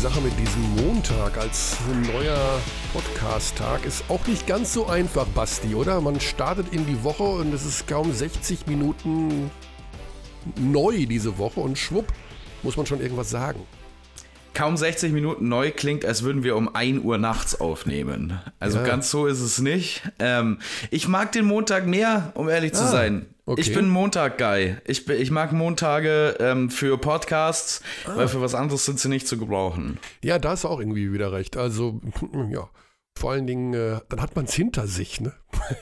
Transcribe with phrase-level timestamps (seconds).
[0.00, 1.76] Sache mit diesem Montag als
[2.10, 2.58] neuer
[2.94, 6.00] Podcast-Tag ist auch nicht ganz so einfach, Basti, oder?
[6.00, 9.50] Man startet in die Woche und es ist kaum 60 Minuten
[10.56, 12.06] neu diese Woche und schwupp,
[12.62, 13.60] muss man schon irgendwas sagen.
[14.54, 18.40] Kaum 60 Minuten neu klingt, als würden wir um 1 Uhr nachts aufnehmen.
[18.58, 18.84] Also ja.
[18.84, 20.00] ganz so ist es nicht.
[20.18, 23.26] Ähm, ich mag den Montag mehr, um ehrlich ah, zu sein.
[23.50, 23.62] Okay.
[23.62, 24.76] Ich bin Montag-Guy.
[24.84, 28.12] Ich, ich mag Montage ähm, für Podcasts, ah.
[28.14, 29.98] weil für was anderes sind sie nicht zu gebrauchen.
[30.22, 31.56] Ja, da ist auch irgendwie wieder recht.
[31.56, 32.00] Also,
[32.52, 32.70] ja,
[33.18, 35.32] vor allen Dingen, äh, dann hat man es hinter sich, ne?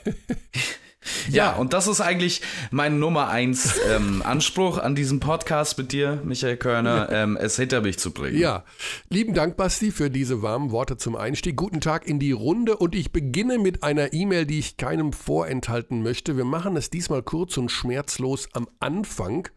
[1.29, 6.21] Ja, und das ist eigentlich mein Nummer eins ähm, Anspruch an diesem Podcast mit dir,
[6.25, 8.37] Michael Körner, ähm, es hinter mich zu bringen.
[8.37, 8.65] Ja,
[9.09, 11.55] lieben Dank, Basti, für diese warmen Worte zum Einstieg.
[11.55, 16.03] Guten Tag in die Runde und ich beginne mit einer E-Mail, die ich keinem vorenthalten
[16.03, 16.35] möchte.
[16.35, 19.47] Wir machen es diesmal kurz und schmerzlos am Anfang.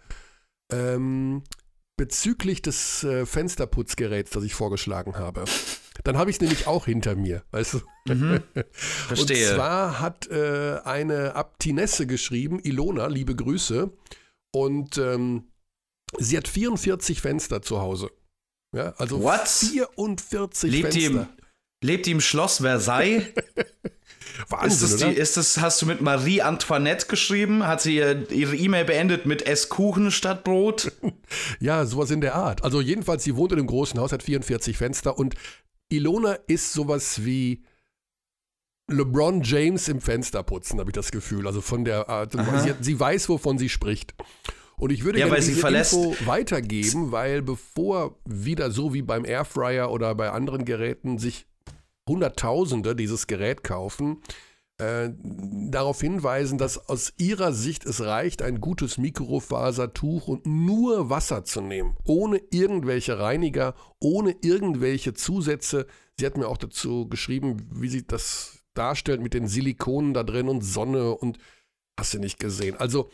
[0.70, 1.42] Ähm,
[1.96, 5.44] bezüglich des äh, Fensterputzgeräts, das ich vorgeschlagen habe.
[6.04, 7.80] Dann habe ich es nämlich auch hinter mir, weißt du?
[8.06, 9.50] Mhm, verstehe.
[9.50, 13.90] Und zwar hat äh, eine Abtinesse geschrieben, Ilona, liebe Grüße.
[14.54, 15.52] Und ähm,
[16.18, 18.10] sie hat 44 Fenster zu Hause.
[18.74, 19.48] Ja, also What?
[19.48, 21.00] 44 lebt Fenster.
[21.00, 21.26] Die im,
[21.82, 23.24] lebt die im Schloss Versailles?
[24.48, 27.66] Wahnsinn, ist das, die, ist das hast du mit Marie Antoinette geschrieben?
[27.66, 30.92] Hat sie ihre E-Mail beendet mit Esskuchen statt Brot?
[31.60, 32.64] ja, sowas in der Art.
[32.64, 35.34] Also jedenfalls, sie wohnt in einem großen Haus, hat 44 Fenster und
[35.92, 37.62] Ilona ist sowas wie
[38.88, 41.46] LeBron James im Fensterputzen, habe ich das Gefühl.
[41.46, 42.32] Also von der Art.
[42.32, 44.14] Sie, sie, weiß, wovon sie spricht.
[44.76, 49.90] Und ich würde ja, gerne diese Info weitergeben, weil bevor wieder so wie beim Airfryer
[49.90, 51.46] oder bei anderen Geräten sich
[52.08, 54.20] Hunderttausende dieses Gerät kaufen,
[54.78, 61.44] äh, darauf hinweisen, dass aus ihrer Sicht es reicht, ein gutes Mikrofasertuch und nur Wasser
[61.44, 65.86] zu nehmen, ohne irgendwelche Reiniger, ohne irgendwelche Zusätze.
[66.18, 70.48] Sie hat mir auch dazu geschrieben, wie sie das darstellt mit den Silikonen da drin
[70.48, 71.38] und Sonne und
[71.98, 72.76] hast du nicht gesehen.
[72.76, 73.10] Also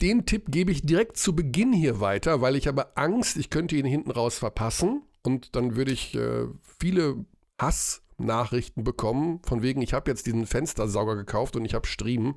[0.00, 3.76] den Tipp gebe ich direkt zu Beginn hier weiter, weil ich habe Angst, ich könnte
[3.76, 6.46] ihn hinten raus verpassen und dann würde ich äh,
[6.78, 7.24] viele
[7.60, 12.34] Hass Nachrichten bekommen, von wegen, ich habe jetzt diesen Fenstersauger gekauft und ich habe Striemen.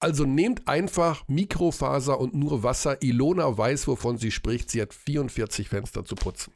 [0.00, 3.02] Also nehmt einfach Mikrofaser und nur Wasser.
[3.02, 4.70] Ilona weiß, wovon sie spricht.
[4.70, 6.52] Sie hat 44 Fenster zu putzen.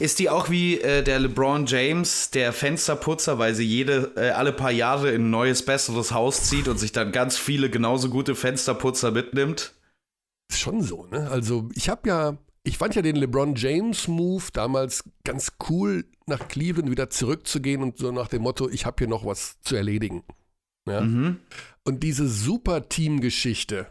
[0.00, 4.52] Ist die auch wie äh, der LeBron James, der Fensterputzer, weil sie jede, äh, alle
[4.52, 8.34] paar Jahre in ein neues, besseres Haus zieht und sich dann ganz viele genauso gute
[8.34, 9.74] Fensterputzer mitnimmt?
[10.50, 11.30] Ist schon so, ne?
[11.30, 16.48] Also ich habe ja ich fand ja den LeBron James Move damals ganz cool, nach
[16.48, 20.22] Cleveland wieder zurückzugehen und so nach dem Motto, ich habe hier noch was zu erledigen.
[20.86, 21.00] Ja?
[21.00, 21.40] Mhm.
[21.84, 23.86] Und diese super Team-Geschichte,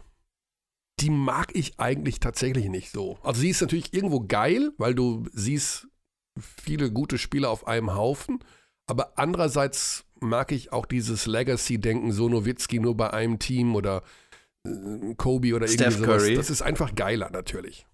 [1.00, 3.18] die mag ich eigentlich tatsächlich nicht so.
[3.22, 5.88] Also sie ist natürlich irgendwo geil, weil du siehst
[6.38, 8.38] viele gute Spieler auf einem Haufen,
[8.86, 14.02] aber andererseits mag ich auch dieses Legacy-Denken, so Nowitzki nur bei einem Team oder
[14.66, 16.22] äh, Kobe oder Steph irgendwie sowas.
[16.22, 16.34] Curry.
[16.34, 17.86] Das ist einfach geiler natürlich.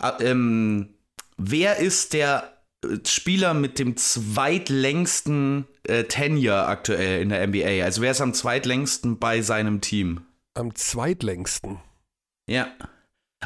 [0.00, 0.94] Ah, ähm,
[1.36, 7.84] wer ist der äh, Spieler mit dem zweitlängsten äh, Tenure aktuell in der NBA?
[7.84, 10.22] Also wer ist am zweitlängsten bei seinem Team?
[10.54, 11.78] Am zweitlängsten?
[12.48, 12.68] Ja.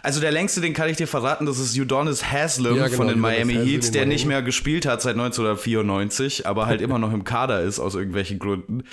[0.03, 3.09] Also der längste, den kann ich dir verraten, das ist Udonis Haslam ja, genau, von
[3.09, 7.23] den Miami Heat, der nicht mehr gespielt hat seit 1994, aber halt immer noch im
[7.23, 8.85] Kader ist aus irgendwelchen Gründen.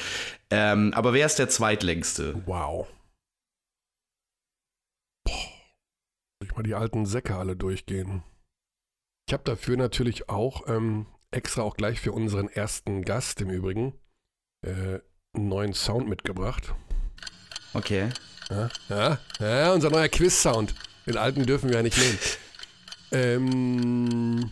[0.52, 2.36] Ähm, aber wer ist der zweitlängste?
[2.46, 2.88] Wow.
[6.46, 8.24] Ich mal die alten Säcke alle durchgehen.
[9.28, 13.94] Ich habe dafür natürlich auch ähm, extra auch gleich für unseren ersten Gast im Übrigen
[14.66, 15.00] äh,
[15.34, 16.74] einen neuen Sound mitgebracht.
[17.74, 18.10] Okay.
[18.50, 20.76] Ja, ja, ja unser neuer Quiz-Sound.
[21.06, 22.20] Den alten dürfen wir ja nicht nehmen.
[23.14, 24.52] Ähm,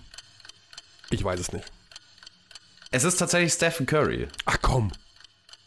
[1.10, 1.72] ich weiß es nicht.
[2.92, 4.28] Es ist tatsächlich Stephen Curry.
[4.46, 4.92] Ach komm.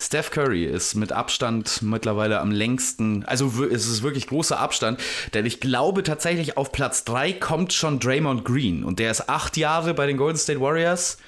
[0.02, 5.00] Steph Curry ist mit Abstand mittlerweile am längsten, also es ist wirklich großer Abstand,
[5.32, 8.82] denn ich glaube tatsächlich auf Platz 3 kommt schon Draymond Green.
[8.84, 11.18] Und der ist acht Jahre bei den Golden State Warriors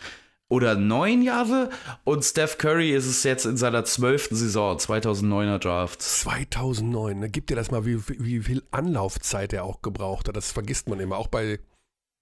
[0.48, 1.70] oder neun Jahre.
[2.02, 6.02] Und Steph Curry ist es jetzt in seiner zwölften Saison, 2009er Draft.
[6.02, 10.50] 2009, da gibt dir das mal, wie, wie viel Anlaufzeit er auch gebraucht hat, das
[10.50, 11.60] vergisst man immer, auch bei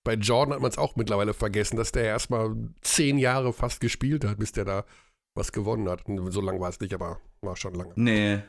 [0.05, 4.25] bei Jordan hat man es auch mittlerweile vergessen, dass der erstmal zehn Jahre fast gespielt
[4.25, 4.85] hat, bis der da
[5.34, 6.05] was gewonnen hat.
[6.31, 7.93] So lang war es nicht, aber war schon lange.
[7.96, 8.43] Nee.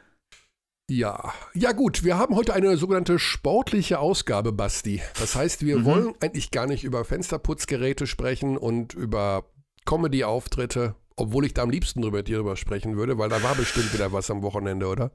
[0.89, 5.01] Ja, ja gut, wir haben heute eine sogenannte sportliche Ausgabe, Basti.
[5.17, 5.85] Das heißt, wir mhm.
[5.85, 9.45] wollen eigentlich gar nicht über Fensterputzgeräte sprechen und über
[9.85, 13.55] Comedy-Auftritte, obwohl ich da am liebsten drüber, mit dir drüber sprechen würde, weil da war
[13.55, 15.11] bestimmt wieder was am Wochenende, oder?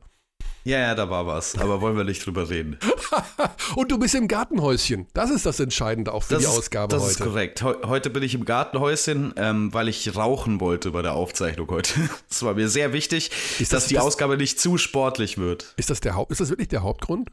[0.64, 2.78] Ja, ja, da war was, aber wollen wir nicht drüber reden.
[3.76, 5.06] Und du bist im Gartenhäuschen.
[5.14, 7.12] Das ist das Entscheidende auch für das die ist, Ausgabe das heute.
[7.12, 7.62] ist korrekt.
[7.62, 11.94] Heu- Heute bin ich im Gartenhäuschen, ähm, weil ich rauchen wollte bei der Aufzeichnung heute.
[12.30, 15.72] Es war mir sehr wichtig, Ist dass das- die das- Ausgabe nicht zu sportlich wird.
[15.78, 17.30] Ist das der Haupt, ist das wirklich der Hauptgrund?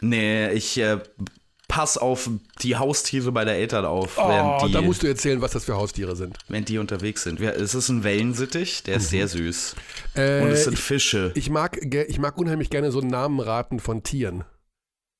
[0.00, 0.98] Nee, ich äh,
[1.70, 2.28] pass auf
[2.62, 5.76] die Haustiere bei der Eltern auf, Oh, die, da musst du erzählen, was das für
[5.76, 6.36] Haustiere sind.
[6.48, 7.40] während die unterwegs sind.
[7.40, 9.76] Es ist ein Wellensittich, der ist sehr süß.
[10.14, 11.30] Äh, Und es sind ich, Fische.
[11.36, 14.44] ich, mag, ich mag unheimlich gerne so Namen raten von Tieren.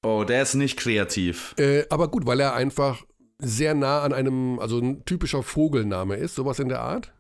[0.05, 1.55] Oh, der ist nicht kreativ.
[1.57, 3.05] Äh, aber gut, weil er einfach
[3.39, 7.13] sehr nah an einem, also ein typischer Vogelname ist, sowas in der Art.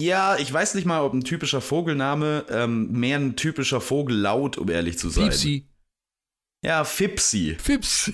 [0.00, 4.70] Ja, ich weiß nicht mal, ob ein typischer Vogelname ähm, mehr ein typischer Vogellaut, um
[4.70, 5.24] ehrlich zu sein.
[5.24, 5.68] Piepsi.
[6.64, 7.56] Ja, Fipsi.
[7.60, 8.10] Fips.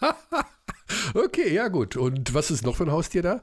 [1.14, 1.96] okay, ja gut.
[1.96, 3.42] Und was ist noch für ein Haustier da?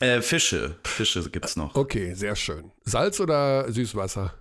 [0.00, 0.76] Äh, Fische.
[0.84, 1.74] Fische gibt's noch.
[1.74, 2.72] Okay, sehr schön.
[2.84, 4.34] Salz oder Süßwasser?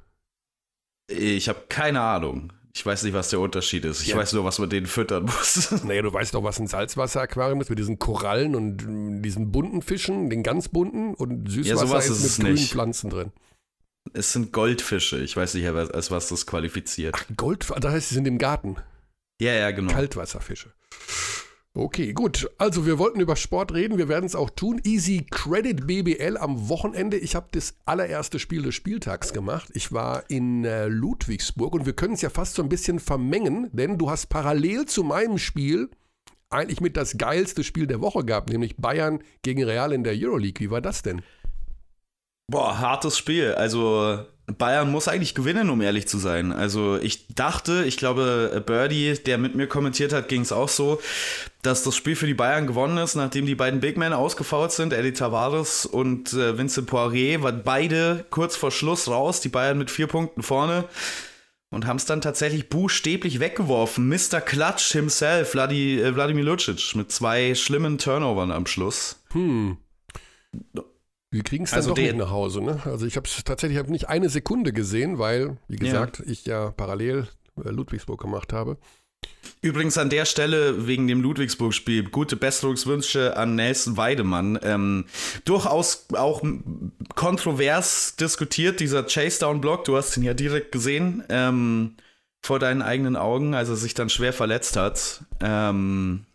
[1.07, 2.53] Ich habe keine Ahnung.
[2.75, 4.01] Ich weiß nicht, was der Unterschied ist.
[4.01, 4.17] Ich Ja.
[4.17, 5.69] weiß nur, was man denen füttern muss.
[5.83, 10.29] Naja, du weißt doch, was ein Salzwasseraquarium ist mit diesen Korallen und diesen bunten Fischen,
[10.31, 12.71] den ganz bunten und Süßwasser sowas ist ist mit es grünen nicht.
[12.71, 13.31] Pflanzen drin.
[14.13, 15.19] es sind Goldfische.
[15.19, 17.15] Ich weiß nicht, als was das qualifiziert.
[17.37, 18.77] Gold, das heißt, sie sind im Garten.
[19.39, 19.91] Ja, ja, genau.
[19.93, 20.73] Kaltwasserfische.
[21.75, 22.51] Okay, gut.
[22.59, 24.79] Also wir wollten über Sport reden, wir werden es auch tun.
[24.83, 27.17] Easy Credit BBL am Wochenende.
[27.17, 29.69] Ich habe das allererste Spiel des Spieltags gemacht.
[29.73, 33.69] Ich war in äh, Ludwigsburg und wir können es ja fast so ein bisschen vermengen,
[33.73, 35.89] denn du hast parallel zu meinem Spiel
[36.51, 40.59] eigentlich mit das geilste Spiel der Woche gehabt, nämlich Bayern gegen Real in der Euroleague.
[40.59, 41.23] Wie war das denn?
[42.47, 43.53] Boah, hartes Spiel.
[43.53, 46.51] Also Bayern muss eigentlich gewinnen, um ehrlich zu sein.
[46.51, 50.99] Also ich dachte, ich glaube, Birdie, der mit mir kommentiert hat, ging es auch so,
[51.61, 54.91] dass das Spiel für die Bayern gewonnen ist, nachdem die beiden Big Men ausgefault sind,
[54.91, 59.89] Eddie Tavares und äh, Vincent Poirier, waren beide kurz vor Schluss raus, die Bayern mit
[59.89, 60.85] vier Punkten vorne.
[61.69, 64.07] Und haben es dann tatsächlich buchstäblich weggeworfen.
[64.07, 64.41] Mr.
[64.41, 69.23] Klatsch himself, äh, Wladimir Lucic, mit zwei schlimmen Turnovern am Schluss.
[69.31, 69.77] Hm.
[71.33, 72.61] Wir kriegen es dann Also doch nicht nach Hause.
[72.61, 72.79] Ne?
[72.85, 76.69] Also ich habe es tatsächlich hab nicht eine Sekunde gesehen, weil, wie gesagt, ich ja
[76.69, 77.27] parallel
[77.57, 78.77] äh, Ludwigsburg gemacht habe.
[79.61, 84.59] Übrigens an der Stelle wegen dem Ludwigsburg-Spiel gute Besserungswünsche an Nelson Weidemann.
[84.61, 85.05] Ähm,
[85.43, 86.43] durchaus auch
[87.15, 89.85] kontrovers diskutiert, dieser Chase-Down-Block.
[89.85, 91.95] Du hast ihn ja direkt gesehen ähm,
[92.41, 95.23] vor deinen eigenen Augen, als er sich dann schwer verletzt hat.
[95.41, 96.32] Ähm, hat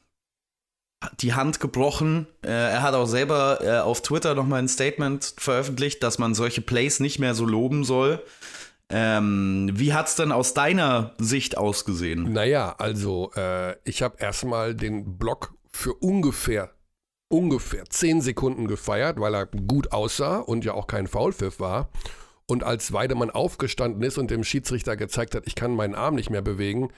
[1.21, 2.27] die Hand gebrochen.
[2.43, 6.61] Äh, er hat auch selber äh, auf Twitter nochmal ein Statement veröffentlicht, dass man solche
[6.61, 8.23] Plays nicht mehr so loben soll.
[8.91, 12.33] Ähm, wie hat's denn aus deiner Sicht ausgesehen?
[12.33, 16.73] Naja, also äh, ich habe erstmal den Block für ungefähr,
[17.29, 21.91] ungefähr 10 Sekunden gefeiert, weil er gut aussah und ja auch kein Foulpfiff war.
[22.47, 26.31] Und als Weidemann aufgestanden ist und dem Schiedsrichter gezeigt hat, ich kann meinen Arm nicht
[26.31, 26.89] mehr bewegen,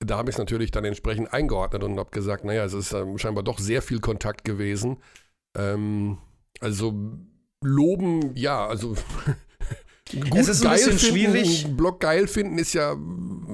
[0.00, 3.18] da habe ich es natürlich dann entsprechend eingeordnet und habe gesagt, naja, es ist ähm,
[3.18, 4.98] scheinbar doch sehr viel Kontakt gewesen.
[5.56, 6.18] Ähm,
[6.60, 6.94] also
[7.62, 8.94] loben, ja, also
[10.10, 11.76] gut Es ist ein bisschen finden, schwierig.
[11.76, 12.96] Block geil finden ist ja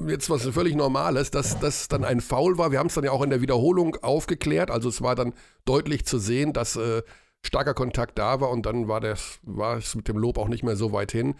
[0.07, 2.71] jetzt was völlig Normales, dass das dann ein Foul war.
[2.71, 4.71] Wir haben es dann ja auch in der Wiederholung aufgeklärt.
[4.71, 5.33] Also es war dann
[5.65, 7.03] deutlich zu sehen, dass äh,
[7.45, 10.63] starker Kontakt da war und dann war, das, war es mit dem Lob auch nicht
[10.63, 11.35] mehr so weit hin.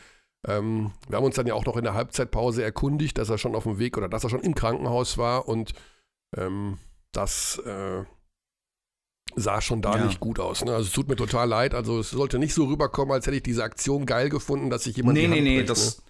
[0.46, 3.56] Ähm, wir haben uns dann ja auch noch in der Halbzeitpause erkundigt, dass er schon
[3.56, 5.74] auf dem Weg oder dass er schon im Krankenhaus war und
[6.36, 6.78] ähm,
[7.12, 8.04] das äh,
[9.36, 10.06] sah schon da Ja.
[10.06, 10.64] nicht gut aus.
[10.64, 10.74] Ne?
[10.74, 11.74] Also es tut mir total leid.
[11.74, 14.96] Also es sollte nicht so rüberkommen, als hätte ich diese Aktion geil gefunden, dass sich
[14.98, 16.04] jemand Nee, nee, nee, das, ne?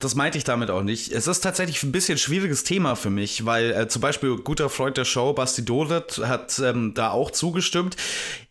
[0.00, 1.12] Das meinte ich damit auch nicht.
[1.12, 4.96] Es ist tatsächlich ein bisschen schwieriges Thema für mich, weil äh, zum Beispiel guter Freund
[4.96, 7.96] der Show, Basti Doret, hat ähm, da auch zugestimmt.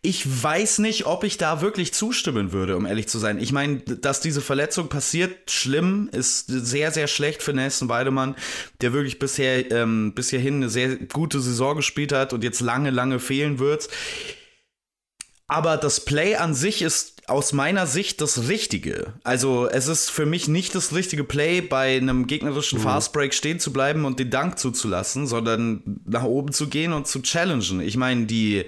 [0.00, 3.40] Ich weiß nicht, ob ich da wirklich zustimmen würde, um ehrlich zu sein.
[3.40, 8.36] Ich meine, dass diese Verletzung passiert, schlimm, ist sehr, sehr schlecht für Nelson Weidemann,
[8.80, 12.90] der wirklich bisher, ähm, bis hierhin eine sehr gute Saison gespielt hat und jetzt lange,
[12.90, 13.88] lange fehlen wird.
[15.48, 19.14] Aber das Play an sich ist aus meiner Sicht das Richtige.
[19.24, 23.72] Also es ist für mich nicht das richtige Play, bei einem gegnerischen Fastbreak stehen zu
[23.72, 27.80] bleiben und den Dank zuzulassen, sondern nach oben zu gehen und zu challengen.
[27.80, 28.64] Ich meine, die,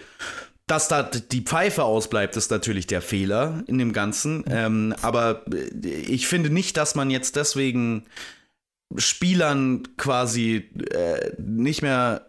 [0.66, 4.45] dass da die Pfeife ausbleibt, ist natürlich der Fehler in dem Ganzen.
[4.49, 8.07] Ähm, aber äh, ich finde nicht, dass man jetzt deswegen
[8.97, 12.26] Spielern quasi äh, nicht mehr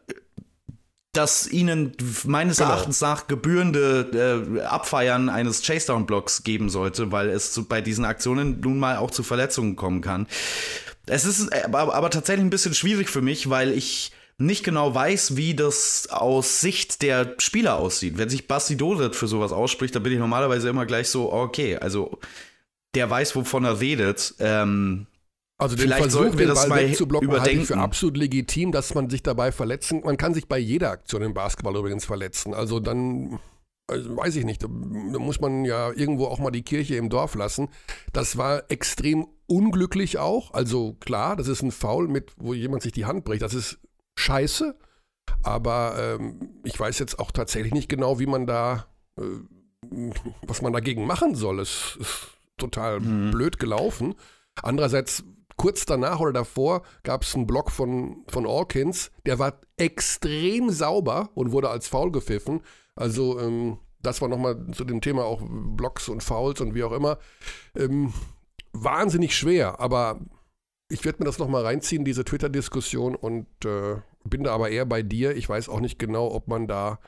[1.14, 2.72] das ihnen meines Genau.
[2.72, 8.60] Erachtens nach gebührende äh, Abfeiern eines Chasedown-Blocks geben sollte, weil es zu, bei diesen Aktionen
[8.62, 10.28] nun mal auch zu Verletzungen kommen kann.
[11.06, 14.94] Es ist äh, aber, aber tatsächlich ein bisschen schwierig für mich, weil ich nicht genau
[14.94, 18.18] weiß, wie das aus Sicht der Spieler aussieht.
[18.18, 21.78] Wenn sich Basti Doret für sowas ausspricht, dann bin ich normalerweise immer gleich so, okay,
[21.78, 22.20] also
[22.96, 24.34] der weiß, wovon er redet.
[24.40, 25.06] Ähm,
[25.64, 27.84] Also den Vielleicht Versuch, wir den das Ball wegzublocken, halte ich für überdenken.
[27.84, 31.76] absolut legitim, dass man sich dabei verletzen, man kann sich bei jeder Aktion im Basketball
[31.76, 32.54] übrigens verletzen.
[32.54, 33.40] Also dann,
[33.90, 37.10] also weiß ich nicht, da, da muss man ja irgendwo auch mal die Kirche im
[37.10, 37.70] Dorf lassen.
[38.12, 40.54] Das war extrem unglücklich auch.
[40.54, 43.42] Also klar, das ist ein Foul, mit, wo jemand sich die Hand bricht.
[43.42, 43.80] Das ist
[44.18, 44.76] scheiße.
[45.42, 48.88] Aber ähm, ich weiß jetzt auch tatsächlich nicht genau, wie man da,
[49.20, 49.24] äh,
[50.42, 51.60] was man dagegen machen soll.
[51.60, 52.28] Es ist
[52.58, 53.32] total Mhm.
[53.32, 54.16] blöd gelaufen.
[54.62, 55.24] Andererseits,
[55.64, 61.30] kurz danach oder davor gab es einen Block von, von Alkins, der war extrem sauber
[61.36, 62.60] und wurde als Foul gepfiffen.
[62.98, 66.92] Also, ähm, das war nochmal zu dem Thema auch Blocks und Fouls und wie auch
[66.92, 67.18] immer.
[67.78, 68.12] Ähm,
[68.74, 70.20] wahnsinnig schwer, aber
[70.90, 75.02] ich werde mir das nochmal reinziehen, diese Twitter-Diskussion und äh, bin da aber eher bei
[75.02, 75.34] dir.
[75.38, 77.00] Ich weiß auch nicht genau, ob man da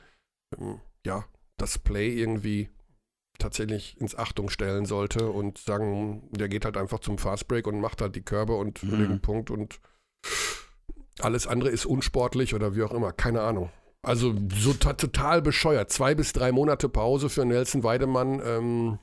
[0.58, 1.26] ähm, ja
[1.58, 2.70] das Play irgendwie
[3.38, 8.00] tatsächlich ins Achtung stellen sollte und sagen, der geht halt einfach zum Fastbreak und macht
[8.00, 8.98] halt die Körbe und Mhm.
[8.98, 9.80] den Punkt und
[11.20, 13.70] alles andere ist unsportlich oder wie auch immer, keine Ahnung.
[14.02, 15.90] Also so to- total bescheuert.
[15.90, 18.98] Zwei bis drei Monate Pause für Nelson Weidemann ähm,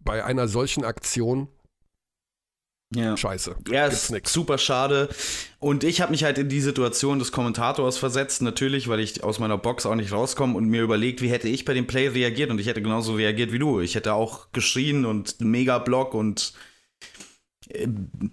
[0.00, 1.48] bei einer solchen Aktion.
[2.92, 3.16] Ja.
[3.16, 3.54] Scheiße.
[3.70, 4.32] Ja, ist nix.
[4.32, 5.08] super schade.
[5.60, 9.38] Und ich habe mich halt in die Situation des Kommentators versetzt, natürlich, weil ich aus
[9.38, 12.50] meiner Box auch nicht rauskomme und mir überlegt, wie hätte ich bei dem Play reagiert.
[12.50, 13.80] Und ich hätte genauso reagiert wie du.
[13.80, 16.52] Ich hätte auch geschrien und mega Block und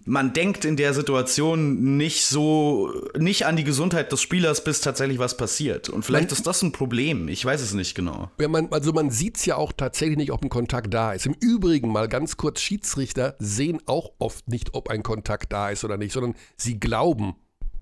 [0.06, 5.20] man denkt in der Situation nicht so, nicht an die Gesundheit des Spielers, bis tatsächlich
[5.20, 5.89] was passiert.
[5.89, 7.27] Und vielleicht Man- ist das ein Problem.
[7.27, 8.29] Ich weiß es nicht genau.
[8.39, 11.25] Ja, man, also man sieht es ja auch tatsächlich nicht, ob ein Kontakt da ist.
[11.25, 15.84] Im Übrigen mal ganz kurz, Schiedsrichter sehen auch oft nicht, ob ein Kontakt da ist
[15.84, 17.36] oder nicht, sondern sie glauben,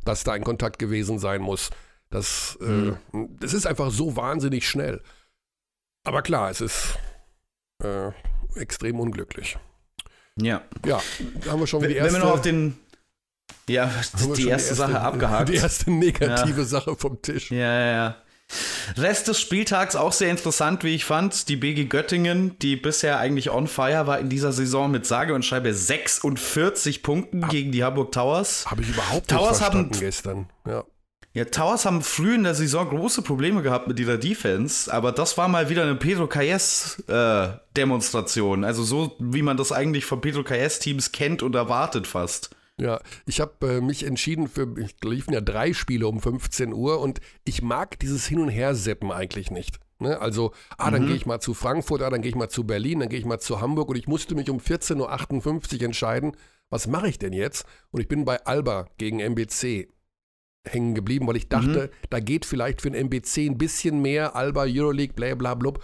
[0.03, 1.69] dass da ein Kontakt gewesen sein muss.
[2.09, 2.93] Das, äh,
[3.39, 5.01] das ist einfach so wahnsinnig schnell.
[6.03, 6.97] Aber klar, es ist
[7.83, 8.11] äh,
[8.55, 9.57] extrem unglücklich.
[10.41, 10.61] Ja.
[10.85, 11.01] Ja,
[11.47, 12.77] haben wir schon Wenn, die wenn erste, wir noch auf den.
[13.69, 13.89] Ja,
[14.35, 15.49] die schon erste, Sache abgehakt.
[15.49, 17.51] Die erste negative Sache vom Tisch.
[17.51, 18.15] Ja, ja, ja.
[18.97, 21.49] Rest des Spieltags auch sehr interessant, wie ich fand.
[21.49, 25.43] Die BG Göttingen, die bisher eigentlich on fire war in dieser Saison mit sage und
[25.43, 28.69] schreibe 46 Punkten gegen die Hamburg Towers.
[28.69, 30.49] Habe ich überhaupt Towers nicht verstanden haben- gestern.
[30.67, 30.83] Ja.
[31.35, 35.37] Ja, Towers haben früh in der Saison große Probleme gehabt mit ihrer Defense, aber das
[35.37, 37.49] war mal wieder eine Pedro Calles äh.
[38.63, 42.51] Also so, wie man das eigentlich von Pedro Calles Teams kennt und erwartet fast.
[42.79, 47.01] Ja, ich habe äh, mich entschieden für, ich liefen ja drei Spiele um 15 Uhr
[47.01, 49.81] und ich mag dieses Hin- und Her-Seppen eigentlich nicht.
[49.99, 50.21] Ne?
[50.21, 53.01] Also, ah, dann gehe ich mal zu Frankfurt, ah, dann gehe ich mal zu Berlin,
[53.01, 56.31] dann gehe ich mal zu Hamburg und ich musste mich um 14.58 Uhr entscheiden,
[56.69, 57.65] was mache ich denn jetzt?
[57.91, 59.89] Und ich bin bei Alba gegen MBC
[60.65, 64.65] hängen geblieben, weil ich dachte, da geht vielleicht für den MBC ein bisschen mehr, Alba,
[64.67, 65.83] Euroleague, bla bla blub.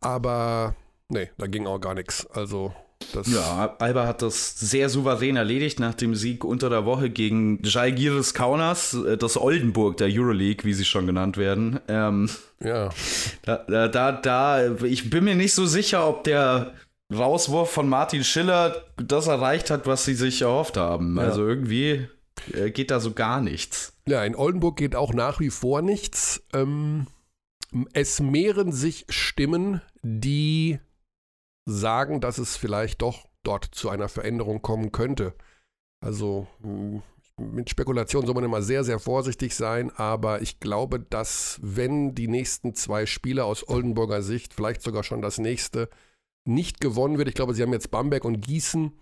[0.00, 0.74] Aber
[1.08, 2.26] nee, da ging auch gar nichts.
[2.26, 2.72] Also,
[3.12, 7.62] das Ja, Alba hat das sehr souverän erledigt nach dem Sieg unter der Woche gegen
[7.62, 11.80] Žalgiris Kaunas, äh, das Oldenburg der Euroleague, wie sie schon genannt werden.
[11.88, 12.30] Ähm,
[12.60, 12.90] ja.
[13.42, 16.74] da, da, da, da, ich bin mir nicht so sicher, ob der
[17.14, 21.16] Rauswurf von Martin Schiller das erreicht hat, was sie sich erhofft haben.
[21.16, 21.24] Ja.
[21.24, 22.08] Also irgendwie
[22.52, 23.92] äh, geht da so gar nichts.
[24.08, 26.44] Ja, in Oldenburg geht auch nach wie vor nichts.
[26.52, 27.08] Ähm,
[27.92, 30.78] es mehren sich Stimmen, die
[31.68, 35.34] sagen, dass es vielleicht doch dort zu einer Veränderung kommen könnte.
[36.00, 37.02] Also mh,
[37.38, 42.28] mit Spekulation soll man immer sehr, sehr vorsichtig sein, aber ich glaube, dass wenn die
[42.28, 45.90] nächsten zwei Spiele aus Oldenburger Sicht, vielleicht sogar schon das nächste,
[46.46, 48.92] nicht gewonnen wird, ich glaube, sie haben jetzt Bamberg und Gießen,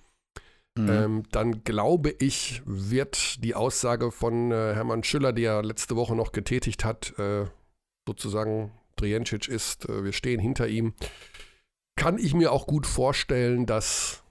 [0.76, 0.88] Mhm.
[0.88, 6.16] ähm, dann glaube ich, wird die Aussage von äh, Hermann Schüller, die er letzte Woche
[6.16, 7.46] noch getätigt hat, äh,
[8.06, 10.94] sozusagen Drijancic ist, äh, wir stehen hinter ihm,
[11.96, 14.24] kann ich mir auch gut vorstellen, dass,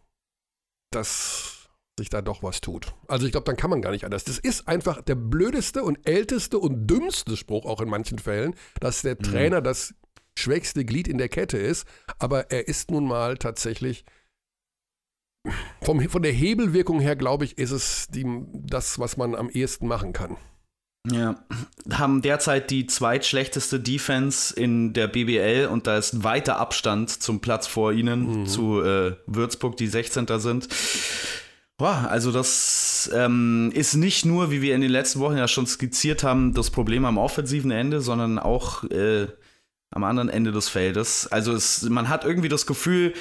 [0.92, 2.94] dass sich da doch was tut.
[3.08, 4.24] Also ich glaube, dann kann man gar nicht anders.
[4.26, 9.02] Das ist einfach der blödeste und älteste und dümmste Spruch auch in manchen Fällen, dass
[9.02, 9.94] der Trainer das
[10.38, 14.04] schwächste Glied in der Kette ist, aber er ist nun mal tatsächlich
[15.82, 19.88] vom, von der Hebelwirkung her, glaube ich, ist es die, das, was man am ehesten
[19.88, 20.38] machen kann.
[21.12, 21.36] Ja,
[21.92, 27.42] haben derzeit die zweitschlechteste Defense in der BBL und da ist ein weiter Abstand zum
[27.42, 30.28] Platz vor ihnen, zu äh, Würzburg, die 16.
[30.40, 30.70] sind.
[31.78, 35.68] Boah, also das ähm, ist nicht nur, wie wir in den letzten Wochen ja schon
[35.68, 39.28] skizziert haben, das Problem am offensiven Ende, sondern auch äh,
[39.92, 41.28] am anderen Ende des Feldes.
[41.28, 43.14] Also es, man hat irgendwie das Gefühl,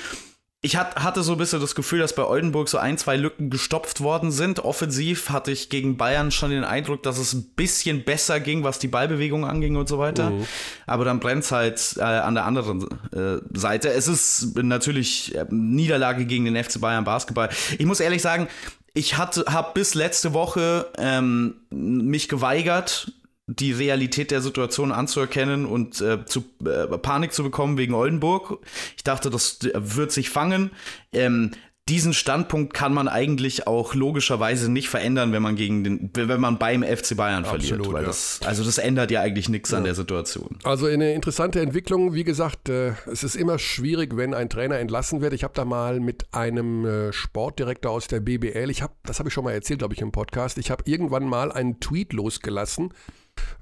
[0.65, 3.51] ich hat, hatte so ein bisschen das Gefühl, dass bei Oldenburg so ein, zwei Lücken
[3.51, 4.61] gestopft worden sind.
[4.61, 8.79] Offensiv hatte ich gegen Bayern schon den Eindruck, dass es ein bisschen besser ging, was
[8.79, 10.31] die Ballbewegung anging und so weiter.
[10.31, 10.47] Mhm.
[10.87, 13.91] Aber dann brennt es halt äh, an der anderen äh, Seite.
[13.91, 17.49] Es ist natürlich äh, Niederlage gegen den FC Bayern Basketball.
[17.77, 18.47] Ich muss ehrlich sagen,
[18.95, 23.11] ich habe bis letzte Woche ähm, mich geweigert,
[23.57, 28.59] die Realität der Situation anzuerkennen und äh, zu äh, Panik zu bekommen wegen Oldenburg.
[28.97, 30.71] Ich dachte, das wird sich fangen.
[31.13, 31.53] Ähm,
[31.89, 36.57] diesen Standpunkt kann man eigentlich auch logischerweise nicht verändern, wenn man gegen den, wenn man
[36.57, 37.93] beim FC Bayern Absolut, verliert.
[37.93, 38.07] Weil ja.
[38.07, 39.79] das, also das ändert ja eigentlich nichts ja.
[39.79, 40.59] an der Situation.
[40.63, 42.15] Also eine interessante Entwicklung.
[42.15, 45.33] Wie gesagt, äh, es ist immer schwierig, wenn ein Trainer entlassen wird.
[45.33, 49.29] Ich habe da mal mit einem äh, Sportdirektor aus der BBL, ich habe, das habe
[49.29, 50.59] ich schon mal erzählt, glaube ich, im Podcast.
[50.59, 52.93] Ich habe irgendwann mal einen Tweet losgelassen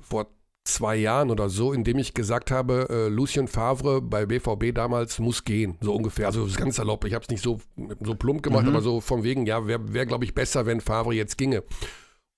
[0.01, 0.29] vor
[0.65, 5.19] zwei Jahren oder so, in dem ich gesagt habe, äh, Lucien Favre bei BVB damals
[5.19, 6.27] muss gehen, so ungefähr.
[6.27, 7.05] Also ganz salopp.
[7.05, 7.61] Ich habe es nicht so,
[8.01, 8.71] so plump gemacht, mhm.
[8.71, 11.65] aber so von wegen, ja, wäre, wär, glaube ich, besser, wenn Favre jetzt ginge.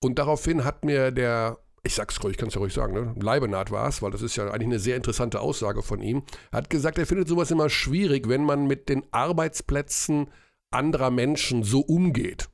[0.01, 3.15] Und daraufhin hat mir der, ich sag's ruhig, ich kann es ja ruhig sagen, ne?
[3.21, 6.69] Leibenhardt war es, weil das ist ja eigentlich eine sehr interessante Aussage von ihm, hat
[6.69, 10.27] gesagt, er findet sowas immer schwierig, wenn man mit den Arbeitsplätzen
[10.71, 12.49] anderer Menschen so umgeht.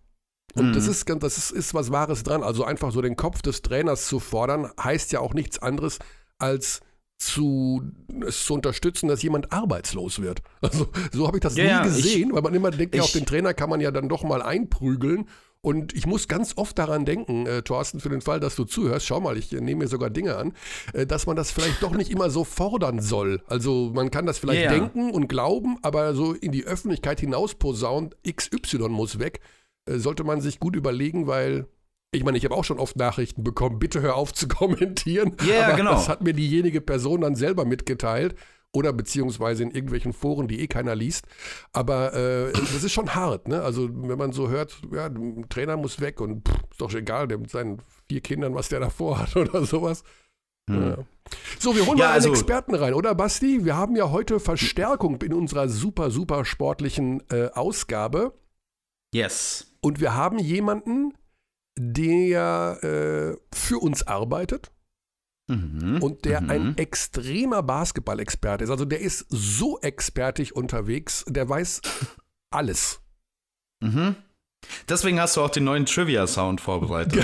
[0.55, 0.73] Und mhm.
[0.73, 2.43] das, ist, das ist, ist was Wahres dran.
[2.43, 5.99] Also einfach so den Kopf des Trainers zu fordern, heißt ja auch nichts anderes
[6.37, 6.81] als
[7.19, 7.83] zu,
[8.25, 10.41] es zu unterstützen, dass jemand arbeitslos wird.
[10.61, 13.03] Also so habe ich das ja, nie gesehen, ich, weil man immer denkt, ich, ja,
[13.03, 15.27] auf den Trainer kann man ja dann doch mal einprügeln.
[15.61, 19.05] Und ich muss ganz oft daran denken, äh, Thorsten, für den Fall, dass du zuhörst,
[19.05, 20.53] schau mal, ich äh, nehme mir sogar Dinge an,
[20.93, 23.41] äh, dass man das vielleicht doch nicht immer so fordern soll.
[23.47, 24.71] Also man kann das vielleicht yeah.
[24.71, 29.41] denken und glauben, aber so in die Öffentlichkeit hinaus posaunt, XY muss weg.
[29.85, 31.67] Äh, sollte man sich gut überlegen, weil
[32.11, 35.35] ich meine, ich habe auch schon oft Nachrichten bekommen, bitte hör auf zu kommentieren.
[35.41, 35.91] Ja, yeah, genau.
[35.91, 38.35] Das hat mir diejenige Person dann selber mitgeteilt
[38.71, 41.25] oder beziehungsweise in irgendwelchen Foren, die eh keiner liest.
[41.73, 43.61] Aber äh, das ist schon hart, ne?
[43.61, 47.27] Also wenn man so hört, ja, der Trainer muss weg und pff, ist doch egal,
[47.27, 50.03] der mit seinen vier Kindern, was der davor hat oder sowas.
[50.69, 50.89] Hm.
[50.89, 50.97] Ja.
[51.59, 53.65] So, wir holen ja, mal einen also, Experten rein, oder Basti?
[53.65, 58.33] Wir haben ja heute Verstärkung in unserer super, super sportlichen äh, Ausgabe.
[59.13, 59.68] Yes.
[59.81, 61.13] Und wir haben jemanden,
[61.77, 64.71] der äh, für uns arbeitet
[65.47, 65.99] mhm.
[66.01, 66.49] und der mhm.
[66.49, 68.69] ein extremer Basketball-Experte ist.
[68.69, 71.81] Also der ist so expertig unterwegs, der weiß
[72.51, 73.01] alles.
[73.81, 74.15] Mhm.
[74.89, 77.23] Deswegen hast du auch den neuen Trivia-Sound vorbereitet.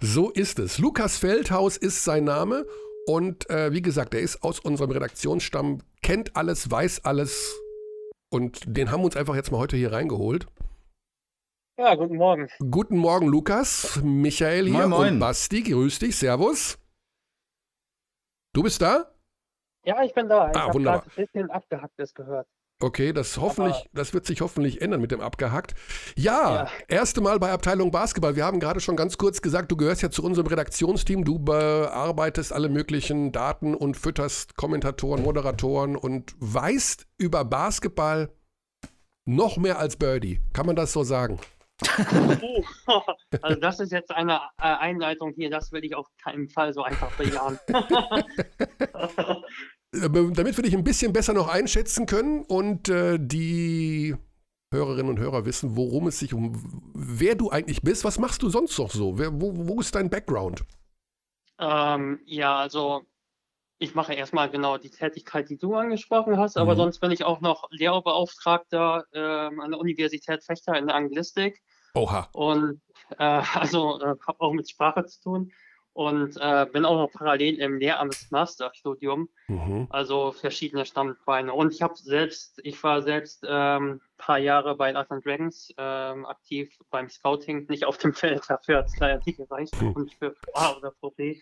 [0.00, 0.78] so ist es.
[0.78, 2.64] Lukas Feldhaus ist sein Name.
[3.06, 7.54] Und äh, wie gesagt, er ist aus unserem Redaktionsstamm, kennt alles, weiß alles,
[8.30, 10.46] und den haben wir uns einfach jetzt mal heute hier reingeholt.
[11.78, 12.48] Ja, guten Morgen.
[12.70, 15.12] Guten Morgen, Lukas, Michael hier moin, moin.
[15.14, 15.62] und Basti.
[15.62, 16.78] Grüß dich, Servus.
[18.52, 19.14] Du bist da?
[19.84, 20.50] Ja, ich bin da.
[20.50, 21.04] Ich ah, wunderbar.
[21.04, 22.48] ein bisschen Abgehacktes gehört.
[22.80, 25.74] Okay, das hoffentlich, Aber das wird sich hoffentlich ändern mit dem abgehackt.
[26.14, 28.36] Ja, ja, erste Mal bei Abteilung Basketball.
[28.36, 31.24] Wir haben gerade schon ganz kurz gesagt, du gehörst ja zu unserem Redaktionsteam.
[31.24, 38.30] Du bearbeitest alle möglichen Daten und fütterst Kommentatoren, Moderatoren und weißt über Basketball
[39.24, 40.40] noch mehr als Birdie.
[40.52, 41.40] Kann man das so sagen?
[43.42, 46.82] also das ist jetzt eine äh, Einleitung hier, das will ich auf keinen Fall so
[46.82, 47.58] einfach bejahen.
[49.94, 54.14] Äh, damit wir dich ein bisschen besser noch einschätzen können und äh, die
[54.70, 58.50] Hörerinnen und Hörer wissen, worum es sich um, wer du eigentlich bist, was machst du
[58.50, 59.18] sonst noch so?
[59.18, 60.64] Wer, wo, wo, ist dein Background?
[61.58, 63.02] Ähm, ja, also
[63.78, 66.78] ich mache erstmal genau die Tätigkeit, die du angesprochen hast, aber mhm.
[66.78, 71.62] sonst bin ich auch noch Lehrerbeauftragter ähm, an der Universität Fechter in der Anglistik.
[71.94, 72.28] Oha.
[72.32, 72.82] Und
[73.18, 73.24] äh,
[73.54, 75.52] also äh, habe auch mit Sprache zu tun
[75.98, 79.88] und äh, bin auch noch parallel im Lehramtsmasterstudium, mhm.
[79.90, 81.52] also verschiedene Standbeine.
[81.52, 86.78] Und ich habe selbst, ich war selbst ähm, paar Jahre bei Atlant Dragons ähm, aktiv
[86.92, 89.90] beim Scouting, nicht auf dem Feld, dafür hat es leider nicht gereicht mhm.
[89.90, 91.40] und für A oder Pro B,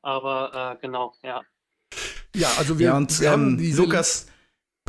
[0.00, 1.42] aber äh, genau, ja.
[2.34, 3.86] Ja, also wir, ja, und, wir haben ähm, diese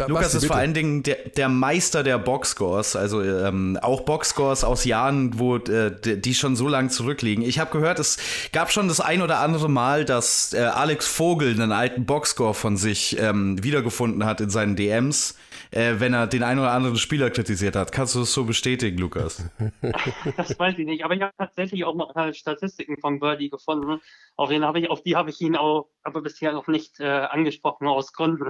[0.08, 4.64] Lukas Lukas ist vor allen Dingen der, der Meister der Boxscores, also ähm, auch Boxscores
[4.64, 7.44] aus Jahren, wo äh, die schon so lange zurückliegen.
[7.44, 8.18] Ich habe gehört, es
[8.52, 12.78] gab schon das ein oder andere Mal, dass äh, Alex Vogel einen alten Boxscore von
[12.78, 15.38] sich ähm, wiedergefunden hat in seinen DMs,
[15.72, 17.92] äh, wenn er den einen oder anderen Spieler kritisiert hat.
[17.92, 19.44] Kannst du das so bestätigen, Lukas?
[20.38, 24.00] Das weiß ich nicht, aber ich habe tatsächlich auch mal Statistiken von Birdie gefunden.
[24.36, 27.06] Auf, den hab ich, auf die habe ich ihn auch aber bisher noch nicht äh,
[27.06, 28.50] angesprochen aus Gründen.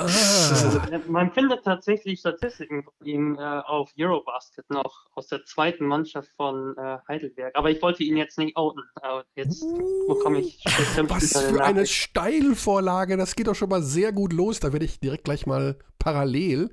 [0.00, 1.00] Ah.
[1.08, 6.76] Man findet tatsächlich Statistiken von ihm äh, auf Eurobasket noch aus der zweiten Mannschaft von
[6.76, 7.54] äh, Heidelberg.
[7.54, 8.82] Aber ich wollte ihn jetzt nicht outen.
[9.02, 9.64] Aber jetzt
[10.08, 10.62] bekomme ich
[11.08, 13.16] Was für eine Steilvorlage.
[13.16, 14.60] Das geht doch schon mal sehr gut los.
[14.60, 16.70] Da werde ich direkt gleich mal parallel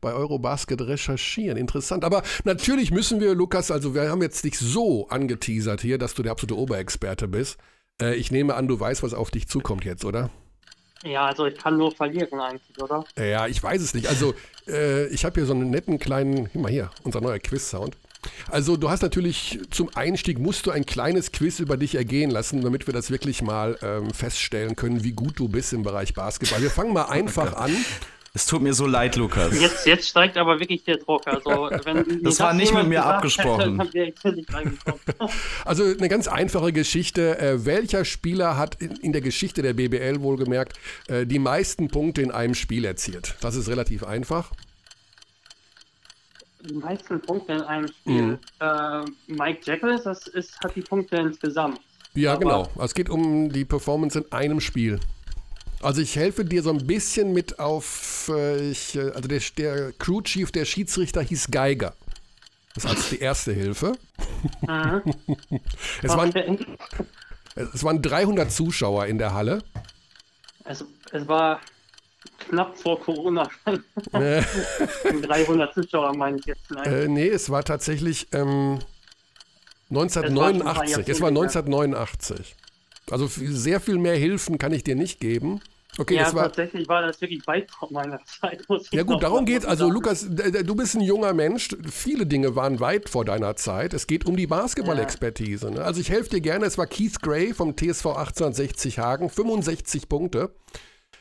[0.00, 1.56] bei Eurobasket recherchieren.
[1.56, 2.04] Interessant.
[2.04, 6.22] Aber natürlich müssen wir, Lukas, also wir haben jetzt dich so angeteasert hier, dass du
[6.22, 7.58] der absolute Oberexperte bist.
[8.00, 10.30] Äh, ich nehme an, du weißt, was auf dich zukommt jetzt, oder?
[11.04, 13.04] Ja, also ich kann nur verlieren eigentlich, oder?
[13.18, 14.08] Ja, ich weiß es nicht.
[14.08, 14.34] Also
[14.66, 17.96] äh, ich habe hier so einen netten kleinen, mal hier, unser neuer Quiz-Sound.
[18.50, 22.62] Also du hast natürlich zum Einstieg musst du ein kleines Quiz über dich ergehen lassen,
[22.62, 26.62] damit wir das wirklich mal ähm, feststellen können, wie gut du bist im Bereich Basketball.
[26.62, 27.76] Wir fangen mal einfach oh an.
[28.36, 29.58] Es tut mir so leid, Lukas.
[29.60, 31.24] Jetzt, jetzt steigt aber wirklich der Druck.
[31.26, 33.80] Also, wenn das war nicht mit mir abgesprochen.
[33.80, 34.12] Hätte,
[35.64, 37.38] also eine ganz einfache Geschichte.
[37.38, 42.22] Äh, welcher Spieler hat in, in, der Geschichte der BBL wohlgemerkt äh, die meisten Punkte
[42.22, 43.36] in einem Spiel erzielt?
[43.40, 44.50] Das ist relativ einfach
[46.64, 48.22] die meisten Punkte in einem Spiel.
[48.22, 48.38] Mhm.
[48.60, 51.80] Äh, Mike Jekyll, das ist, hat die Punkte insgesamt.
[52.14, 52.68] Ja, Aber genau.
[52.82, 55.00] Es geht um die Performance in einem Spiel.
[55.84, 59.92] Also ich helfe dir so ein bisschen mit auf, äh, ich, äh, also der, der
[59.92, 61.92] Crew Chief, der Schiedsrichter hieß Geiger.
[62.74, 63.92] Das ist die erste Hilfe.
[64.62, 65.02] Mhm.
[66.02, 66.32] es, waren,
[67.74, 69.62] es waren 300 Zuschauer in der Halle.
[70.64, 71.60] Es, es war
[72.38, 73.48] knapp vor Corona.
[74.12, 76.70] 300 Zuschauer meine ich jetzt.
[76.70, 76.84] Nein.
[76.84, 78.78] Äh, nee, es war tatsächlich ähm,
[79.90, 81.08] 1989.
[81.08, 82.56] Es war 1989.
[83.10, 85.60] Also sehr viel mehr Hilfen kann ich dir nicht geben.
[85.96, 88.64] Okay, ja, war, tatsächlich war das wirklich weit von meiner Zeit.
[88.90, 89.66] ja gut, darum geht es.
[89.66, 91.68] Also Lukas, du bist ein junger Mensch.
[91.88, 93.94] Viele Dinge waren weit vor deiner Zeit.
[93.94, 95.70] Es geht um die Basketball-Expertise.
[95.70, 95.84] Ne?
[95.84, 96.66] Also ich helfe dir gerne.
[96.66, 99.30] Es war Keith Gray vom TSV 1860 Hagen.
[99.30, 100.54] 65 Punkte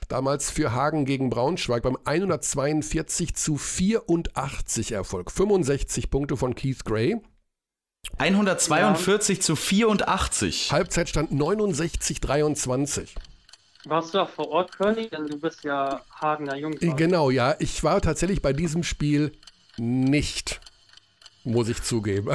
[0.10, 5.32] damals für Hagen gegen Braunschweig beim 142 zu 84 Erfolg.
[5.32, 7.18] 65 Punkte von Keith Gray.
[8.18, 9.44] 142 ja.
[9.44, 10.72] zu 84.
[10.72, 13.16] Halbzeitstand 69, 23.
[13.86, 15.12] Warst du auch vor Ort, König?
[15.12, 16.96] Denn du bist ja Hagener Jungfrau.
[16.96, 17.56] Genau, ja.
[17.60, 19.34] Ich war tatsächlich bei diesem Spiel
[19.78, 20.62] nicht
[21.44, 22.30] muss ich zugeben.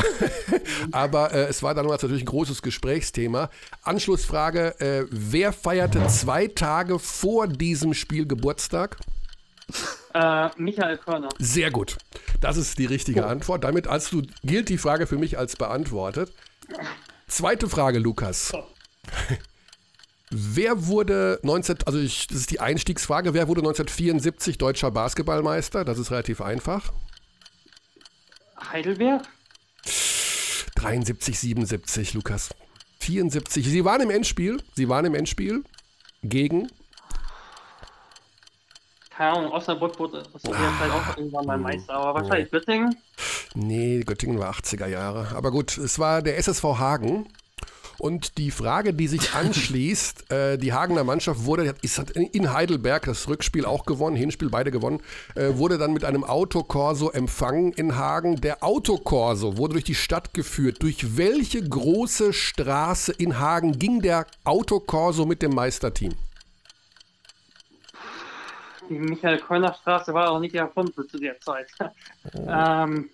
[0.93, 3.51] Aber äh, es war damals natürlich ein großes Gesprächsthema.
[3.83, 8.99] Anschlussfrage: äh, Wer feierte zwei Tage vor diesem Spiel Geburtstag?
[10.15, 11.29] Äh, Michael Körner.
[11.39, 11.97] Sehr gut.
[12.41, 13.29] Das ist die richtige oh.
[13.29, 13.65] Antwort.
[13.65, 16.33] Damit als du, gilt die Frage für mich als beantwortet.
[17.27, 18.53] Zweite Frage, Lukas.
[18.55, 18.65] Oh.
[20.31, 25.85] Wer wurde 19, also ich, das ist die Einstiegsfrage, wer wurde 1974 deutscher Basketballmeister?
[25.85, 26.93] Das ist relativ einfach.
[28.71, 29.23] Heidelberg?
[30.75, 32.51] 73, 77, Lukas.
[33.01, 33.67] 74.
[33.67, 34.63] Sie waren im Endspiel.
[34.75, 35.65] Sie waren im Endspiel
[36.23, 36.69] gegen.
[39.11, 42.59] Keine Ahnung, Osnabrück wurde aus der ah, Zeit auch irgendwann mal Meister, aber wahrscheinlich oh.
[42.59, 42.97] Göttingen.
[43.55, 45.35] Nee, Göttingen war 80er Jahre.
[45.35, 47.27] Aber gut, es war der SSV Hagen.
[47.99, 53.29] Und die Frage, die sich anschließt, äh, die Hagener Mannschaft wurde, ist in Heidelberg das
[53.29, 55.01] Rückspiel auch gewonnen, Hinspiel beide gewonnen,
[55.35, 58.41] äh, wurde dann mit einem Autokorso empfangen in Hagen.
[58.41, 60.83] Der Autokorso wurde durch die Stadt geführt.
[60.83, 66.15] Durch welche große Straße in Hagen ging der Autokorso mit dem Meisterteam?
[68.89, 71.67] Die Michael-Keuner-Straße war auch nicht erfunden zu der Zeit.
[71.81, 72.47] Oh.
[72.49, 73.11] ähm,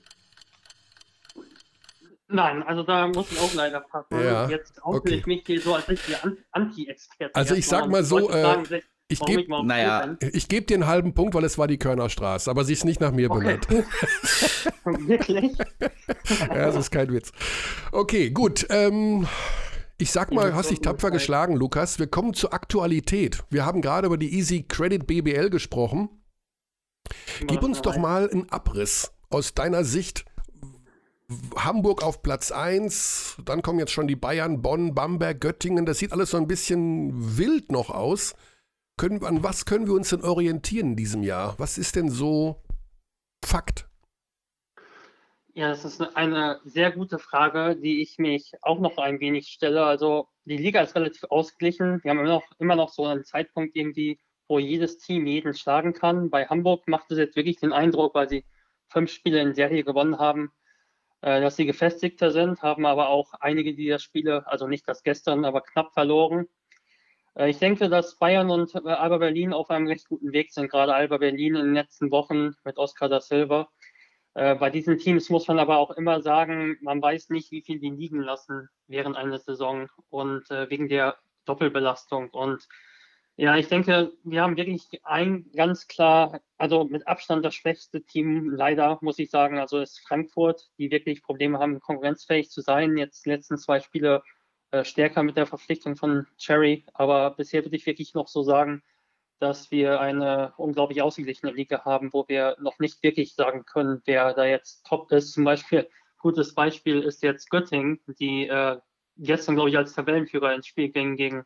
[2.29, 4.19] Nein, also da muss ich auch leider passen.
[4.19, 5.15] Ja, Jetzt auffühle okay.
[5.17, 6.19] ich mich hier so als richtiger
[6.53, 7.35] Anti-Experte.
[7.35, 11.35] Also ich sag mal so, äh, ich gebe naja, ich geb dir einen halben Punkt,
[11.35, 13.59] weil es war die Körnerstraße, aber sie ist nicht nach mir okay.
[13.61, 13.69] benannt.
[15.09, 15.59] Wirklich?
[16.41, 17.31] ja, das ist kein Witz.
[17.93, 18.67] Okay, gut.
[18.71, 19.27] Ähm,
[19.99, 21.99] ich sag mal, hast dich tapfer geschlagen, Lukas.
[21.99, 23.45] Wir kommen zur Aktualität.
[23.51, 26.09] Wir haben gerade über die Easy Credit BBL gesprochen.
[27.47, 30.25] Gib uns doch mal einen Abriss aus deiner Sicht
[31.57, 35.87] Hamburg auf Platz 1, dann kommen jetzt schon die Bayern, Bonn, Bamberg, Göttingen.
[35.87, 38.35] Das sieht alles so ein bisschen wild noch aus.
[38.97, 41.55] Können, an was können wir uns denn orientieren in diesem Jahr?
[41.59, 42.63] Was ist denn so
[43.45, 43.89] Fakt?
[45.55, 49.85] Ja, das ist eine sehr gute Frage, die ich mich auch noch ein wenig stelle.
[49.85, 52.03] Also die Liga ist relativ ausgeglichen.
[52.03, 55.93] Wir haben immer noch, immer noch so einen Zeitpunkt irgendwie, wo jedes Team jeden schlagen
[55.93, 56.29] kann.
[56.29, 58.45] Bei Hamburg macht es jetzt wirklich den Eindruck, weil sie
[58.89, 60.53] fünf Spiele in Serie gewonnen haben,
[61.25, 65.63] dass sie gefestigter sind, haben aber auch einige dieser Spiele, also nicht das gestern, aber
[65.63, 66.49] knapp verloren.
[67.35, 70.71] Äh, ich denke, dass Bayern und äh, Alba Berlin auf einem recht guten Weg sind,
[70.71, 73.69] gerade Alba Berlin in den letzten Wochen mit Oscar da Silva.
[74.37, 77.91] Bei diesen Teams muss man aber auch immer sagen, man weiß nicht, wie viel die
[77.91, 82.31] liegen lassen während einer Saison und wegen der Doppelbelastung.
[82.31, 82.67] Und
[83.37, 88.51] ja, ich denke, wir haben wirklich ein ganz klar, also mit Abstand das schwächste Team,
[88.51, 89.59] leider, muss ich sagen.
[89.59, 92.97] Also ist Frankfurt, die wirklich Probleme haben, konkurrenzfähig zu sein.
[92.97, 94.23] Jetzt die letzten zwei Spiele
[94.71, 96.85] äh, stärker mit der Verpflichtung von Cherry.
[96.95, 98.85] Aber bisher würde ich wirklich noch so sagen,
[99.41, 104.33] dass wir eine unglaublich ausgeglichene Liga haben, wo wir noch nicht wirklich sagen können, wer
[104.35, 105.33] da jetzt top ist.
[105.33, 108.79] Zum Beispiel, gutes Beispiel ist jetzt Göttingen, die äh,
[109.17, 111.45] gestern, glaube ich, als Tabellenführer ins Spiel gingen gegen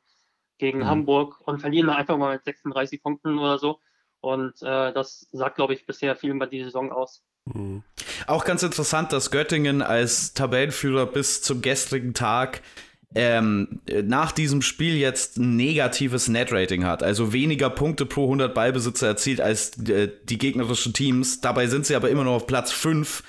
[0.58, 0.86] gegen mhm.
[0.86, 3.80] Hamburg und verlieren einfach mal mit 36 Punkten oder so.
[4.20, 7.22] Und äh, das sagt, glaube ich, bisher viel über die Saison aus.
[7.46, 7.82] Mhm.
[8.26, 12.62] Auch ganz interessant, dass Göttingen als Tabellenführer bis zum gestrigen Tag
[13.14, 19.06] ähm, nach diesem Spiel jetzt ein negatives Net-Rating hat, also weniger Punkte pro 100 Ballbesitzer
[19.06, 21.40] erzielt als äh, die gegnerischen Teams.
[21.40, 23.22] Dabei sind sie aber immer noch auf Platz 5.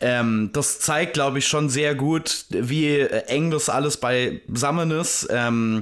[0.00, 5.28] Ähm, das zeigt, glaube ich, schon sehr gut, wie eng das alles beisammen ist.
[5.30, 5.80] Ähm,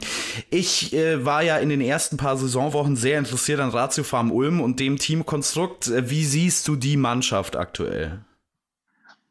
[0.51, 4.61] ich äh, war ja in den ersten paar Saisonwochen sehr interessiert an Ratio Farm Ulm
[4.61, 5.91] und dem Teamkonstrukt.
[6.09, 8.21] Wie siehst du die Mannschaft aktuell?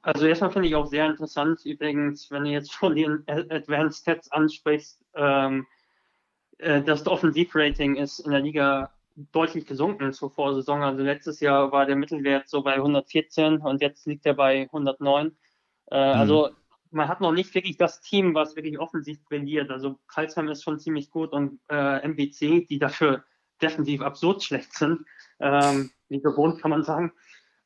[0.04, 4.30] Also erstmal finde ich auch sehr interessant, übrigens, wenn du jetzt von den Advanced Stats
[4.32, 5.66] ansprichst, ähm,
[6.58, 8.92] äh, das Offensivrating ist in der Liga
[9.32, 10.84] deutlich gesunken zur Vorsaison.
[10.84, 15.28] Also letztes Jahr war der Mittelwert so bei 114 und jetzt liegt er bei 109.
[15.28, 16.20] Äh, mhm.
[16.20, 16.50] Also
[16.92, 19.72] man hat noch nicht wirklich das Team, was wirklich offensiv brilliert.
[19.72, 23.24] Also Karlsheim ist schon ziemlich gut und äh, MBC, die dafür
[23.62, 25.06] defensiv absurd schlecht sind,
[25.39, 27.13] ähm, wie gewohnt kann man sagen.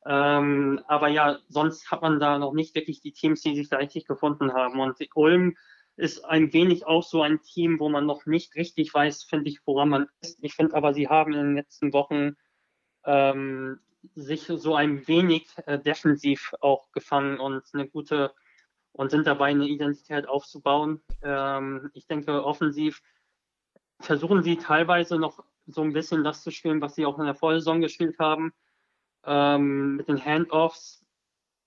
[0.06, 3.78] Ähm, aber ja, sonst hat man da noch nicht wirklich die Teams, die sich da
[3.78, 4.80] richtig gefunden haben.
[4.80, 5.56] Und Ulm
[5.96, 9.60] ist ein wenig auch so ein Team, wo man noch nicht richtig weiß, finde ich,
[9.66, 10.38] woran man ist.
[10.42, 12.36] Ich finde aber, sie haben in den letzten Wochen
[13.04, 13.80] ähm,
[14.14, 18.32] sich so ein wenig äh, defensiv auch gefangen und eine gute
[18.92, 21.02] und sind dabei, eine Identität aufzubauen.
[21.22, 23.02] Ähm, ich denke, offensiv
[24.00, 27.34] versuchen sie teilweise noch so ein bisschen das zu spielen, was sie auch in der
[27.34, 28.52] Vorsaison gespielt haben
[29.28, 31.04] ähm, mit den Handoffs.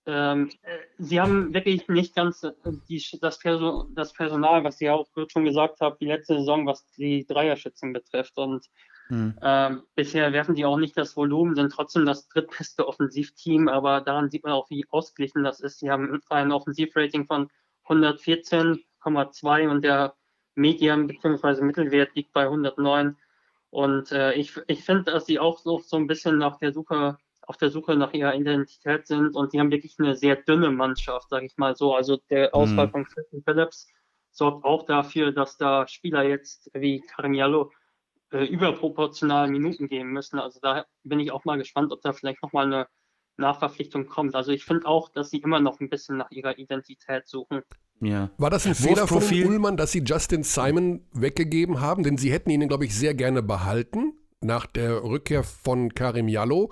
[0.08, 2.54] Ähm, äh, sie haben wirklich nicht ganz äh,
[2.89, 6.88] die, das, Perso das, Personal, was Sie auch schon gesagt haben, die letzte Saison, was
[6.97, 8.36] die Dreierschützen betrifft.
[8.38, 8.65] Und
[9.10, 9.38] hm.
[9.43, 14.32] ähm, bisher werfen die auch nicht das Volumen, sind trotzdem das drittbeste Offensivteam, aber daran
[14.32, 15.80] sieht man auch, wie ausgeglichen das ist.
[15.80, 17.50] Sie haben ein Offensivrating von
[17.88, 20.15] 114,2 und der
[20.56, 21.62] Medium bzw.
[21.62, 23.17] Mittelwert liegt bei 109.
[23.69, 27.17] Und äh, ich, ich finde, dass sie auch so, so ein bisschen nach der Suche
[27.41, 31.30] auf der Suche nach ihrer Identität sind und die haben wirklich eine sehr dünne Mannschaft,
[31.30, 31.95] sage ich mal so.
[31.95, 32.91] Also der Ausfall mhm.
[32.91, 33.88] von Christian Phillips
[34.32, 37.71] sorgt auch dafür, dass da Spieler jetzt wie Carmiello
[38.32, 40.39] äh, überproportional Minuten geben müssen.
[40.39, 42.88] Also da bin ich auch mal gespannt, ob da vielleicht nochmal eine
[43.38, 44.36] Nachverpflichtung kommt.
[44.36, 47.62] Also ich finde auch, dass sie immer noch ein bisschen nach ihrer Identität suchen.
[47.99, 48.30] Ja.
[48.38, 52.04] War das ein Fehler von Ullmann, dass sie Justin Simon weggegeben haben?
[52.04, 56.71] Denn sie hätten ihn, glaube ich, sehr gerne behalten nach der Rückkehr von Karim Jallo.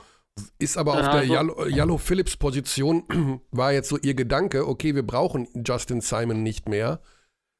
[0.57, 5.05] Ist aber auf der Jallo, Jallo Phillips Position war jetzt so ihr Gedanke, okay, wir
[5.05, 7.01] brauchen Justin Simon nicht mehr.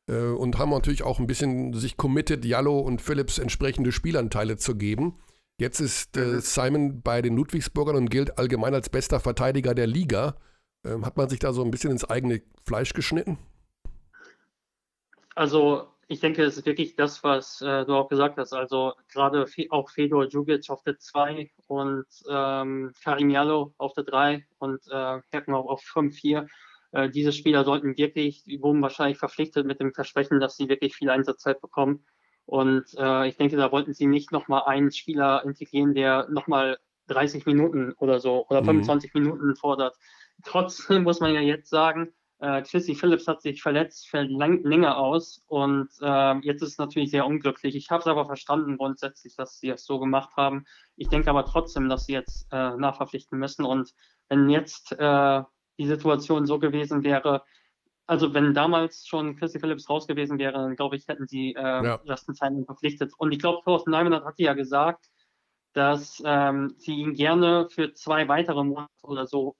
[0.10, 4.76] Äh, und haben natürlich auch ein bisschen sich committed, Jallo und Phillips entsprechende Spielanteile zu
[4.76, 5.20] geben.
[5.60, 6.42] Jetzt ist äh, mhm.
[6.42, 10.36] Simon bei den Ludwigsburgern und gilt allgemein als bester Verteidiger der Liga.
[10.86, 13.38] Ähm, hat man sich da so ein bisschen ins eigene Fleisch geschnitten?
[15.36, 18.52] Also ich denke, es ist wirklich das, was äh, du auch gesagt hast.
[18.52, 24.44] Also gerade auch Fedor Djugic auf der 2 und ähm, Karim Jallo auf der 3
[24.58, 26.48] und äh, Herken auch auf 5-4.
[26.94, 30.96] Äh, diese Spieler sollten wirklich, die wurden wahrscheinlich verpflichtet mit dem Versprechen, dass sie wirklich
[30.96, 32.04] viel Einsatzzeit bekommen.
[32.48, 37.46] Und äh, ich denke, da wollten sie nicht nochmal einen Spieler integrieren, der nochmal 30
[37.46, 39.22] Minuten oder so oder 25 mhm.
[39.22, 39.96] Minuten fordert.
[40.44, 44.98] Trotzdem muss man ja jetzt sagen, äh, Chrissy Phillips hat sich verletzt, fällt lang, länger
[44.98, 47.76] aus und äh, jetzt ist es natürlich sehr unglücklich.
[47.76, 50.66] Ich habe es aber verstanden grundsätzlich, dass sie es so gemacht haben.
[50.96, 53.94] Ich denke aber trotzdem, dass sie jetzt äh, nachverpflichten müssen und
[54.30, 55.44] wenn jetzt äh,
[55.78, 57.44] die Situation so gewesen wäre,
[58.10, 61.62] also wenn damals schon Chrissy Phillips raus gewesen wäre, dann glaube ich, hätten sie äh,
[61.62, 62.00] ja.
[62.06, 63.14] Justin Simon verpflichtet.
[63.18, 65.06] Und ich glaube, Thorsten Neumann hat ja gesagt,
[65.74, 69.56] dass ähm, sie ihn gerne für zwei weitere Monate oder so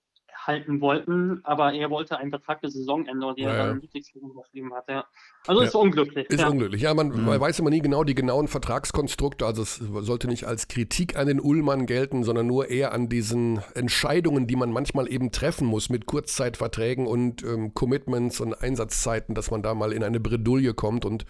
[0.50, 4.22] halten wollten, aber er wollte einen Vertrag bis Saisonende, den ja, er dann ja.
[4.22, 4.90] Unterschrieben hat.
[4.90, 5.06] Ja.
[5.46, 5.68] Also ja.
[5.68, 6.28] ist unglücklich.
[6.28, 6.82] Ist unglücklich.
[6.82, 7.26] Ja, man, mhm.
[7.26, 9.46] man, weiß immer nie genau die genauen Vertragskonstrukte.
[9.46, 13.62] Also es sollte nicht als Kritik an den Ullmann gelten, sondern nur eher an diesen
[13.76, 19.52] Entscheidungen, die man manchmal eben treffen muss mit Kurzzeitverträgen und ähm, Commitments und Einsatzzeiten, dass
[19.52, 21.26] man da mal in eine Bredouille kommt und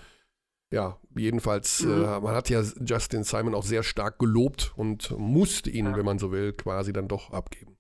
[0.72, 2.04] ja, jedenfalls, mhm.
[2.04, 6.20] äh, man hat ja Justin Simon auch sehr stark gelobt und musste ihn, wenn man
[6.20, 7.79] so will, quasi dann doch abgeben.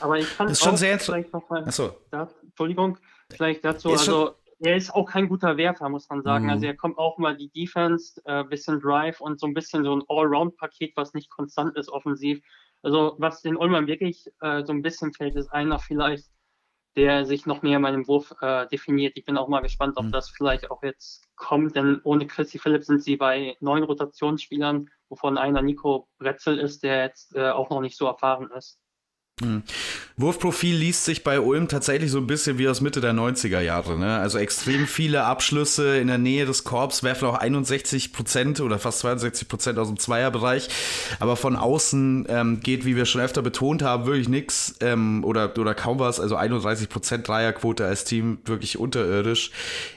[0.00, 1.64] Aber ich kann das ist schon sehr vielleicht noch mal,
[2.10, 2.98] da, Entschuldigung,
[3.30, 6.44] vielleicht dazu, also er ist auch kein guter Werfer, muss man sagen.
[6.44, 6.50] Mhm.
[6.50, 9.94] Also er kommt auch mal die Defense, äh, bisschen Drive und so ein bisschen so
[9.94, 12.40] ein Allround-Paket, was nicht konstant ist offensiv.
[12.82, 16.30] Also was den Ullmann wirklich äh, so ein bisschen fällt, ist einer vielleicht,
[16.96, 19.16] der sich noch mehr in meinem Wurf äh, definiert.
[19.16, 20.12] Ich bin auch mal gespannt, ob mhm.
[20.12, 25.38] das vielleicht auch jetzt kommt, denn ohne Chrissy Phillips sind sie bei neun Rotationsspielern, wovon
[25.38, 28.78] einer Nico Bretzel ist, der jetzt äh, auch noch nicht so erfahren ist.
[29.42, 29.64] Hm.
[30.16, 33.98] Wurfprofil liest sich bei Ulm tatsächlich so ein bisschen wie aus Mitte der 90er Jahre.
[33.98, 34.16] Ne?
[34.16, 39.00] Also extrem viele Abschlüsse in der Nähe des Korbs, werfen auch 61 Prozent oder fast
[39.00, 40.68] 62 Prozent aus dem Zweierbereich.
[41.18, 45.52] Aber von außen ähm, geht, wie wir schon öfter betont haben, wirklich nichts ähm, oder,
[45.58, 46.20] oder kaum was.
[46.20, 49.50] Also 31 Prozent Dreierquote als Team, wirklich unterirdisch.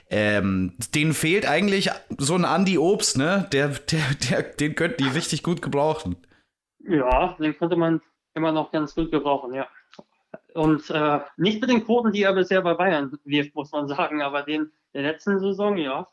[0.09, 3.47] Ähm, denen fehlt eigentlich so ein Andy Obst, ne?
[3.51, 6.15] Der, der, der, den könnten die richtig gut gebrauchen.
[6.79, 8.01] Ja, den könnte man
[8.37, 9.67] immer noch ganz gut gebrauchen, ja.
[10.53, 14.21] Und äh, nicht mit den Quoten, die er bisher bei Bayern wirft, muss man sagen,
[14.21, 16.07] aber den der letzten Saison, ja,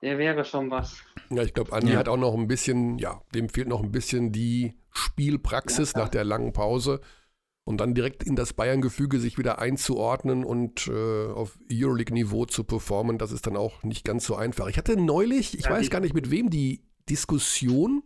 [0.00, 1.02] der wäre schon was.
[1.30, 1.98] Ja, ich glaube, Andi ja.
[1.98, 6.08] hat auch noch ein bisschen, ja, dem fehlt noch ein bisschen die Spielpraxis ja, nach
[6.08, 7.00] der langen Pause
[7.64, 13.18] und dann direkt in das Bayern-Gefüge sich wieder einzuordnen und äh, auf Euroleague-Niveau zu performen,
[13.18, 14.66] das ist dann auch nicht ganz so einfach.
[14.68, 18.02] Ich hatte neulich, ich ja, weiß gar nicht mit wem, die Diskussion,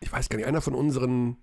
[0.00, 1.38] ich weiß gar nicht, einer von unseren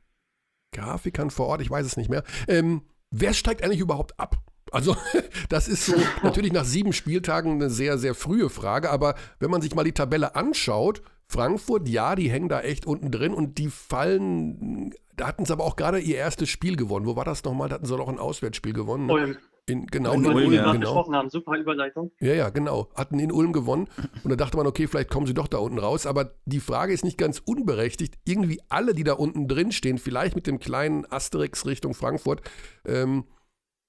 [0.71, 2.23] Grafikern vor Ort, ich weiß es nicht mehr.
[2.47, 4.37] Ähm, wer steigt eigentlich überhaupt ab?
[4.71, 4.95] Also,
[5.49, 9.61] das ist so natürlich nach sieben Spieltagen eine sehr, sehr frühe Frage, aber wenn man
[9.61, 13.69] sich mal die Tabelle anschaut, Frankfurt, ja, die hängen da echt unten drin und die
[13.69, 17.05] fallen, da hatten sie aber auch gerade ihr erstes Spiel gewonnen.
[17.05, 17.69] Wo war das nochmal?
[17.69, 19.05] Da hatten sie doch ein Auswärtsspiel gewonnen.
[19.05, 19.37] Ne?
[19.67, 20.71] In, genau, in, in Ulm, ja.
[20.71, 21.13] genau.
[21.13, 22.11] haben, super Überleitung.
[22.19, 22.89] Ja, ja, genau.
[22.95, 23.87] Hatten in Ulm gewonnen.
[24.23, 26.05] Und da dachte man, okay, vielleicht kommen sie doch da unten raus.
[26.05, 28.17] Aber die Frage ist nicht ganz unberechtigt.
[28.25, 32.41] Irgendwie alle, die da unten drin stehen, vielleicht mit dem kleinen Asterix Richtung Frankfurt,
[32.85, 33.25] ähm,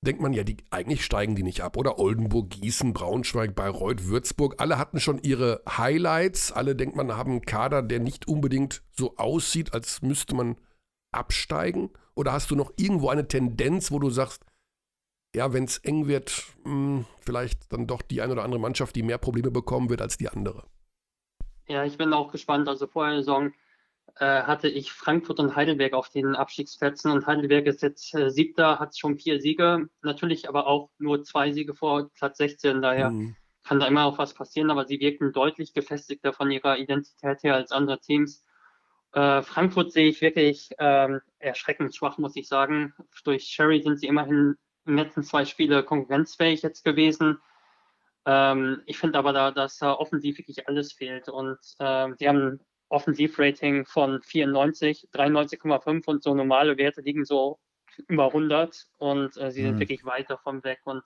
[0.05, 1.77] denkt man ja, die, eigentlich steigen die nicht ab.
[1.79, 4.57] Oder Oldenburg, Gießen, Braunschweig, Bayreuth, Würzburg.
[4.59, 6.53] Alle hatten schon ihre Highlights.
[6.53, 10.57] Alle denkt man, haben einen Kader, der nicht unbedingt so aussieht, als müsste man
[11.13, 11.91] absteigen.
[12.15, 14.45] Oder hast du noch irgendwo eine Tendenz, wo du sagst,
[15.35, 18.95] ja, wenn es eng wird, mh, hm, vielleicht dann doch die eine oder andere Mannschaft,
[18.97, 20.65] die mehr Probleme bekommen wird als die andere.
[21.69, 22.69] Ja, ich bin auch gespannt.
[22.69, 23.53] Also vor der Saison
[24.17, 28.79] äh, hatte ich Frankfurt und Heidelberg auf den Abstiegsplätzen und Heidelberg ist jetzt äh, siebter,
[28.79, 33.37] hat schon vier Siege, natürlich aber auch nur zwei Siege vor Platz 16, daher mhm.
[33.65, 37.55] kann da immer auch was passieren, aber sie wirken deutlich gefestigter von ihrer Identität her
[37.55, 38.45] als andere Teams.
[39.13, 42.95] Äh, Frankfurt sehe ich wirklich ähm, erschreckend schwach, muss ich sagen.
[43.25, 47.39] Durch Sherry sind sie immerhin letzten zwei Spiele konkurrenzfähig jetzt gewesen.
[48.27, 51.29] Ähm, ich finde aber, da, dass da offensiv wirklich alles fehlt.
[51.29, 57.59] Und ähm, die haben ein Offensivrating von 94, 93,5 und so normale Werte liegen so
[58.09, 59.67] über 100 und äh, sie mhm.
[59.67, 60.81] sind wirklich weit davon weg.
[60.85, 61.03] Und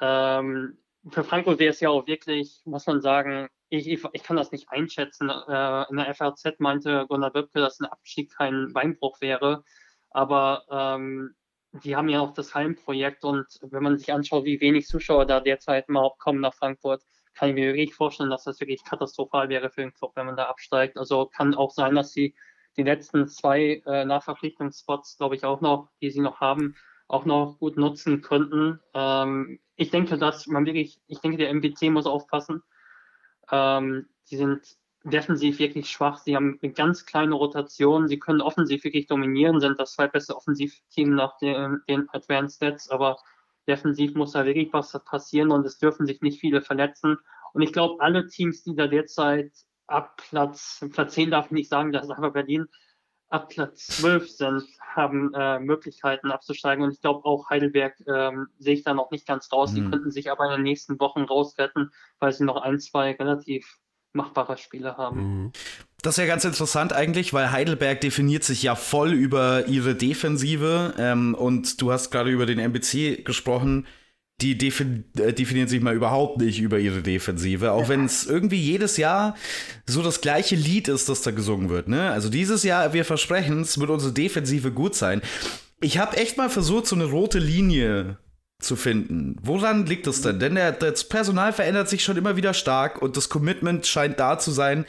[0.00, 0.78] ähm,
[1.10, 4.52] für Frankfurt wäre es ja auch wirklich, muss man sagen, ich, ich, ich kann das
[4.52, 5.30] nicht einschätzen.
[5.30, 9.64] Äh, in der FRZ meinte Gunnar Böpke, dass ein Abstieg kein Beinbruch wäre.
[10.10, 11.34] Aber ähm,
[11.72, 15.40] die haben ja auch das Heimprojekt und wenn man sich anschaut, wie wenig Zuschauer da
[15.40, 17.02] derzeit überhaupt kommen nach Frankfurt,
[17.34, 20.36] kann ich mir wirklich vorstellen, dass das wirklich katastrophal wäre für den Club, wenn man
[20.36, 20.96] da absteigt.
[20.96, 22.34] Also kann auch sein, dass sie
[22.76, 26.74] die letzten zwei äh, Nachverpflichtungsspots, glaube ich, auch noch, die sie noch haben,
[27.06, 28.80] auch noch gut nutzen könnten.
[28.94, 32.62] Ähm, ich denke, dass man wirklich, ich denke, der MBC muss aufpassen.
[33.50, 34.76] Ähm, die sind
[35.10, 36.18] defensiv wirklich schwach.
[36.18, 38.08] Sie haben eine ganz kleine Rotation.
[38.08, 43.18] Sie können offensiv wirklich dominieren, sind das zweitbeste Offensivteam nach den, den Advanced Stats, aber
[43.66, 47.18] defensiv muss da wirklich was passieren und es dürfen sich nicht viele verletzen.
[47.52, 49.52] Und ich glaube, alle Teams, die da derzeit
[49.86, 52.66] ab Platz, Platz 10 darf ich nicht sagen, das ist einfach Berlin,
[53.28, 56.84] ab Platz 12 sind, haben äh, Möglichkeiten abzusteigen.
[56.84, 59.72] Und ich glaube auch Heidelberg ähm, sehe ich da noch nicht ganz raus.
[59.72, 59.74] Mhm.
[59.76, 61.90] Die könnten sich aber in den nächsten Wochen rausretten,
[62.20, 63.78] weil sie noch ein, zwei relativ
[64.18, 65.20] machbare Spiele haben.
[65.20, 65.52] Mhm.
[66.02, 70.94] Das ist ja ganz interessant eigentlich, weil Heidelberg definiert sich ja voll über ihre Defensive
[70.96, 73.86] ähm, und du hast gerade über den MBC gesprochen.
[74.40, 77.88] Die defin äh, definieren sich mal überhaupt nicht über ihre Defensive, auch ja.
[77.88, 79.34] wenn es irgendwie jedes Jahr
[79.86, 81.88] so das gleiche Lied ist, das da gesungen wird.
[81.88, 82.12] Ne?
[82.12, 85.22] Also dieses Jahr, wir versprechen, es wird unsere Defensive gut sein.
[85.80, 88.18] Ich habe echt mal versucht, so eine rote Linie
[88.60, 89.36] zu finden.
[89.40, 90.40] Woran liegt das denn?
[90.40, 94.38] Denn der, das Personal verändert sich schon immer wieder stark und das Commitment scheint da
[94.38, 94.84] zu sein,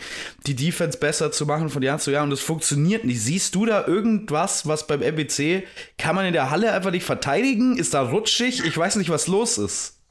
[0.47, 3.21] die Defense besser zu machen von Jahr zu Jahr und es funktioniert nicht.
[3.21, 5.67] Siehst du da irgendwas, was beim MBC,
[5.99, 7.77] kann man in der Halle einfach nicht verteidigen?
[7.77, 8.65] Ist da rutschig?
[8.65, 10.01] Ich weiß nicht, was los ist.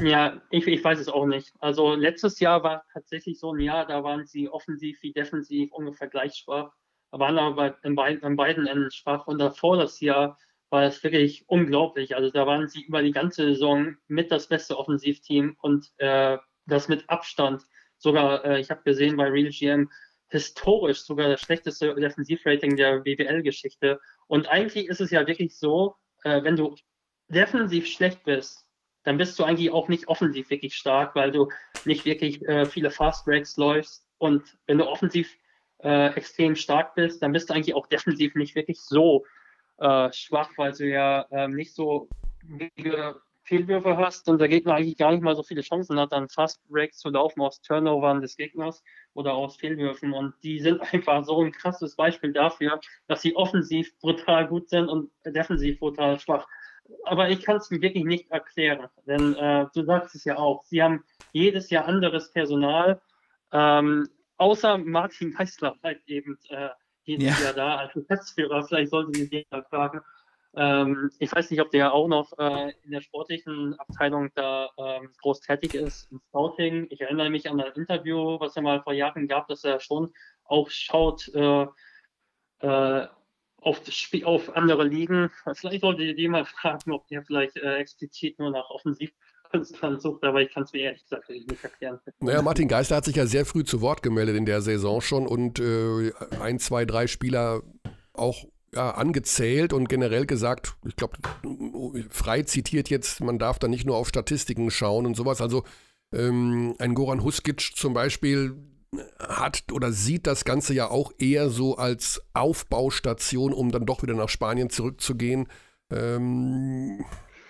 [0.00, 1.52] Ja, ich, ich weiß es auch nicht.
[1.58, 6.08] Also letztes Jahr war tatsächlich so ein Jahr, da waren sie offensiv wie defensiv ungefähr
[6.08, 6.72] gleich schwach,
[7.10, 10.38] waren aber in beiden Enden schwach und davor das Jahr
[10.70, 12.14] war es wirklich unglaublich.
[12.14, 16.88] Also da waren sie über die ganze Saison mit das beste Offensivteam und äh, das
[16.88, 17.62] mit Abstand.
[17.96, 19.90] Sogar, äh, ich habe gesehen bei Real GM,
[20.28, 23.98] historisch sogar das schlechteste Defensivrating der BWL-Geschichte.
[24.26, 26.76] Und eigentlich ist es ja wirklich so, äh, wenn du
[27.28, 28.66] defensiv schlecht bist,
[29.04, 31.48] dann bist du eigentlich auch nicht offensiv wirklich stark, weil du
[31.84, 34.06] nicht wirklich äh, viele Fast Breaks läufst.
[34.18, 35.34] Und wenn du offensiv
[35.82, 39.24] äh, extrem stark bist, dann bist du eigentlich auch defensiv nicht wirklich so
[39.78, 42.08] äh, schwach, weil du ja äh, nicht so
[42.42, 46.28] wenige Fehlwürfe hast und der Gegner eigentlich gar nicht mal so viele Chancen hat, dann
[46.28, 50.12] Fast Breaks zu laufen aus Turnovern des Gegners oder aus Fehlwürfen.
[50.12, 54.88] Und die sind einfach so ein krasses Beispiel dafür, dass sie offensiv brutal gut sind
[54.88, 56.46] und defensiv brutal schwach.
[57.04, 60.62] Aber ich kann es mir wirklich nicht erklären, denn äh, du sagst es ja auch,
[60.64, 63.00] sie haben jedes Jahr anderes Personal,
[63.52, 64.08] ähm,
[64.38, 66.70] außer Martin Geisler halt eben äh,
[67.08, 67.46] jedes ja.
[67.46, 68.62] Jahr da als Geschäftsführer.
[68.62, 70.00] Vielleicht sollten Sie den da fragen.
[70.56, 75.10] Ähm, ich weiß nicht, ob der auch noch äh, in der sportlichen Abteilung da ähm,
[75.20, 76.86] groß tätig ist im Scouting.
[76.90, 80.12] Ich erinnere mich an ein Interview, was er mal vor Jahren gab, dass er schon
[80.44, 81.66] auch schaut äh,
[82.60, 83.06] äh,
[83.60, 83.80] auf,
[84.24, 85.30] auf, andere Ligen.
[85.54, 89.27] Vielleicht sollte ihr die mal fragen, ob der vielleicht äh, explizit nur nach Offensivkünstlern
[89.98, 91.98] sucht, aber ich kann es mir ehrlich gesagt nicht erklären.
[92.20, 95.26] Naja, Martin Geister hat sich ja sehr früh zu Wort gemeldet in der Saison schon
[95.26, 97.62] und äh, ein, zwei, drei Spieler
[98.12, 98.44] auch
[98.74, 101.18] ja, angezählt und generell gesagt, ich glaube,
[102.10, 105.40] frei zitiert jetzt, man darf da nicht nur auf Statistiken schauen und sowas.
[105.40, 105.64] Also
[106.12, 108.56] ähm, ein Goran Huskic zum Beispiel
[109.18, 114.14] hat oder sieht das Ganze ja auch eher so als Aufbaustation, um dann doch wieder
[114.14, 115.48] nach Spanien zurückzugehen.
[115.90, 117.04] Ähm,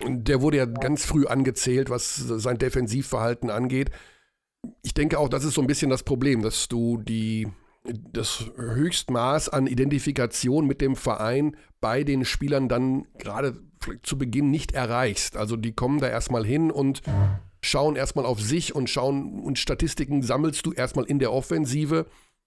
[0.07, 3.91] der wurde ja ganz früh angezählt, was sein Defensivverhalten angeht.
[4.83, 7.49] Ich denke auch, das ist so ein bisschen das Problem, dass du die
[8.13, 13.61] das Höchstmaß an Identifikation mit dem Verein bei den Spielern dann gerade
[14.03, 15.37] zu Beginn nicht erreichst.
[15.37, 17.03] Also die kommen da erstmal hin und
[17.63, 22.07] schauen erstmal auf sich und schauen und Statistiken sammelst du erstmal in der Offensive.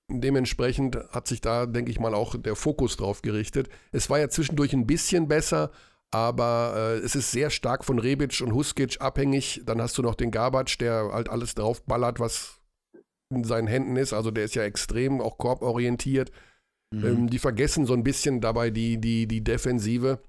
[0.09, 3.69] Dementsprechend hat sich da, denke ich mal, auch der Fokus drauf gerichtet.
[3.91, 5.71] Es war ja zwischendurch ein bisschen besser,
[6.11, 9.61] aber äh, es ist sehr stark von Rebic und Huskic abhängig.
[9.65, 12.59] Dann hast du noch den Gabac, der halt alles draufballert, was
[13.33, 14.11] in seinen Händen ist.
[14.11, 16.31] Also der ist ja extrem auch korborientiert.
[16.93, 17.05] Mhm.
[17.05, 20.19] Ähm, die vergessen so ein bisschen dabei die, die, die Defensive.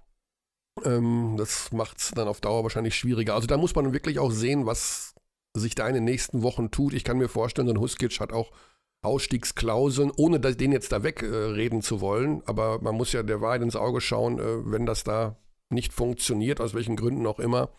[0.85, 3.35] Ähm, das macht es dann auf Dauer wahrscheinlich schwieriger.
[3.35, 5.15] Also da muss man wirklich auch sehen, was
[5.55, 6.95] sich da in den nächsten Wochen tut.
[6.95, 8.53] Ich kann mir vorstellen, so ein Huskic hat auch
[9.05, 12.43] Ausstiegsklauseln, ohne den jetzt da wegreden äh, zu wollen.
[12.47, 15.37] Aber man muss ja der Wahrheit ins Auge schauen, äh, wenn das da
[15.73, 17.71] nicht funktioniert, aus welchen Gründen auch immer,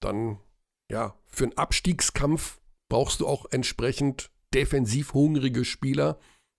[0.00, 0.38] dann
[0.90, 6.18] ja, für einen Abstiegskampf brauchst du auch entsprechend defensiv hungrige Spieler,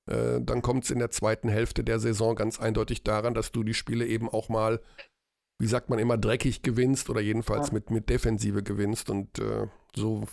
[0.09, 3.63] äh, dann kommt es in der zweiten Hälfte der Saison ganz eindeutig daran, dass du
[3.63, 4.81] die Spiele eben auch mal,
[5.59, 10.27] wie sagt man immer, dreckig gewinnst oder jedenfalls mit, mit Defensive gewinnst und äh, so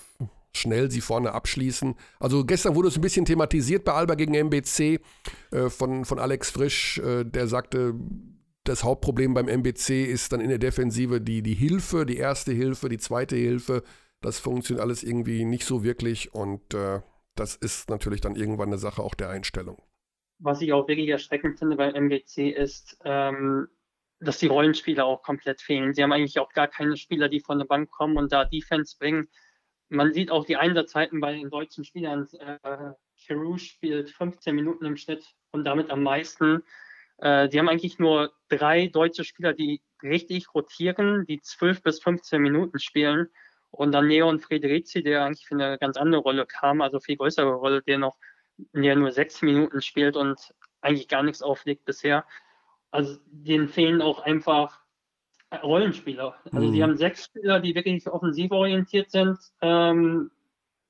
[0.54, 1.94] schnell sie vorne abschließen.
[2.18, 5.00] Also gestern wurde es ein bisschen thematisiert bei Alba gegen MBC
[5.50, 7.94] äh, von, von Alex Frisch, äh, der sagte,
[8.68, 12.88] das Hauptproblem beim MBC ist dann in der Defensive die, die Hilfe, die erste Hilfe,
[12.88, 13.82] die zweite Hilfe.
[14.20, 17.00] Das funktioniert alles irgendwie nicht so wirklich und äh,
[17.34, 19.80] das ist natürlich dann irgendwann eine Sache auch der Einstellung.
[20.38, 23.68] Was ich auch wirklich erschreckend finde beim MBC ist, ähm,
[24.20, 25.94] dass die Rollenspieler auch komplett fehlen.
[25.94, 28.96] Sie haben eigentlich auch gar keine Spieler, die von der Bank kommen und da Defense
[28.98, 29.28] bringen.
[29.88, 32.26] Man sieht auch die Einsatzzeiten bei den deutschen Spielern.
[32.38, 36.62] Äh, Cheroux spielt 15 Minuten im Schnitt und damit am meisten.
[37.18, 42.40] Äh, die haben eigentlich nur drei deutsche Spieler, die richtig rotieren, die 12 bis 15
[42.40, 43.28] Minuten spielen.
[43.70, 47.54] Und dann Leon Frederici, der eigentlich für eine ganz andere Rolle kam, also viel größere
[47.54, 48.16] Rolle, der noch
[48.72, 52.24] der nur sechs Minuten spielt und eigentlich gar nichts auflegt bisher.
[52.90, 54.80] Also denen fehlen auch einfach
[55.62, 56.36] Rollenspieler.
[56.52, 56.72] Also mhm.
[56.72, 59.38] die haben sechs Spieler, die wirklich offensiv orientiert sind.
[59.60, 60.30] Ähm,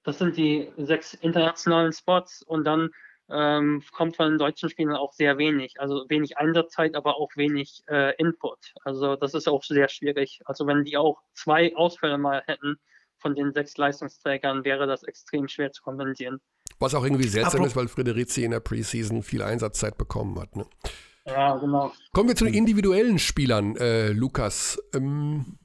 [0.03, 2.91] das sind die sechs internationalen Spots und dann
[3.31, 5.81] ähm, kommt von den deutschen Spielern auch sehr wenig.
[5.81, 8.74] Also wenig Einsatzzeit, aber auch wenig äh, Input.
[8.85, 10.41] Also das ist auch sehr schwierig.
[10.45, 12.77] Also wenn die auch zwei Ausfälle mal hätten
[13.18, 16.41] von den sechs Leistungsträgern, wäre das extrem schwer zu kompensieren.
[16.79, 20.55] Was auch irgendwie seltsam ist, weil Frederici in der Preseason viel Einsatzzeit bekommen hat.
[20.55, 20.66] Ne?
[21.27, 21.93] Ja, genau.
[22.12, 24.79] Kommen wir zu den individuellen Spielern, äh, Lukas.
[24.95, 25.59] Ähm,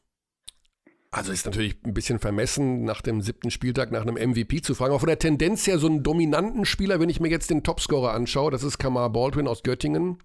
[1.12, 4.92] also ist natürlich ein bisschen vermessen, nach dem siebten Spieltag nach einem MVP zu fragen.
[4.92, 8.14] Aber von der Tendenz her so einen dominanten Spieler, wenn ich mir jetzt den Topscorer
[8.14, 10.20] anschaue, das ist Kamar Baldwin aus Göttingen,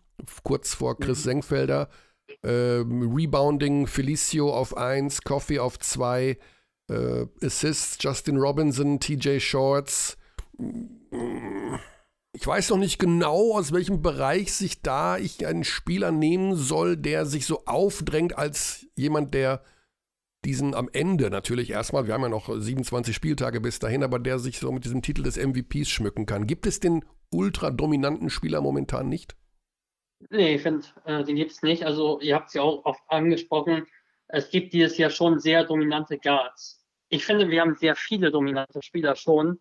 [0.44, 1.30] kurz vor Chris mhm.
[1.30, 1.88] Senkfelder.
[2.44, 6.38] Ähm, Rebounding, Felicio auf 1, Coffee auf 2,
[6.88, 10.16] äh, Assists, Justin Robinson, TJ Shorts.
[12.32, 16.96] Ich weiß noch nicht genau, aus welchem Bereich sich da ich einen Spieler nehmen soll,
[16.96, 19.62] der sich so aufdrängt als jemand, der
[20.46, 24.38] diesen am Ende natürlich erstmal, wir haben ja noch 27 Spieltage bis dahin, aber der
[24.38, 26.46] sich so mit diesem Titel des MVPs schmücken kann.
[26.46, 29.36] Gibt es den ultra dominanten Spieler momentan nicht?
[30.30, 31.84] Nee, ich finde, äh, den gibt es nicht.
[31.84, 33.86] Also, ihr habt es ja auch oft angesprochen.
[34.28, 36.80] Es gibt dieses Jahr schon sehr dominante Guards.
[37.08, 39.58] Ich finde, wir haben sehr viele dominante Spieler schon.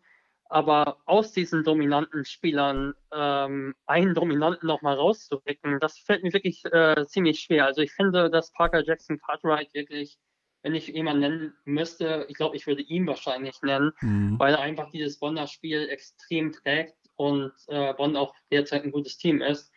[0.48, 7.06] Aber aus diesen dominanten Spielern ähm, einen Dominanten nochmal rauszupicken, das fällt mir wirklich äh,
[7.08, 7.66] ziemlich schwer.
[7.66, 10.20] Also ich finde, dass Parker Jackson Cartwright wirklich,
[10.66, 14.40] wenn ich jemanden nennen müsste, ich glaube, ich würde ihn wahrscheinlich nennen, mhm.
[14.40, 19.20] weil er einfach dieses Bonner Spiel extrem trägt und äh, Bonn auch derzeit ein gutes
[19.20, 19.72] Team ist.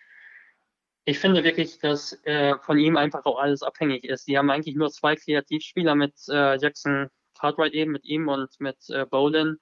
[1.05, 4.29] Ich finde wirklich, dass äh, von ihm einfach auch alles abhängig ist.
[4.29, 8.79] Die haben eigentlich nur zwei Kreativspieler mit äh, Jackson Cartwright eben, mit ihm und mit
[8.89, 9.59] äh, Bolin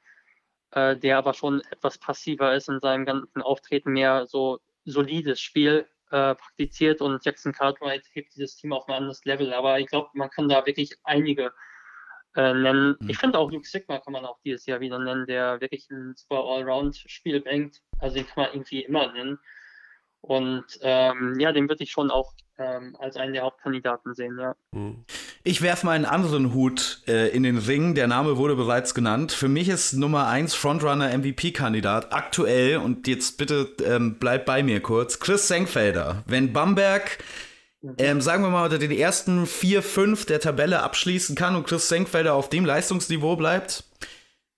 [0.71, 5.89] äh, der aber schon etwas passiver ist in seinem ganzen Auftreten, mehr so solides Spiel
[6.11, 9.53] äh, praktiziert und Jackson Cartwright hebt dieses Team auf ein anderes Level.
[9.53, 11.53] Aber ich glaube, man kann da wirklich einige
[12.37, 12.97] äh, nennen.
[13.01, 13.11] Mhm.
[13.11, 16.15] Ich finde auch Luke Sigma kann man auch dieses Jahr wieder nennen, der wirklich ein
[16.17, 17.83] super Allround-Spiel bringt.
[17.99, 19.39] Also den kann man irgendwie immer nennen.
[20.21, 24.57] Und ähm, ja, den würde ich schon auch ähm, als einen der Hauptkandidaten sehen, ja.
[24.73, 25.05] Hm.
[25.49, 27.95] Ich werfe mal einen anderen Hut äh, in den Ring.
[27.95, 29.31] Der Name wurde bereits genannt.
[29.31, 34.81] Für mich ist Nummer 1 Frontrunner MVP-Kandidat aktuell und jetzt bitte ähm, bleib bei mir
[34.81, 35.21] kurz.
[35.21, 36.25] Chris Senkfelder.
[36.27, 37.19] Wenn Bamberg
[37.81, 37.95] mhm.
[37.99, 41.89] ähm, sagen wir mal, unter den ersten vier, fünf der Tabelle abschließen kann und Chris
[41.89, 43.85] Senkfelder auf dem Leistungsniveau bleibt,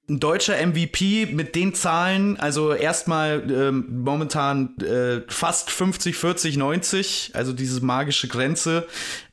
[0.08, 7.32] ein deutscher MVP mit den Zahlen, also erstmal ähm, momentan äh, fast 50, 40, 90,
[7.34, 8.86] also diese magische Grenze,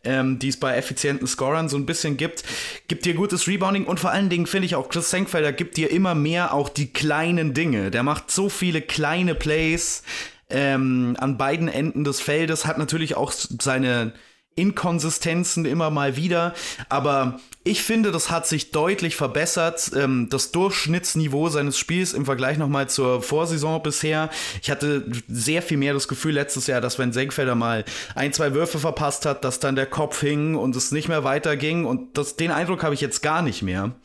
[0.04, 2.44] ähm, die es bei effizienten Scorern so ein bisschen gibt,
[2.90, 5.92] gibt dir gutes Rebounding und vor allen Dingen finde ich auch Chris Senkfelder gibt dir
[5.92, 7.90] immer mehr auch die kleinen Dinge.
[7.90, 10.04] Der macht so viele kleine Plays
[10.50, 14.12] ähm, an beiden Enden des Feldes, hat natürlich auch seine
[14.56, 16.54] Inkonsistenzen immer mal wieder,
[16.90, 19.92] aber ich finde, das hat sich deutlich verbessert.
[19.96, 24.30] Ähm, das Durchschnittsniveau seines Spiels im Vergleich nochmal zur Vorsaison bisher.
[24.62, 27.84] Ich hatte sehr viel mehr das Gefühl letztes Jahr, dass wenn Senkfelder mal
[28.14, 31.86] ein, zwei Würfe verpasst hat, dass dann der Kopf hing und es nicht mehr weiterging.
[31.86, 33.96] Und das, den Eindruck habe ich jetzt gar nicht mehr.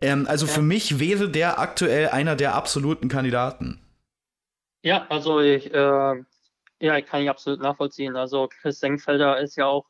[0.00, 3.80] Ähm, also für mich wäre der aktuell einer der absoluten Kandidaten.
[4.84, 6.22] Ja, also ich, äh,
[6.82, 8.16] ja, kann ich absolut nachvollziehen.
[8.16, 9.86] Also Chris Senkfelder ist ja auch,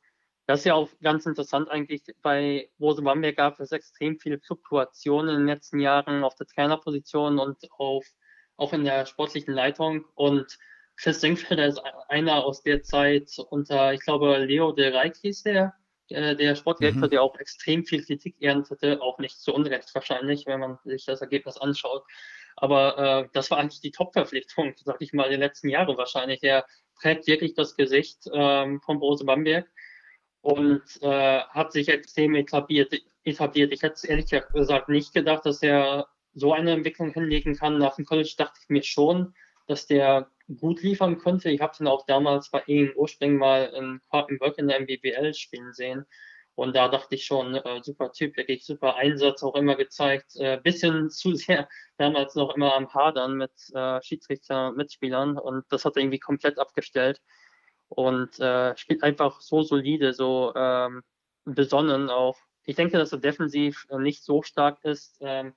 [0.47, 5.31] das ist ja auch ganz interessant eigentlich, bei Rose Bamberg gab es extrem viele Fluktuationen
[5.31, 8.07] in den letzten Jahren auf der Trainerposition und auf,
[8.59, 10.05] auch in der sportlichen Leitung.
[10.15, 10.59] Und
[10.97, 15.75] Chris Senkfelder ist einer aus der Zeit unter, ich glaube, Leo de Reich hieß der,
[16.11, 17.11] der Sportdirektor, mhm.
[17.11, 21.23] der auch extrem viel Kritik erntete, auch nicht zu Unrecht wahrscheinlich, wenn man sich das
[21.23, 22.05] Ergebnis anschaut.
[22.57, 26.43] Aber äh, das war eigentlich die Top-Verpflichtung, sag ich mal, der letzten Jahre wahrscheinlich.
[26.43, 26.67] Er
[27.03, 29.69] trägt wirklich das Gesicht ähm, von Brose Bamberg
[30.41, 32.95] und äh, hat sich extrem etabliert,
[33.25, 33.73] etabliert.
[33.73, 37.79] Ich hätte ehrlich gesagt nicht gedacht, dass er so eine Entwicklung hinlegen kann.
[37.79, 39.35] Nach dem College dachte ich mir schon,
[39.67, 41.51] dass der gut liefern könnte.
[41.51, 45.73] Ich habe ihn auch damals bei ihm ursprünglich mal in Quartenberg in der MBBL spielen
[45.73, 46.07] sehen.
[46.55, 50.37] Und da dachte ich schon, äh, super Typ, wirklich super Einsatz auch immer gezeigt.
[50.37, 55.85] Äh, bisschen zu sehr damals noch immer am Hadern mit äh, Schiedsrichter Mitspielern und das
[55.85, 57.21] hat er irgendwie komplett abgestellt
[57.89, 61.03] und äh, spielt einfach so solide, so ähm,
[61.45, 62.39] besonnen auch.
[62.65, 65.19] Ich denke, dass er defensiv äh, nicht so stark ist.
[65.21, 65.55] Ähm,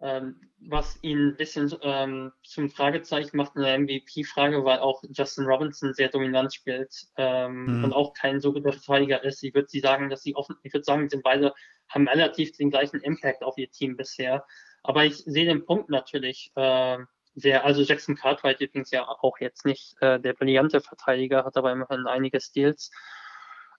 [0.00, 5.92] was ihn ein bisschen ähm, zum Fragezeichen macht in der MVP-Frage, weil auch Justin Robinson
[5.92, 7.84] sehr dominant spielt ähm, mhm.
[7.84, 9.42] und auch kein so guter Verteidiger ist.
[9.42, 11.52] Ich würde sie sagen, dass sie offen, ich würde sagen, sind beide
[11.88, 14.44] haben relativ den gleichen Impact auf ihr Team bisher.
[14.82, 16.98] Aber ich sehe den Punkt natürlich äh,
[17.34, 21.72] sehr, also Jackson Cartwright übrigens ja auch jetzt nicht äh, der brillante Verteidiger, hat aber
[21.72, 22.90] immerhin einige Steals.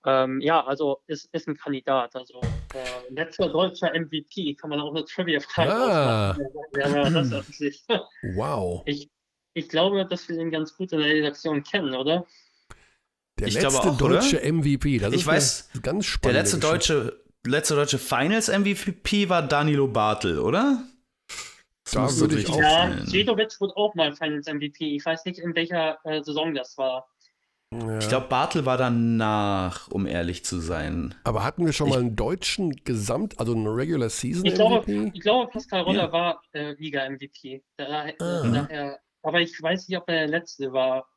[0.06, 2.16] Ähm, ja, also ist, ist ein Kandidat.
[2.16, 2.42] Also
[2.74, 6.38] äh, letzter deutscher MVP kann man auch eine Trivia-Frage ah.
[6.78, 7.32] Ja, das
[8.36, 8.84] wow.
[8.86, 9.10] Ich,
[9.54, 12.26] ich glaube, dass wir den ganz gut in der Redaktion kennen, oder?
[13.40, 14.54] Der ich letzte auch, deutsche oder?
[14.54, 15.00] MVP.
[15.00, 16.36] Das ich weiß, ganz spannend.
[16.36, 20.84] Der letzte deutsche, letzte deutsche Finals-MVP war Danilo Bartel, oder?
[21.84, 24.96] Das da würde ich auch Ja, Cedovic wurde auch mal Finals-MVP.
[24.96, 27.08] Ich weiß nicht, in welcher äh, Saison das war.
[27.72, 28.00] Ja.
[28.00, 31.14] Ich glaube, Bartel war danach, um ehrlich zu sein.
[31.24, 34.82] Aber hatten wir schon ich, mal einen deutschen Gesamt, also einen Regular Season ich glaube,
[34.82, 35.12] MVP?
[35.14, 36.12] Ich glaube, Pascal Roller ja.
[36.12, 37.64] war äh, Liga-MVP.
[37.78, 38.98] Da, ah.
[39.22, 41.08] aber ich weiß nicht, ob er der letzte war.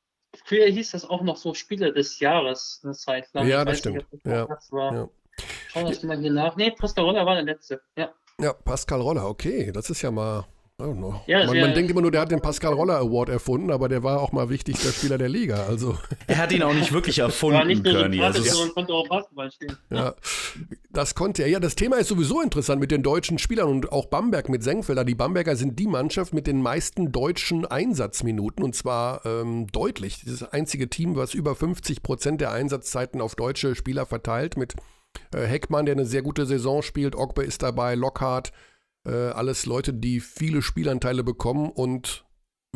[0.45, 3.47] Früher hieß das auch noch so Spiele des Jahres eine Zeit lang.
[3.47, 4.13] Ja, das stimmt.
[4.13, 4.77] Nicht, das ja.
[4.77, 4.95] War.
[4.95, 5.09] ja.
[5.69, 6.57] Schauen wir mal hier nach.
[6.57, 7.81] Nee, Pascal Roller war der letzte.
[7.97, 8.13] Ja.
[8.41, 9.73] Ja, Pascal Roller, okay.
[9.73, 10.45] Das ist ja mal
[11.27, 14.03] ja, man, man denkt immer nur, der hat den Pascal Roller Award erfunden, aber der
[14.03, 15.65] war auch mal wichtigster Spieler der Liga.
[15.67, 15.97] Also.
[16.27, 18.21] Er hat ihn auch nicht wirklich erfunden, war nicht Körny.
[18.21, 18.71] Also, ja.
[18.73, 19.77] konnte auch Basketball spielen.
[19.91, 20.15] Ja,
[20.91, 21.49] das konnte er.
[21.49, 25.05] Ja, das Thema ist sowieso interessant mit den deutschen Spielern und auch Bamberg mit Senkfelder.
[25.05, 30.23] Die Bamberger sind die Mannschaft mit den meisten deutschen Einsatzminuten und zwar ähm, deutlich.
[30.25, 34.75] Das einzige Team, was über 50 Prozent der Einsatzzeiten auf deutsche Spieler verteilt mit
[35.35, 37.17] äh, Heckmann, der eine sehr gute Saison spielt.
[37.17, 38.53] Ogbe ist dabei, Lockhart.
[39.07, 42.25] Äh, alles Leute, die viele Spielanteile bekommen und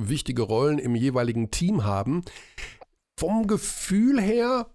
[0.00, 2.22] wichtige Rollen im jeweiligen Team haben.
[3.18, 4.66] Vom Gefühl her,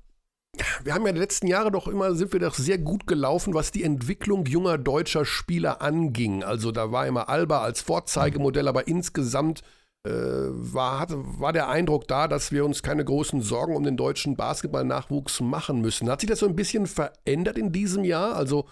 [0.84, 3.72] wir haben ja die letzten Jahre doch immer, sind wir doch sehr gut gelaufen, was
[3.72, 6.44] die Entwicklung junger deutscher Spieler anging.
[6.44, 9.62] Also da war immer Alba als Vorzeigemodell, aber insgesamt
[10.04, 13.98] äh, war, hatte, war der Eindruck da, dass wir uns keine großen Sorgen um den
[13.98, 16.10] deutschen Basketballnachwuchs machen müssen.
[16.10, 18.36] Hat sich das so ein bisschen verändert in diesem Jahr?
[18.36, 18.68] Also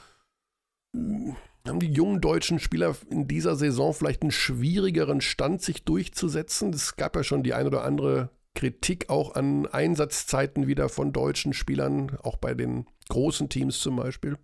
[1.69, 6.73] haben die jungen deutschen Spieler in dieser Saison vielleicht einen schwierigeren Stand, sich durchzusetzen?
[6.73, 11.53] Es gab ja schon die ein oder andere Kritik auch an Einsatzzeiten wieder von deutschen
[11.53, 14.37] Spielern, auch bei den großen Teams zum Beispiel.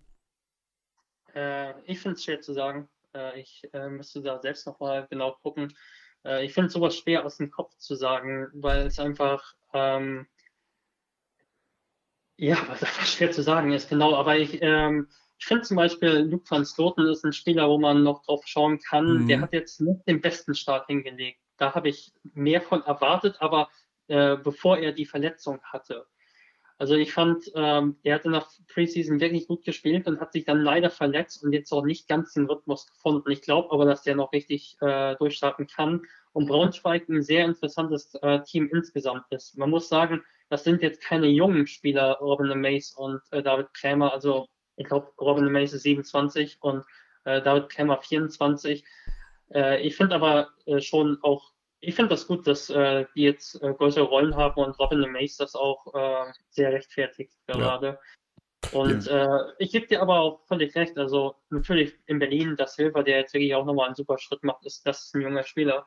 [1.34, 2.88] Äh, ich finde es schwer zu sagen.
[3.14, 5.76] Äh, ich äh, müsste da selbst nochmal genau gucken.
[6.24, 10.26] Äh, ich finde sowas schwer aus dem Kopf zu sagen, weil es einfach, ähm,
[12.36, 14.14] ja, was einfach schwer zu sagen ist, genau.
[14.14, 15.08] Aber ich, ähm,
[15.38, 18.78] ich finde zum Beispiel, Luke van Sloten ist ein Spieler, wo man noch drauf schauen
[18.78, 19.22] kann.
[19.22, 19.28] Mhm.
[19.28, 21.40] Der hat jetzt nicht den besten Start hingelegt.
[21.58, 23.68] Da habe ich mehr von erwartet, aber
[24.08, 26.06] äh, bevor er die Verletzung hatte.
[26.78, 30.44] Also ich fand, ähm, er hat in der Preseason wirklich gut gespielt und hat sich
[30.44, 33.30] dann leider verletzt und jetzt auch nicht ganz den Rhythmus gefunden.
[33.30, 38.14] Ich glaube aber, dass der noch richtig äh, durchstarten kann und Braunschweig ein sehr interessantes
[38.16, 39.56] äh, Team insgesamt ist.
[39.56, 44.12] Man muss sagen, das sind jetzt keine jungen Spieler, Robin Mace und äh, David Krämer.
[44.12, 44.46] Also
[44.76, 46.84] ich glaube, Robin Mace ist 27 und
[47.24, 48.84] äh, David Krämer 24.
[49.52, 53.62] Äh, ich finde aber äh, schon auch ich finde das gut, dass äh, die jetzt
[53.62, 57.98] äh, größere Rollen haben und Robin Mace das auch äh, sehr rechtfertigt gerade.
[58.72, 58.78] Ja.
[58.80, 59.52] Und ja.
[59.58, 60.98] Ich gebe dir aber auch völlig recht.
[60.98, 64.66] Also natürlich in Berlin, das Silver, der jetzt wirklich auch nochmal einen super Schritt macht,
[64.66, 65.86] ist das ist ein junger Spieler.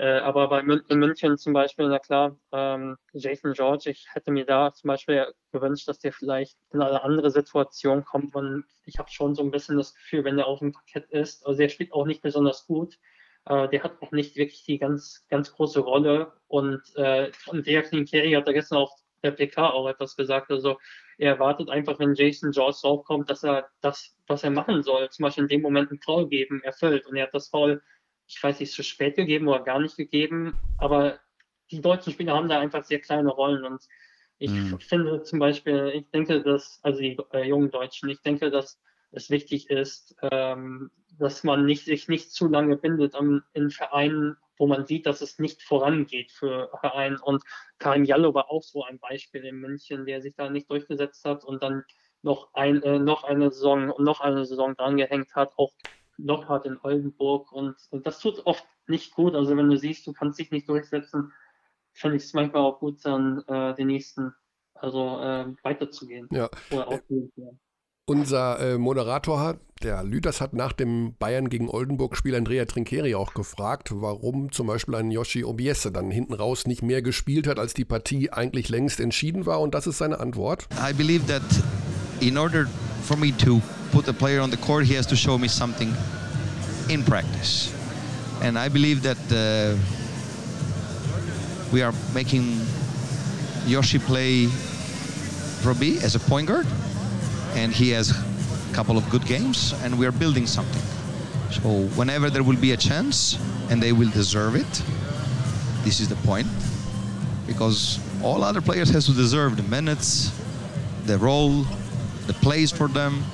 [0.00, 4.30] Äh, aber bei Mün in München zum Beispiel, na klar, ähm, Jason George, ich hätte
[4.30, 8.34] mir da zum Beispiel gewünscht, dass der vielleicht in eine andere Situation kommt.
[8.34, 11.46] Und ich habe schon so ein bisschen das Gefühl, wenn er auf dem Parkett ist,
[11.46, 12.98] also er spielt auch nicht besonders gut.
[13.44, 16.32] Äh, der hat auch nicht wirklich die ganz, ganz große Rolle.
[16.48, 20.50] Und äh, Andrea Klinkeri hat da gestern auch der PK auch etwas gesagt.
[20.50, 20.78] Also
[21.18, 25.24] er erwartet einfach, wenn Jason George draufkommt, dass er das, was er machen soll, zum
[25.24, 27.06] Beispiel in dem Moment ein Foul geben, erfüllt.
[27.06, 27.82] Und er hat das Foul,
[28.30, 30.56] ich weiß nicht, zu spät gegeben oder gar nicht gegeben.
[30.78, 31.18] Aber
[31.70, 33.64] die deutschen Spieler haben da einfach sehr kleine Rollen.
[33.64, 33.82] Und
[34.38, 34.78] ich mhm.
[34.78, 39.30] finde zum Beispiel, ich denke, dass, also die äh, jungen Deutschen, ich denke, dass es
[39.30, 44.68] wichtig ist, ähm, dass man nicht, sich nicht zu lange bindet an, in Vereinen, wo
[44.68, 47.18] man sieht, dass es nicht vorangeht für Vereine.
[47.20, 47.42] Und
[47.78, 51.44] Karim Jallo war auch so ein Beispiel in München, der sich da nicht durchgesetzt hat
[51.44, 51.82] und dann
[52.22, 55.72] noch, ein, äh, noch eine Saison und noch eine Saison drangehängt hat, auch
[56.24, 57.52] Lockhart in Oldenburg.
[57.52, 59.34] Und, und, das tut oft nicht gut.
[59.34, 61.32] Also wenn du siehst, du kannst dich nicht durchsetzen,
[61.92, 64.32] finde ich es manchmal auch gut, dann äh, den nächsten,
[64.74, 66.28] also äh, weiterzugehen.
[66.30, 66.48] Ja.
[66.70, 67.00] Oder auch
[68.10, 73.34] unser äh, Moderator hat, der Lüders hat nach dem Bayern gegen Oldenburg-Spiel Andrea Trinkeri auch
[73.34, 77.72] gefragt, warum zum Beispiel ein Yoshi Obiese dann hinten raus nicht mehr gespielt hat, als
[77.72, 79.60] die Partie eigentlich längst entschieden war.
[79.60, 80.66] Und das ist seine Antwort.
[80.72, 81.42] I believe that
[82.20, 82.66] in order
[83.04, 83.62] for me to
[83.92, 85.94] put a player on the court, he has to show me something
[86.88, 87.74] in practice.
[88.42, 89.76] And I believe that uh,
[91.72, 92.60] we are making
[93.66, 94.48] Yoshi play
[95.64, 96.66] Robbie as a point guard.
[97.54, 100.82] and he has a couple of good games, and we are building something.
[101.50, 103.38] So whenever there will be a chance,
[103.70, 104.82] and they will deserve it,
[105.84, 106.46] this is the point,
[107.46, 110.30] because all other players has to deserve the minutes,
[111.06, 111.64] the role,
[112.26, 113.24] the place for them.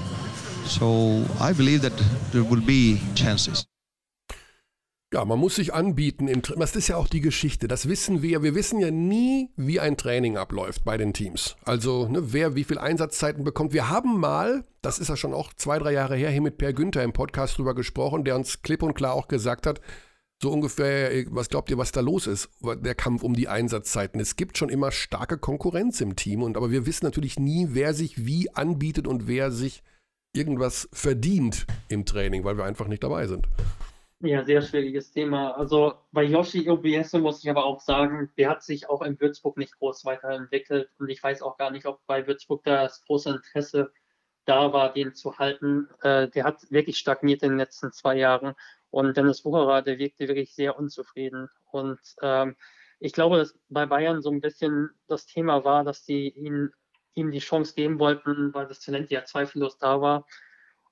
[0.67, 1.93] So I believe that
[2.33, 3.67] there will be chances.
[5.15, 6.27] Ja, man muss sich anbieten.
[6.27, 7.69] Im, das ist ja auch die Geschichte.
[7.69, 8.43] Das wissen wir.
[8.43, 11.55] Wir wissen ja nie, wie ein Training abläuft bei den Teams.
[11.65, 13.73] Also, ne, wer wie viel Einsatzzeiten bekommt.
[13.73, 16.73] Wir haben mal, das ist ja schon auch zwei, drei Jahre her, hier mit Per
[16.73, 19.81] Günther im Podcast drüber gesprochen, der uns klipp und klar auch gesagt hat,
[20.43, 24.21] so ungefähr, was glaubt ihr, was da los ist, der Kampf um die Einsatzzeiten.
[24.21, 27.95] Es gibt schon immer starke Konkurrenz im Team, und aber wir wissen natürlich nie, wer
[27.95, 29.83] sich wie anbietet und wer sich
[30.37, 33.47] irgendwas verdient im Training, weil wir einfach nicht dabei sind.
[34.21, 35.51] Ja, sehr schwieriges Thema.
[35.53, 39.59] Also bei Yoshi Obiese muss ich aber auch sagen, der hat sich auch in Würzburg
[39.59, 43.93] nicht groß weiterentwickelt und ich weiß auch gar nicht, ob bei Würzburg das große Interesse
[44.47, 45.89] da war, den zu halten.
[46.01, 48.55] Äh, der hat wirklich stagniert in den letzten zwei Jahren
[48.91, 51.49] und Dennis Wucherer, der wirkte wirklich sehr unzufrieden.
[51.71, 52.57] Und ähm,
[52.99, 56.73] ich glaube, dass bei Bayern so ein bisschen das Thema war, dass die ihn,
[57.17, 60.25] ihm die Chance geben wollten, weil das Talent ja zweifellos da war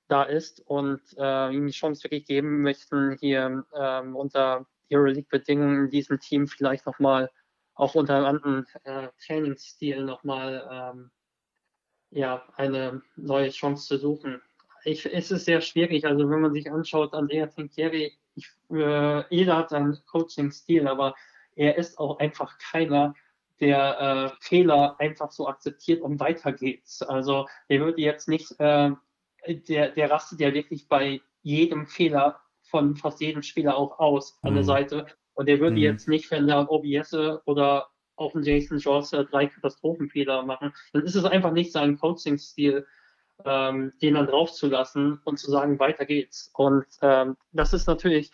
[0.07, 5.89] da ist und äh, ihm die Chance wirklich geben möchten, hier ähm, unter Euroleague-Bedingungen in
[5.89, 7.31] diesem Team vielleicht nochmal
[7.73, 11.11] auch unter einem anderen äh, Trainingsstil nochmal ähm,
[12.11, 14.41] ja, eine neue Chance zu suchen.
[14.83, 16.05] ich, es ist sehr schwierig.
[16.05, 21.15] Also wenn man sich anschaut, Andrea Trinchieri, ich, äh, jeder hat seinen Coaching-Stil, aber
[21.55, 23.15] er ist auch einfach keiner,
[23.59, 27.01] der äh, Fehler einfach so akzeptiert und weiter geht's.
[27.01, 28.91] Also der würde jetzt nicht, äh,
[29.47, 34.53] der, der rastet ja wirklich bei jedem Fehler von fast jedem Spieler auch aus an
[34.55, 34.67] der mhm.
[34.67, 35.05] Seite.
[35.33, 35.81] Und der würde mhm.
[35.83, 37.13] jetzt nicht, wenn da OBS
[37.45, 42.87] oder auch ein Jason Jones drei Katastrophenfehler machen, dann ist es einfach nicht sein Coaching-Stil,
[43.43, 46.51] ähm, den dann draufzulassen und zu sagen, weiter geht's.
[46.53, 48.31] Und ähm, das ist natürlich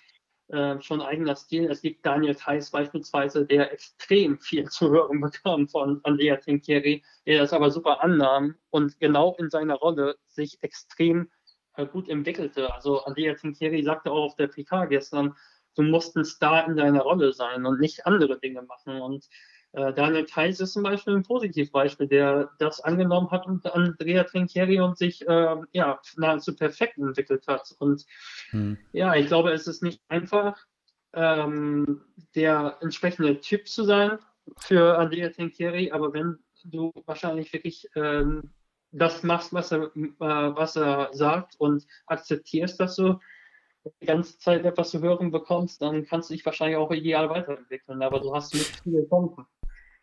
[0.52, 1.70] äh, schon eigener Stil.
[1.72, 7.40] Es gibt Daniel Theiss beispielsweise, der extrem viel zu hören bekam von Andrea Tinkieri, der
[7.40, 11.30] das aber super annahm und genau in seiner Rolle sich extrem
[11.76, 12.74] äh, gut entwickelte.
[12.74, 15.36] Also Andrea Tinkieri sagte auch auf der PK gestern,
[15.76, 19.02] du musst ein Star in deiner Rolle sein und nicht andere Dinge machen.
[19.02, 19.28] Und
[19.74, 24.82] äh, Daniel Theiss ist zum Beispiel ein Positivbeispiel, der das angenommen hat und Andrea Trinchieri
[24.82, 27.74] und sich äh, ja, nahezu perfekt entwickelt hat.
[27.80, 28.06] Und
[28.50, 28.78] hm.
[28.92, 30.58] ja, ich glaube, es ist nicht einfach,
[31.14, 32.02] ähm,
[32.36, 34.20] der entsprechende Typ zu sein
[34.60, 38.52] für Andrea Trinchieri, aber wenn du wahrscheinlich wirklich ähm,
[38.92, 43.20] das machst, was er, äh, was er sagt und akzeptierst, dass du
[44.02, 48.02] die ganze Zeit etwas zu hören bekommst, dann kannst du dich wahrscheinlich auch ideal weiterentwickeln,
[48.02, 49.46] aber du hast nicht viele Chancen.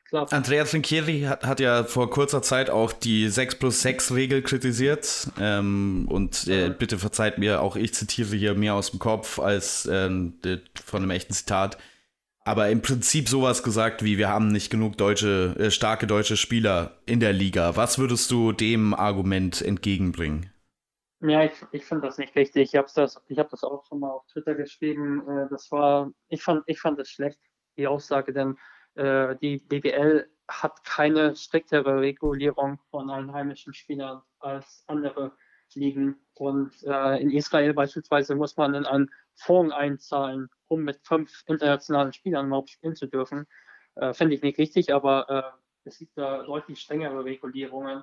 [0.08, 0.26] Klar.
[0.32, 5.28] Andrea Trinchieri hat, hat, ja vor kurzer Zeit auch die 6 plus 6 Regel kritisiert.
[5.38, 9.86] Ähm, und äh, bitte verzeiht mir, auch ich zitiere hier mehr aus dem Kopf als
[9.90, 10.38] ähm,
[10.82, 11.76] von einem echten Zitat.
[12.42, 16.96] Aber im Prinzip sowas gesagt wie, wir haben nicht genug deutsche, äh, starke deutsche Spieler
[17.04, 17.76] in der Liga.
[17.76, 20.50] Was würdest du dem Argument entgegenbringen?
[21.20, 22.72] Ja, ich, ich finde das nicht richtig.
[22.72, 25.20] Ich habe das, hab das auch schon mal auf Twitter geschrieben.
[25.28, 27.38] Äh, das war, ich fand, ich fand das schlecht,
[27.76, 28.56] die Aussage, denn
[28.98, 35.32] äh, die BWL hat keine striktere Regulierung von einheimischen Spielern als andere
[35.74, 36.16] Ligen.
[36.34, 42.12] Und äh, in Israel beispielsweise muss man in einen Fonds einzahlen, um mit fünf internationalen
[42.12, 43.46] Spielern überhaupt spielen zu dürfen.
[43.96, 48.02] Äh, Finde ich nicht richtig, aber äh, es gibt da deutlich strengere Regulierungen.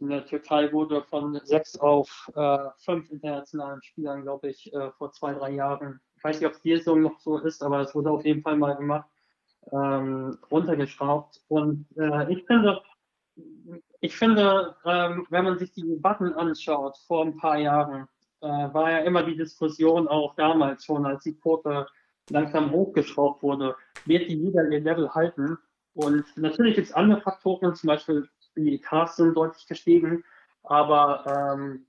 [0.00, 5.12] In der Türkei wurde von sechs auf äh, fünf internationalen Spielern, glaube ich, äh, vor
[5.12, 7.94] zwei, drei Jahren, ich weiß nicht, ob es hier so noch so ist, aber es
[7.94, 9.08] wurde auf jeden Fall mal gemacht,
[9.72, 11.40] ähm, runtergeschraubt.
[11.48, 12.80] Und äh, ich finde,
[14.00, 18.06] ich finde, ähm, wenn man sich die Debatten anschaut vor ein paar Jahren,
[18.40, 21.86] äh, war ja immer die Diskussion auch damals schon, als die Quote
[22.30, 25.58] langsam hochgeschraubt wurde, wird die Liga ihr Level halten?
[25.94, 30.24] Und natürlich gibt es andere Faktoren, zum Beispiel die Cars sind deutlich gestiegen,
[30.62, 31.86] aber ähm,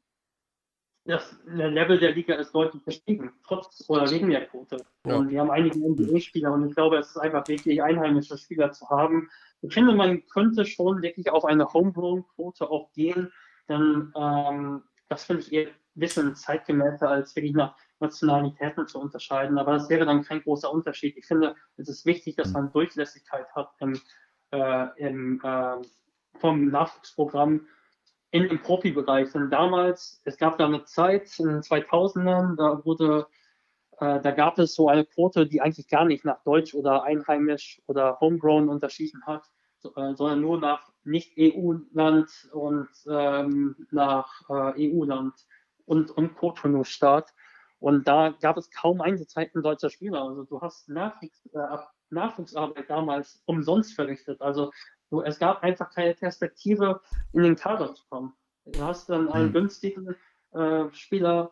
[1.06, 4.78] das Level der Liga ist deutlich gestiegen, trotz oder wegen der Quote.
[5.06, 5.16] Ja.
[5.16, 8.90] Und wir haben einige NBA-Spieler und ich glaube, es ist einfach wichtig, einheimische Spieler zu
[8.90, 9.30] haben.
[9.62, 13.32] Ich finde, man könnte schon wirklich auf eine Homegrown-Quote auch gehen,
[13.70, 19.60] denn ähm, das finde ich eher ein bisschen zeitgemäßer, als wirklich nach Nationalitäten zu unterscheiden.
[19.60, 21.16] Aber das wäre dann kein großer Unterschied.
[21.18, 24.00] Ich finde, es ist wichtig, dass man Durchlässigkeit hat im,
[24.52, 25.78] äh, im äh,
[26.40, 27.68] vom Nachwuchsprogramm
[28.32, 29.34] in dem Profibereich.
[29.36, 33.28] Und damals, es gab da eine Zeit in den 2000ern, da wurde,
[34.00, 37.82] äh, da gab es so eine Quote, die eigentlich gar nicht nach Deutsch oder einheimisch
[37.88, 39.44] oder homegrown unterschieden hat,
[39.80, 45.34] so, äh, sondern nur nach Nicht-EU-Land und ähm, nach äh, EU-Land
[45.86, 47.34] und, und Cotonou-Staat.
[47.80, 50.24] Und da gab es kaum Einsatzzeiten deutscher Spieler.
[50.24, 51.78] Also du hast Nachwuchs, äh,
[52.10, 54.42] Nachwuchsarbeit damals umsonst verrichtet.
[54.42, 54.72] Also
[55.10, 57.02] so, es gab einfach keine Perspektive,
[57.34, 58.34] in den Kader zu kommen.
[58.66, 59.54] Du hast dann einen mhm.
[59.54, 60.16] günstigen
[60.52, 61.52] äh, Spieler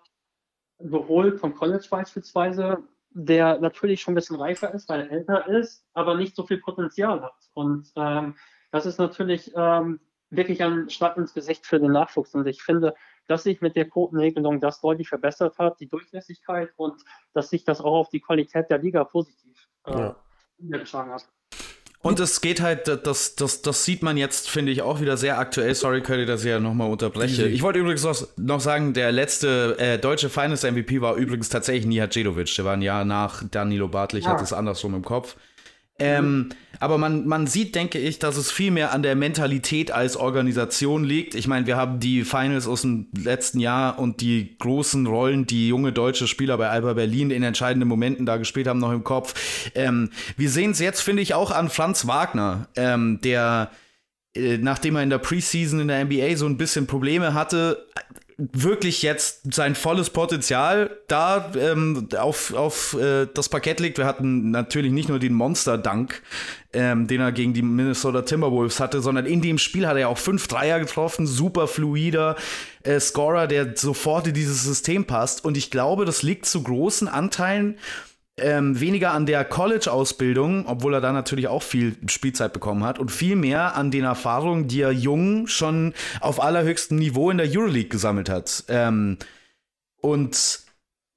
[0.80, 5.86] geholt vom College beispielsweise, der natürlich schon ein bisschen reifer ist, weil er älter ist,
[5.94, 7.50] aber nicht so viel Potenzial hat.
[7.54, 8.36] Und ähm,
[8.72, 10.00] das ist natürlich ähm,
[10.32, 12.34] wirklich ein Schlag ins Gesicht für den Nachwuchs.
[12.34, 12.96] Und ich finde,
[13.28, 17.82] dass sich mit der Quotenregelung das deutlich verbessert hat, die Durchlässigkeit und dass sich das
[17.82, 20.16] auch auf die Qualität der Liga positiv äh, ja.
[21.14, 21.30] hat.
[22.04, 25.40] Und es geht halt, das, das, das sieht man jetzt, finde ich, auch wieder sehr
[25.40, 25.74] aktuell.
[25.74, 27.48] Sorry, Curly, dass ich ja nochmal unterbreche.
[27.48, 32.14] Ich wollte übrigens noch, sagen, der letzte äh, deutsche Finals MVP war übrigens tatsächlich Nihat
[32.14, 32.54] Djedovic.
[32.56, 34.32] Der war ein Jahr nach Danilo Bartlich, ja.
[34.32, 35.38] hat es andersrum im Kopf.
[36.00, 40.18] Ähm, aber man, man sieht, denke ich, dass es viel mehr an der Mentalität als
[40.18, 41.36] Organisation liegt.
[41.36, 45.68] Ich meine, wir haben die Finals aus dem letzten Jahr und die großen Rollen, die
[45.68, 49.70] junge deutsche Spieler bei Alba Berlin in entscheidenden Momenten da gespielt haben, noch im Kopf.
[49.76, 53.70] Ähm, wir sehen es jetzt, finde ich, auch an Franz Wagner, ähm, der
[54.36, 57.86] äh, nachdem er in der Preseason in der NBA so ein bisschen Probleme hatte,
[58.38, 63.98] wirklich jetzt sein volles Potenzial da ähm, auf, auf äh, das Parkett legt.
[63.98, 66.22] Wir hatten natürlich nicht nur den Monster-Dunk,
[66.74, 70.18] ähm, den er gegen die Minnesota Timberwolves hatte, sondern in dem Spiel hat er auch
[70.18, 72.36] fünf Dreier getroffen, super fluider
[72.84, 75.46] äh, Scorer, der sofort in dieses System passt.
[75.46, 77.78] Und ich glaube, das liegt zu großen Anteilen
[78.38, 83.12] ähm, weniger an der College-Ausbildung, obwohl er da natürlich auch viel Spielzeit bekommen hat, und
[83.12, 87.90] viel mehr an den Erfahrungen, die er jung schon auf allerhöchstem Niveau in der Euroleague
[87.90, 88.64] gesammelt hat.
[88.70, 89.18] Ähm,
[89.98, 90.62] und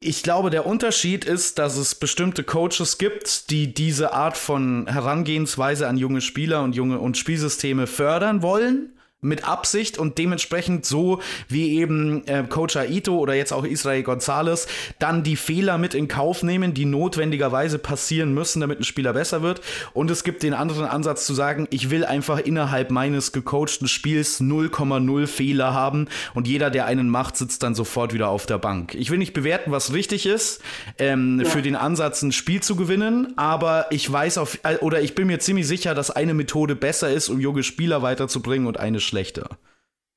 [0.00, 5.88] ich glaube, der Unterschied ist, dass es bestimmte Coaches gibt, die diese Art von Herangehensweise
[5.88, 11.78] an junge Spieler und junge und Spielsysteme fördern wollen mit Absicht und dementsprechend so wie
[11.78, 16.42] eben äh, Coach Aito oder jetzt auch Israel Gonzalez dann die Fehler mit in Kauf
[16.42, 19.62] nehmen, die notwendigerweise passieren müssen, damit ein Spieler besser wird.
[19.94, 24.40] Und es gibt den anderen Ansatz zu sagen, ich will einfach innerhalb meines gecoachten Spiels
[24.40, 28.94] 0,0 Fehler haben und jeder, der einen macht, sitzt dann sofort wieder auf der Bank.
[28.94, 30.60] Ich will nicht bewerten, was richtig ist,
[30.98, 31.48] ähm, ja.
[31.48, 35.26] für den Ansatz ein Spiel zu gewinnen, aber ich weiß auf, äh, oder ich bin
[35.26, 39.58] mir ziemlich sicher, dass eine Methode besser ist, um junge Spieler weiterzubringen und eine schlechter.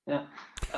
[0.06, 0.28] Ja,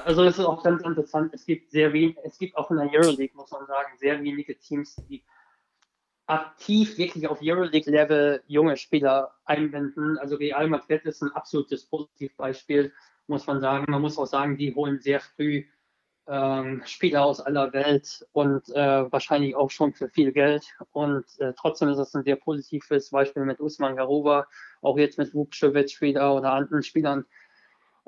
[0.06, 1.34] also es ist auch ganz interessant.
[1.34, 4.58] Es gibt sehr wenig, es gibt auch in der Euroleague, muss man sagen, sehr wenige
[4.58, 5.24] Teams, die
[6.28, 10.18] aktiv wirklich auf Euroleague-Level junge Spieler einbinden.
[10.18, 12.94] Also Real Madrid ist ein absolutes Positivbeispiel,
[13.28, 13.86] muss man sagen.
[13.90, 15.66] Man muss auch sagen, die holen sehr früh
[16.28, 20.64] ähm, Spieler aus aller Welt und äh, wahrscheinlich auch schon für viel Geld.
[20.92, 24.48] Und äh, trotzdem ist es ein sehr positives Beispiel mit Usman Garuba,
[24.82, 27.26] auch jetzt mit Vukcevic wieder oder anderen Spielern,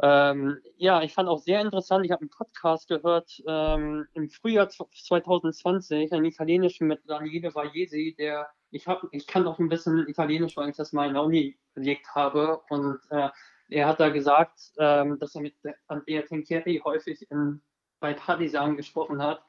[0.06, 4.68] ähm, ja, ich fand auch sehr interessant, ich habe einen Podcast gehört ähm, im Frühjahr
[4.68, 10.58] 2020, einen italienischen mit Daniele Vallesi, der, ich, hab, ich kann auch ein bisschen Italienisch,
[10.58, 12.60] weil ich das mal in der Uni belegt habe.
[12.70, 13.30] Und äh,
[13.70, 15.56] er hat da gesagt, ähm, dass er mit
[15.88, 17.62] Andrea Trinchieri häufig in,
[18.02, 19.42] bei Partisan gesprochen hat.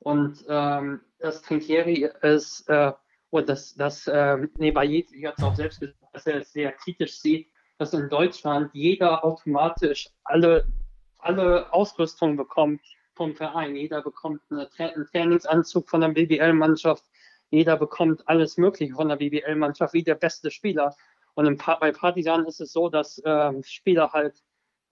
[0.00, 2.90] Und ähm, das Trinchieri ist, äh,
[3.30, 6.72] und das, das äh, nee, Vallesi hat es auch selbst gesagt, dass er es sehr
[6.72, 7.46] kritisch sieht,
[7.80, 10.66] dass in Deutschland jeder automatisch alle,
[11.16, 12.82] alle Ausrüstung bekommt
[13.14, 13.74] vom Verein.
[13.74, 17.02] Jeder bekommt eine Tra einen Trainingsanzug von der BBL-Mannschaft.
[17.48, 20.94] Jeder bekommt alles Mögliche von der BBL-Mannschaft, wie der beste Spieler.
[21.32, 24.42] Und pa bei Partisan ist es so, dass ähm, Spieler halt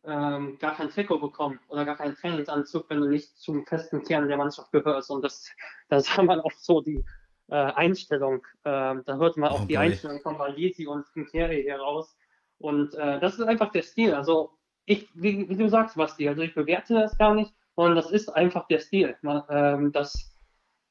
[0.05, 4.29] ähm, gar kein Trikot bekommen oder gar keinen Trainingsanzug, wenn du nicht zum festen Kern
[4.29, 5.11] der Mannschaft gehörst.
[5.11, 5.47] Und das,
[5.91, 7.05] das sah man auch so die
[7.49, 8.47] äh, Einstellung.
[8.65, 12.17] Ähm, da hört man auch oh die Einstellung von Valisi und Kinkeri heraus.
[12.59, 14.15] Und äh, das ist einfach der Stil.
[14.15, 14.51] Also
[14.85, 18.29] ich, wie, wie, du sagst, Basti, also ich bewerte das gar nicht, sondern das ist
[18.31, 19.17] einfach der Stil.
[19.23, 20.35] Man, ähm, dass,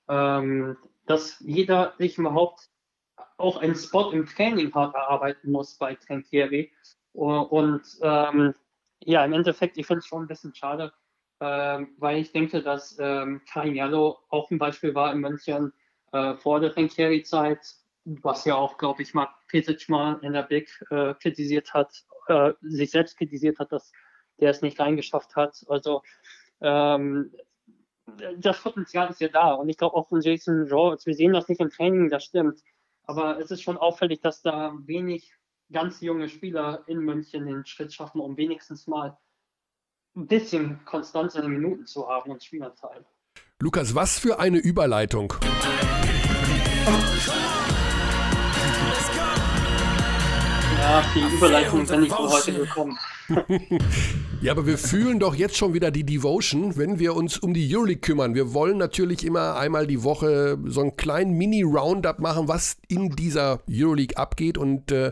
[0.07, 2.69] ähm, dass jeder sich überhaupt
[3.37, 6.71] auch einen Spot im Training hart erarbeiten muss bei Trinkieri.
[7.13, 8.53] Und ähm,
[9.03, 10.93] ja, im Endeffekt, ich finde es schon ein bisschen schade,
[11.39, 15.73] ähm, weil ich denke, dass ähm, Carignano auch ein Beispiel war in München
[16.11, 17.59] äh, vor der Trinkieri-Zeit,
[18.07, 22.53] was ja auch, glaube ich, Mark Pesic mal in der Big äh, kritisiert hat, äh,
[22.61, 23.91] sich selbst kritisiert hat, dass
[24.39, 25.65] der es nicht reingeschafft hat.
[25.67, 26.03] Also
[26.61, 27.33] ähm,
[28.37, 29.53] das Potenzial ist ja da.
[29.53, 32.61] Und ich glaube auch von Jason George, wir sehen das nicht im Training, das stimmt.
[33.03, 35.33] Aber es ist schon auffällig, dass da wenig
[35.71, 39.17] ganz junge Spieler in München den Schritt schaffen, um wenigstens mal
[40.15, 43.05] ein bisschen Konstanz in den Minuten zu haben und Spielanteil.
[43.59, 45.33] Lukas, was für eine Überleitung.
[50.87, 52.97] Ja, die Überleitung ist nicht für heute gekommen.
[54.41, 57.75] ja, aber wir fühlen doch jetzt schon wieder die Devotion, wenn wir uns um die
[57.75, 58.35] Euroleague kümmern.
[58.35, 63.59] Wir wollen natürlich immer einmal die Woche so einen kleinen Mini-Roundup machen, was in dieser
[63.69, 64.57] Euroleague abgeht.
[64.57, 65.11] Und äh,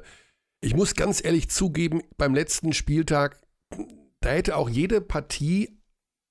[0.62, 3.38] ich muss ganz ehrlich zugeben, beim letzten Spieltag,
[4.22, 5.78] da hätte auch jede Partie,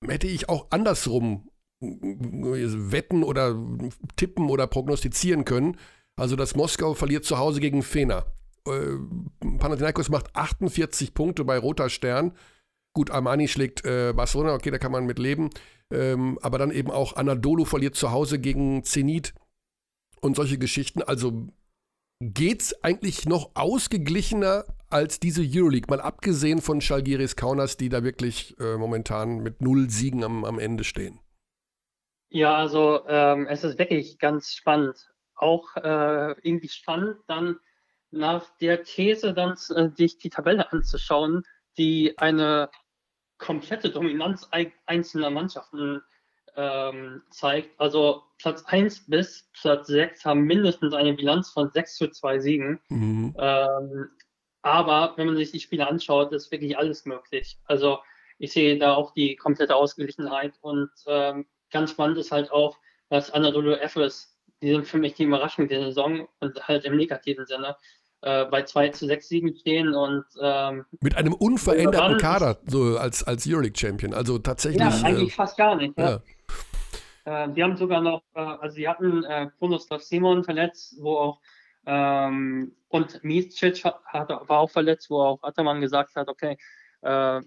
[0.07, 3.55] hätte ich auch andersrum wetten oder
[4.15, 5.77] tippen oder prognostizieren können.
[6.15, 8.25] Also, dass Moskau verliert zu Hause gegen Fener
[8.65, 12.35] Panathinaikos macht 48 Punkte bei Roter Stern.
[12.93, 15.49] Gut, Armani schlägt äh, Barcelona, okay, da kann man mit leben.
[15.91, 19.33] Ähm, aber dann eben auch Anadolu verliert zu Hause gegen Zenit
[20.21, 21.03] und solche Geschichten.
[21.03, 21.47] Also
[22.21, 28.57] geht's eigentlich noch ausgeglichener als diese Euroleague, mal abgesehen von Schalgiris Kaunas, die da wirklich
[28.59, 31.19] äh, momentan mit null Siegen am, am Ende stehen.
[32.29, 34.97] Ja, also ähm, es ist wirklich ganz spannend.
[35.35, 37.57] Auch äh, irgendwie spannend dann
[38.15, 41.43] nach der These dann äh, sich die Tabelle anzuschauen,
[41.77, 42.69] die eine
[43.37, 44.49] komplette Dominanz
[44.85, 46.01] einzelner Mannschaften
[46.55, 47.79] ähm, zeigt.
[47.79, 52.79] Also Platz 1 bis Platz 6 haben mindestens eine Bilanz von 6 zu 2 Siegen.
[52.89, 53.35] Mhm.
[53.37, 54.09] Ähm,
[54.61, 57.59] aber wenn man sich die Spiele anschaut, ist wirklich alles möglich.
[57.65, 57.99] Also
[58.39, 62.77] ich sehe da auch die komplette Ausgeglichenheit und ähm, ganz spannend ist halt auch,
[63.09, 67.45] dass Anadolu Efes, die sind für mich die Überraschung der Saison und halt im negativen
[67.45, 67.77] Sinne
[68.25, 73.23] äh, bei 2 zu 6 Siegen stehen und ähm, mit einem unveränderten Kader so als,
[73.23, 74.15] als Euroleague Champion.
[74.15, 74.81] Also tatsächlich.
[74.81, 75.95] Ja, eigentlich äh, fast gar nicht.
[75.95, 76.21] Ja.
[77.25, 77.43] ja.
[77.45, 81.39] Äh, die haben sogar noch, äh, also sie hatten äh, Kronoslav Simon verletzt, wo auch
[81.85, 86.57] ähm, und Micic hat, war auch verletzt, wo auch Attermann gesagt hat, okay,
[87.01, 87.41] äh,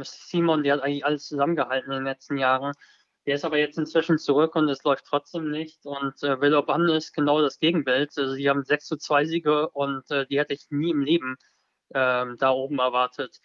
[0.00, 2.72] Simon, der hat eigentlich alles zusammengehalten in den letzten Jahren.
[3.26, 5.86] Der ist aber jetzt inzwischen zurück und es läuft trotzdem nicht.
[5.86, 8.12] Und äh, Villeurbanne ist genau das Gegenbild.
[8.16, 11.36] Also sie haben 6 zu 2 Siege und äh, die hätte ich nie im Leben
[11.90, 13.40] äh, da oben erwartet.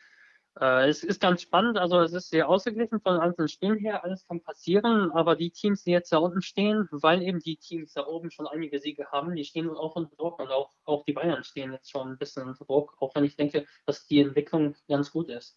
[0.59, 4.25] Äh, es ist ganz spannend, also es ist sehr ausgeglichen von einzelnen Spielen her, alles
[4.27, 8.05] kann passieren, aber die Teams, die jetzt da unten stehen, weil eben die Teams da
[8.05, 11.43] oben schon einige Siege haben, die stehen auch unter Druck und auch, auch die Bayern
[11.43, 15.11] stehen jetzt schon ein bisschen unter Druck, auch wenn ich denke, dass die Entwicklung ganz
[15.11, 15.55] gut ist.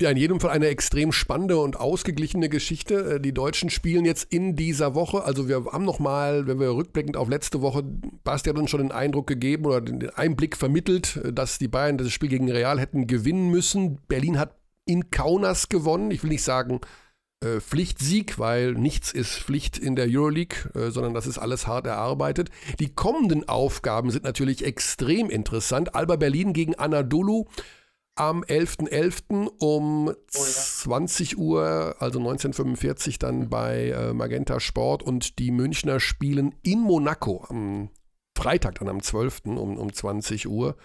[0.00, 3.14] Ja, in jedem Fall eine extrem spannende und ausgeglichene Geschichte.
[3.14, 5.22] Äh, die Deutschen spielen jetzt in dieser Woche.
[5.22, 7.84] Also wir haben nochmal, wenn wir rückblickend auf letzte Woche,
[8.24, 11.96] Basti hat uns schon den Eindruck gegeben oder den Einblick vermittelt, äh, dass die Bayern
[11.96, 14.00] das Spiel gegen Real hätten gewinnen müssen.
[14.08, 16.10] Berlin hat in Kaunas gewonnen.
[16.10, 16.80] Ich will nicht sagen
[17.44, 22.50] äh, Pflichtsieg, weil nichts ist Pflicht in der Euroleague, sondern das ist alles hart erarbeitet.
[22.80, 25.94] Die kommenden Aufgaben sind natürlich extrem interessant.
[25.94, 27.44] Alba Berlin gegen Anadolu
[28.16, 28.88] am 11.11.
[29.28, 29.48] .11.
[29.58, 30.14] um oh, ja.
[30.34, 37.44] 20 Uhr, also 1945, dann bei äh, Magenta Sport und die Münchner spielen in Monaco
[37.48, 37.90] am
[38.36, 39.42] Freitag, dann am 12.
[39.46, 40.76] um, um 20 Uhr.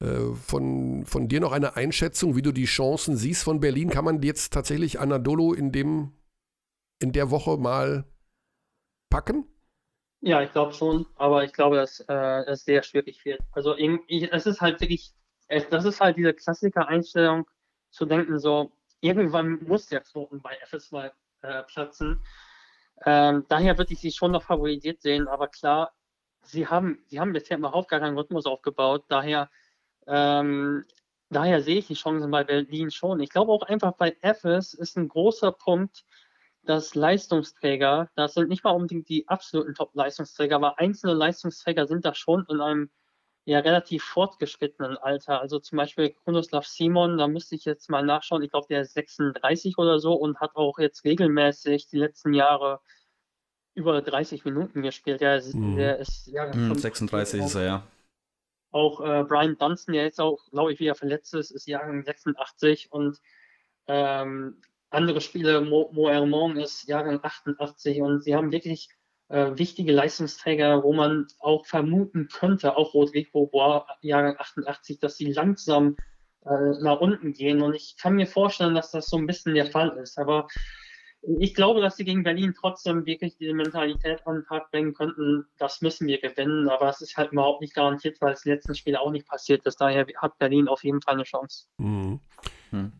[0.00, 3.90] Äh, von, von dir noch eine Einschätzung, wie du die Chancen siehst von Berlin.
[3.90, 6.12] Kann man jetzt tatsächlich Anadolu in, dem,
[7.00, 8.04] in der Woche mal
[9.10, 9.46] packen?
[10.20, 13.40] Ja, ich glaube schon, aber ich glaube, dass äh, es sehr schwierig wird.
[13.52, 15.14] Also es ist halt wirklich
[15.48, 17.48] es, das ist halt diese Klassiker-Einstellung
[17.90, 21.10] zu denken, so, irgendwann muss der Knoten bei FS2
[21.42, 22.22] äh, platzen.
[23.04, 25.92] Ähm, daher würde ich sie schon noch favorisiert sehen, aber klar,
[26.42, 29.50] sie haben, sie haben bisher überhaupt gar keinen Rhythmus aufgebaut, daher,
[30.06, 30.84] ähm,
[31.30, 33.20] daher sehe ich die Chancen bei Berlin schon.
[33.20, 36.04] Ich glaube auch einfach bei FS ist ein großer Punkt,
[36.64, 42.14] dass Leistungsträger, das sind nicht mal unbedingt die absoluten Top-Leistungsträger, aber einzelne Leistungsträger sind da
[42.14, 42.90] schon in einem
[43.48, 45.40] ja relativ fortgeschrittenen Alter.
[45.40, 48.94] Also zum Beispiel Krunoslav Simon, da müsste ich jetzt mal nachschauen, ich glaube, der ist
[48.94, 52.80] 36 oder so und hat auch jetzt regelmäßig die letzten Jahre
[53.74, 55.20] über 30 Minuten gespielt.
[55.20, 55.76] Der ist, mhm.
[55.76, 57.82] der ist ja, mhm, 36 ist er, ja.
[58.70, 62.92] Auch äh, Brian Dunstan, der jetzt auch, glaube ich, wieder verletzt ist, ist Jahrgang 86
[62.92, 63.18] und
[63.86, 68.90] ähm, andere Spiele, Mo, Mo Hermon ist Jahrgang 88 und sie haben wirklich
[69.28, 75.32] äh, wichtige Leistungsträger, wo man auch vermuten könnte, auch Rodrigo Bois, Jahrgang 88, dass sie
[75.32, 75.96] langsam
[76.44, 77.62] äh, nach unten gehen.
[77.62, 80.18] Und ich kann mir vorstellen, dass das so ein bisschen der Fall ist.
[80.18, 80.48] Aber
[81.40, 85.44] ich glaube, dass sie gegen Berlin trotzdem wirklich diese Mentalität an den Tag bringen könnten,
[85.58, 86.68] das müssen wir gewinnen.
[86.68, 89.66] Aber es ist halt überhaupt nicht garantiert, weil es im letzten Spiel auch nicht passiert
[89.66, 89.80] ist.
[89.80, 91.66] Daher hat Berlin auf jeden Fall eine Chance.
[91.78, 92.20] Mhm.
[92.70, 92.92] Hm.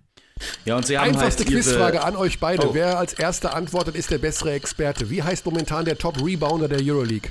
[0.64, 2.68] Ja, und Sie haben Einfachste halt Quizfrage an euch beide.
[2.68, 2.74] Oh.
[2.74, 5.10] Wer als erster antwortet, ist der bessere Experte.
[5.10, 7.30] Wie heißt momentan der Top-Rebounder der Euroleague?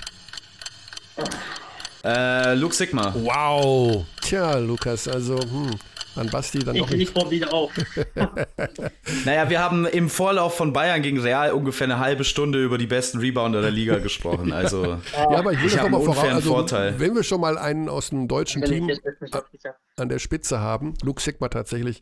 [2.03, 3.13] Äh, Luke Sigma.
[3.15, 4.05] Wow.
[4.21, 5.71] Tja, Lukas, also, hm.
[6.17, 7.71] An Basti dann ich, Ich baue wieder auf.
[9.25, 12.87] naja, wir haben im Vorlauf von Bayern gegen Real ungefähr eine halbe Stunde über die
[12.87, 14.51] besten Rebounder der Liga gesprochen.
[14.57, 16.23] Also, ja, aber ich will ich das nochmal voraus.
[16.23, 16.99] Also, Vorteil.
[16.99, 18.89] Wenn wir schon mal einen aus dem deutschen Team
[19.95, 22.01] an der Spitze haben, Luke Sigma tatsächlich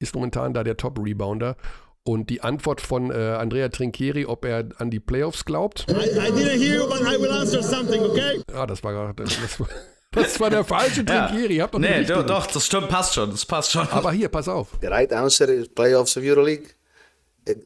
[0.00, 1.56] ist momentan da der Top-Rebounder.
[2.02, 5.86] Und die Antwort von äh, Andrea Trinchieri, ob er an die Playoffs glaubt.
[5.88, 5.96] I, I
[6.32, 8.42] didn't hear you, but I will answer something, okay?
[8.50, 9.68] Ja, das war, das, das,
[10.10, 11.56] das war der falsche Trinchieri.
[11.56, 11.68] Ja.
[11.78, 13.86] nee, doch, doch, das stimmt, passt schon, das passt schon.
[13.90, 14.68] Aber hier, pass auf.
[14.80, 16.74] The right answer is Playoffs of Euroleague.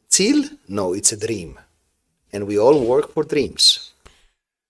[0.09, 0.49] Ziel?
[0.67, 1.57] No, it's a dream.
[2.33, 3.94] And we all work for dreams.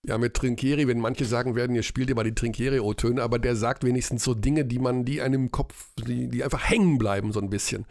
[0.06, 3.82] Ja, mit Trinkieri, wenn manche sagen werden, ihr spielt immer die Trinkieri-O-Töne, aber der sagt
[3.82, 7.40] wenigstens so Dinge, die man, die einem im Kopf, die, die einfach hängen bleiben, so
[7.40, 7.86] ein bisschen.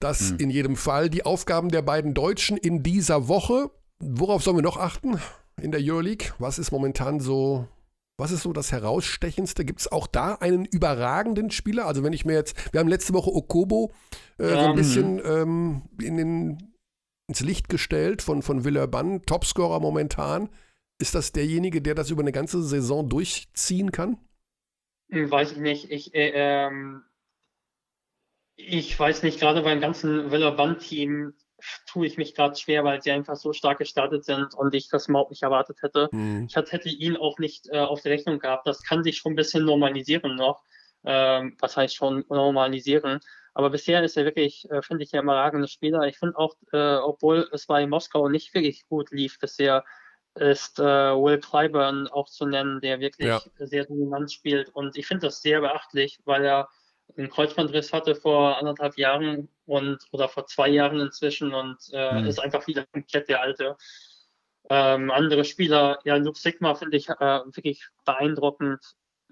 [0.00, 0.38] Das hm.
[0.38, 1.10] in jedem Fall.
[1.10, 3.70] Die Aufgaben der beiden Deutschen in dieser Woche.
[3.98, 5.20] Worauf sollen wir noch achten
[5.60, 6.32] in der Euroleague?
[6.38, 7.66] Was ist momentan so,
[8.18, 9.64] was ist so das Herausstechendste?
[9.64, 11.86] Gibt es auch da einen überragenden Spieler?
[11.86, 13.90] Also wenn ich mir jetzt, wir haben letzte Woche Okobo
[14.38, 16.74] äh, ja, so ein bisschen ähm, in den,
[17.28, 20.48] ins Licht gestellt von, von Villeurbanne, Topscorer momentan.
[20.98, 24.18] Ist das derjenige, der das über eine ganze Saison durchziehen kann?
[25.08, 25.90] Weiß ich nicht.
[25.90, 27.04] Ich, äh, ähm,
[28.56, 31.34] ich weiß nicht, gerade beim ganzen Villeurbanne-Team
[31.86, 35.08] tue ich mich gerade schwer, weil sie einfach so stark gestartet sind und ich das
[35.08, 36.08] überhaupt nicht erwartet hätte.
[36.12, 36.46] Mhm.
[36.48, 38.66] Ich hätte ihn auch nicht äh, auf der Rechnung gehabt.
[38.66, 40.62] Das kann sich schon ein bisschen normalisieren noch.
[41.04, 43.20] Ähm, was heißt schon normalisieren?
[43.54, 46.02] Aber bisher ist er wirklich, äh, finde ich, ein überragender Spieler.
[46.02, 49.84] Ich finde auch, äh, obwohl es bei Moskau nicht wirklich gut lief bisher,
[50.36, 53.40] ist äh, Will Clyburn auch zu nennen, der wirklich ja.
[53.58, 54.68] sehr dominant spielt.
[54.70, 56.68] Und ich finde das sehr beachtlich, weil er
[57.16, 62.26] einen Kreuzbandriss hatte vor anderthalb Jahren und oder vor zwei Jahren inzwischen und äh, mhm.
[62.26, 63.76] ist einfach wieder komplett der alte.
[64.68, 68.80] Ähm, andere Spieler, ja, Luke Sigma finde ich äh, wirklich beeindruckend.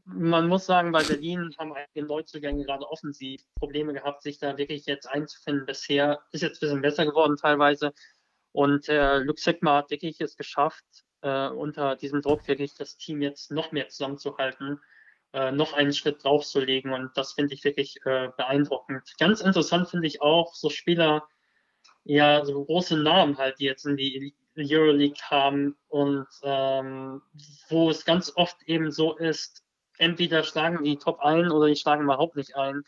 [0.07, 4.87] Man muss sagen, bei Berlin haben einige Neuzugänge gerade offensiv Probleme gehabt, sich da wirklich
[4.87, 5.67] jetzt einzufinden.
[5.67, 7.93] Bisher ist jetzt ein bisschen besser geworden teilweise.
[8.55, 10.85] Und äh, Luke Sigma hat wirklich es geschafft,
[11.23, 14.81] äh, unter diesem Druck wirklich das Team jetzt noch mehr zusammenzuhalten,
[15.33, 16.93] äh, noch einen Schritt draufzulegen.
[16.93, 19.13] Und das finde ich wirklich äh, beeindruckend.
[19.19, 21.27] Ganz interessant finde ich auch so Spieler,
[22.05, 27.23] ja, so große Namen halt, die jetzt in die Euroleague kamen und ähm,
[27.71, 29.65] wo es ganz oft eben so ist,
[29.99, 32.85] entweder schlagen die Top ein oder die schlagen überhaupt nicht ein.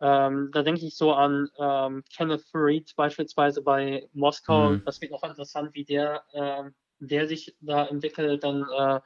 [0.00, 4.70] Ähm, da denke ich so an ähm, Kenneth Farid beispielsweise bei Moskau.
[4.70, 4.82] Mhm.
[4.84, 6.70] Das wird noch interessant, wie der, äh,
[7.00, 8.42] der sich da entwickelt.
[8.42, 9.00] Dann äh,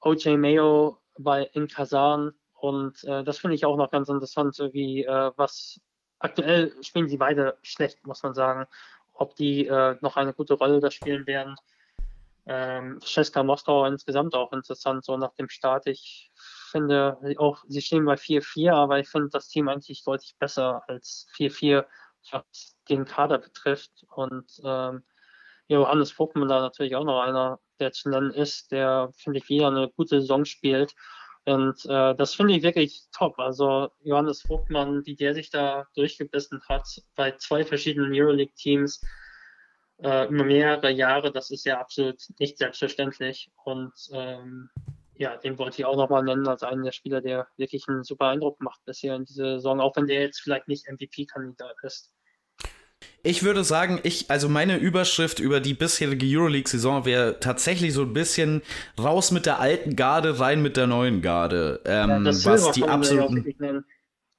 [0.00, 2.32] OJ Mayo bei in Kasan.
[2.54, 5.80] Und äh, das finde ich auch noch ganz interessant, wie äh, was
[6.20, 8.66] aktuell spielen sie beide schlecht, muss man sagen.
[9.14, 11.56] Ob die äh, noch eine gute Rolle da spielen werden.
[12.46, 15.88] Ähm, Czeska Moskau insgesamt auch interessant, so nach dem Start.
[15.88, 16.30] Ich
[16.66, 21.28] finde auch, sie stehen bei 4-4, aber ich finde das Team eigentlich deutlich besser als
[21.36, 21.84] 4-4,
[22.30, 24.04] was den Kader betrifft.
[24.08, 25.02] Und ähm,
[25.68, 29.68] Johannes Vogtmann da natürlich auch noch einer, der zu nennen ist, der, finde ich, wieder
[29.68, 30.94] eine gute Saison spielt.
[31.44, 33.38] Und äh, das finde ich wirklich top.
[33.38, 39.00] Also Johannes Vogtmann, wie der sich da durchgebissen hat bei zwei verschiedenen Euroleague-Teams
[39.98, 43.50] äh, über mehrere Jahre, das ist ja absolut nicht selbstverständlich.
[43.64, 44.70] Und ähm,
[45.18, 48.28] ja, den wollte ich auch nochmal nennen als einen der Spieler, der wirklich einen super
[48.28, 52.12] Eindruck macht bisher in dieser Saison, auch wenn der jetzt vielleicht nicht MVP-Kandidat ist.
[53.22, 58.12] Ich würde sagen, ich, also meine Überschrift über die bisherige Euroleague-Saison wäre tatsächlich so ein
[58.12, 58.62] bisschen
[58.98, 61.80] raus mit der alten Garde, rein mit der neuen Garde.
[61.84, 63.84] Ähm, ja, was die absoluten.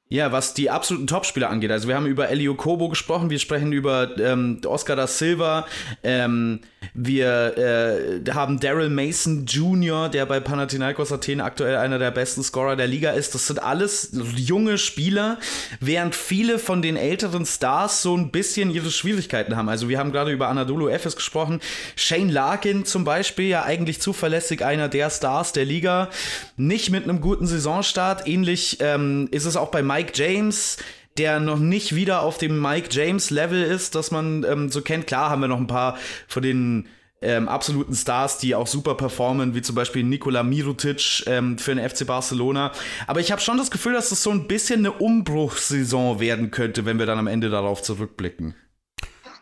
[0.09, 1.69] Ja, was die absoluten Topspieler angeht.
[1.69, 5.65] Also wir haben über Elio Kobo gesprochen, wir sprechen über ähm, Oscar da Silva,
[6.01, 6.61] ähm,
[6.93, 12.77] wir äh, haben Daryl Mason Jr., der bei Panathinaikos Athen aktuell einer der besten Scorer
[12.77, 13.35] der Liga ist.
[13.35, 15.39] Das sind alles junge Spieler,
[15.81, 19.67] während viele von den älteren Stars so ein bisschen ihre Schwierigkeiten haben.
[19.67, 21.59] Also wir haben gerade über Anadolu Efes gesprochen.
[21.97, 26.09] Shane Larkin zum Beispiel, ja eigentlich zuverlässig einer der Stars der Liga,
[26.55, 28.25] nicht mit einem guten Saisonstart.
[28.25, 30.77] Ähnlich ähm, ist es auch bei Mike Mike James,
[31.17, 35.07] der noch nicht wieder auf dem Mike James Level ist, das man ähm, so kennt.
[35.07, 36.87] Klar haben wir noch ein paar von den
[37.19, 41.89] ähm, absoluten Stars, die auch super performen, wie zum Beispiel Nikola Mirotic ähm, für den
[41.89, 42.73] FC Barcelona.
[43.07, 46.85] Aber ich habe schon das Gefühl, dass das so ein bisschen eine Umbruchssaison werden könnte,
[46.85, 48.53] wenn wir dann am Ende darauf zurückblicken.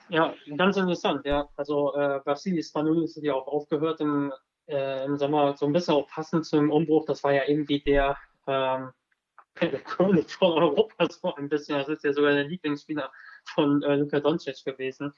[0.07, 1.49] Ja, ganz interessant, ja.
[1.57, 4.31] Also äh, Vasilis Spanulis ist ja auch aufgehört im,
[4.67, 7.05] äh, im Sommer, so ein bisschen auch passend zum Umbruch.
[7.05, 8.15] Das war ja irgendwie der
[8.47, 8.91] ähm,
[9.61, 11.77] der König von Europa so ein bisschen.
[11.77, 13.11] Das ist ja sogar der Lieblingsspieler
[13.53, 15.13] von äh, Luka Doncic gewesen.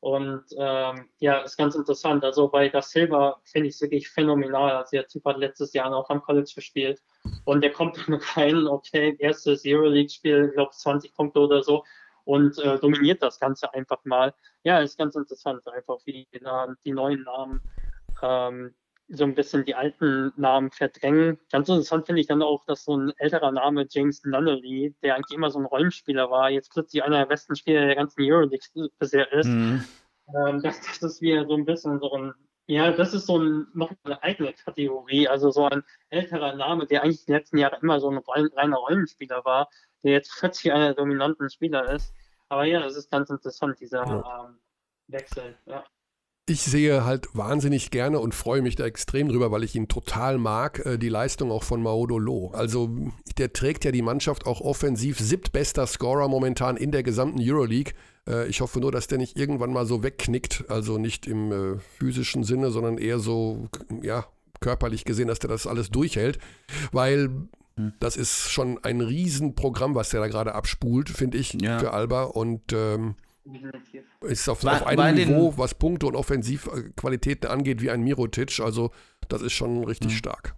[0.00, 2.24] Und ähm, ja, ist ganz interessant.
[2.24, 4.72] Also bei Da Silva finde ich es wirklich phänomenal.
[4.72, 7.02] Also der Typ hat letztes Jahr noch am College gespielt
[7.44, 11.84] und der kommt dann rein, okay, erstes Euroleague-Spiel, ich glaube 20 Punkte oder so
[12.24, 14.34] und äh, dominiert das Ganze einfach mal.
[14.62, 16.40] Ja, ist ganz interessant, einfach wie die,
[16.84, 17.62] die neuen Namen
[18.22, 18.74] ähm,
[19.08, 21.38] so ein bisschen die alten Namen verdrängen.
[21.50, 25.36] Ganz interessant finde ich dann auch, dass so ein älterer Name, James Nunnally, der eigentlich
[25.36, 29.30] immer so ein Rollenspieler war, jetzt plötzlich einer der besten Spieler der ganzen Euroleague bisher
[29.32, 29.46] ist.
[29.46, 29.84] Mhm.
[30.34, 32.34] Ähm, das, das ist wieder so ein bisschen so ein,
[32.66, 37.02] ja, das ist so ein, noch eine eigene Kategorie, also so ein älterer Name, der
[37.02, 38.18] eigentlich die letzten Jahre immer so ein
[38.56, 39.68] reiner Rollenspieler war,
[40.02, 42.14] der jetzt plötzlich einer der dominanten Spieler ist.
[42.48, 44.58] Aber ja, das ist ganz interessant, dieser ähm,
[45.08, 45.58] Wechsel.
[45.66, 45.84] Ja
[46.46, 50.36] ich sehe halt wahnsinnig gerne und freue mich da extrem drüber, weil ich ihn total
[50.36, 52.50] mag, äh, die Leistung auch von Maodo Lo.
[52.52, 52.90] Also
[53.38, 57.94] der trägt ja die Mannschaft auch offensiv, siebtbester Scorer momentan in der gesamten Euroleague.
[58.28, 61.78] Äh, ich hoffe nur, dass der nicht irgendwann mal so wegknickt, also nicht im äh,
[61.98, 63.68] physischen Sinne, sondern eher so,
[64.02, 64.26] ja,
[64.60, 66.38] körperlich gesehen, dass der das alles durchhält,
[66.92, 67.30] weil
[67.76, 67.94] hm.
[68.00, 71.78] das ist schon ein Riesenprogramm, was der da gerade abspult, finde ich, ja.
[71.78, 73.14] für Alba und ähm,
[74.20, 78.60] ist auf, war, auf einem Niveau, was Punkte und Offensivqualitäten angeht, wie ein Mirotic.
[78.60, 78.90] Also,
[79.28, 80.16] das ist schon richtig mhm.
[80.16, 80.56] stark.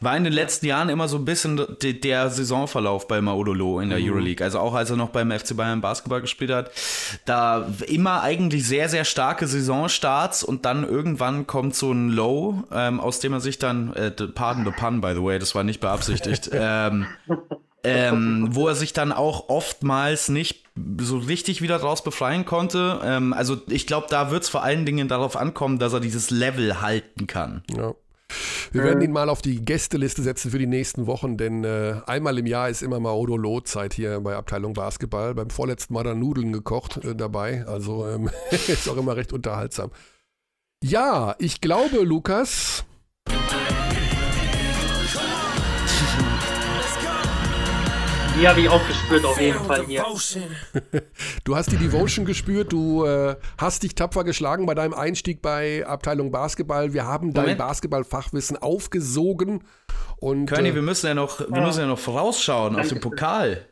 [0.00, 3.98] War in den letzten Jahren immer so ein bisschen der Saisonverlauf bei Maudolo in der
[3.98, 4.06] mhm.
[4.06, 4.44] Euroleague.
[4.44, 6.70] Also auch als er noch beim FC Bayern Basketball gespielt hat.
[7.24, 13.00] Da immer eigentlich sehr, sehr starke Saisonstarts und dann irgendwann kommt so ein Low, ähm,
[13.00, 15.80] aus dem er sich dann, äh, pardon the pun, by the way, das war nicht
[15.80, 17.06] beabsichtigt, ähm,
[17.84, 20.69] ähm, wo er sich dann auch oftmals nicht
[21.00, 23.00] so richtig wieder draus befreien konnte.
[23.02, 26.30] Ähm, also ich glaube, da wird es vor allen Dingen darauf ankommen, dass er dieses
[26.30, 27.62] Level halten kann.
[27.76, 27.94] Ja.
[28.72, 32.38] Wir werden ihn mal auf die Gästeliste setzen für die nächsten Wochen, denn äh, einmal
[32.38, 35.34] im Jahr ist immer mal Odo Loh-Zeit hier bei Abteilung Basketball.
[35.34, 39.90] Beim vorletzten Mal dann Nudeln gekocht äh, dabei, also ähm, ist auch immer recht unterhaltsam.
[40.82, 42.84] Ja, ich glaube, Lukas,
[48.40, 50.04] Die habe ich auch gespürt, auf jeden Fall hier.
[51.44, 55.84] Du hast die Devotion gespürt, du äh, hast dich tapfer geschlagen bei deinem Einstieg bei
[55.86, 56.94] Abteilung Basketball.
[56.94, 57.58] Wir haben dein.
[57.58, 59.62] Basketballfachwissen aufgesogen
[60.20, 63.66] und Körny, äh, wir müssen ja noch, wir müssen ja noch vorausschauen auf den Pokal.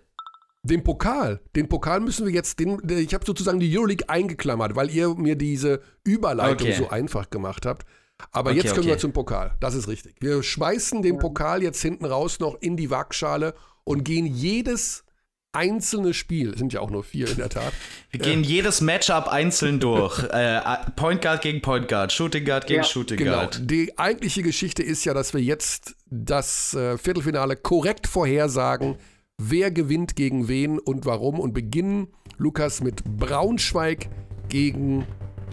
[0.64, 4.76] den Pokal, den Pokal müssen wir jetzt, den, der- ich habe sozusagen die Euroleague eingeklammert,
[4.76, 6.76] weil ihr mir diese Überleitung Okay.
[6.78, 7.86] so einfach gemacht habt.
[8.32, 9.00] Aber Okay, jetzt können wir okay.
[9.00, 9.54] zum Pokal.
[9.60, 10.16] Das ist richtig.
[10.20, 13.54] Wir schmeißen den Pokal jetzt hinten raus noch in die Waagschale
[13.88, 15.04] und gehen jedes
[15.52, 17.72] einzelne Spiel, es sind ja auch nur vier in der Tat,
[18.10, 20.22] Wir gehen jedes Matchup einzeln durch.
[20.30, 20.60] äh,
[20.94, 23.32] Point Guard gegen Point Guard, Shooting Guard gegen Ja, Shooting Genau.
[23.32, 23.70] Guard.
[23.70, 28.96] Die eigentliche Geschichte ist ja, dass wir jetzt das äh, Viertelfinale korrekt vorhersagen,
[29.38, 34.08] wer gewinnt gegen wen und warum und beginnen, Lukas, mit Braunschweig
[34.50, 35.06] gegen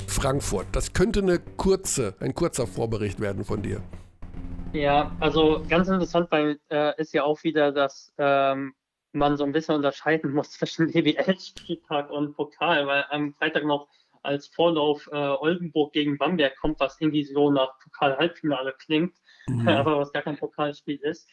[0.07, 0.67] Frankfurt.
[0.73, 3.81] Das könnte eine kurze, ein kurzer Vorbericht werden von dir.
[4.75, 8.73] Ja, also ganz interessant bei, äh, ist ja auch wieder, dass ähm,
[9.13, 13.87] man so ein bisschen unterscheiden muss zwischen BWL-Spieltag und Pokal, weil am Freitag noch
[14.21, 19.15] als Vorlauf äh, Oldenburg gegen Bamberg kommt, was irgendwie so nach Pokal-Halbfinale klingt,
[19.65, 21.29] aber was gar kein Pokalspiel ist.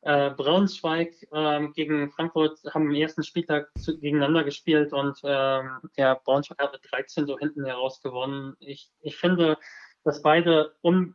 [0.00, 6.14] Äh, Braunschweig ähm, gegen Frankfurt haben am ersten Spieltag zu, gegeneinander gespielt und ähm, ja,
[6.24, 8.56] Braunschweig hat mit 13 so hinten heraus gewonnen.
[8.58, 9.58] Ich, ich finde,
[10.02, 11.14] dass beide, un,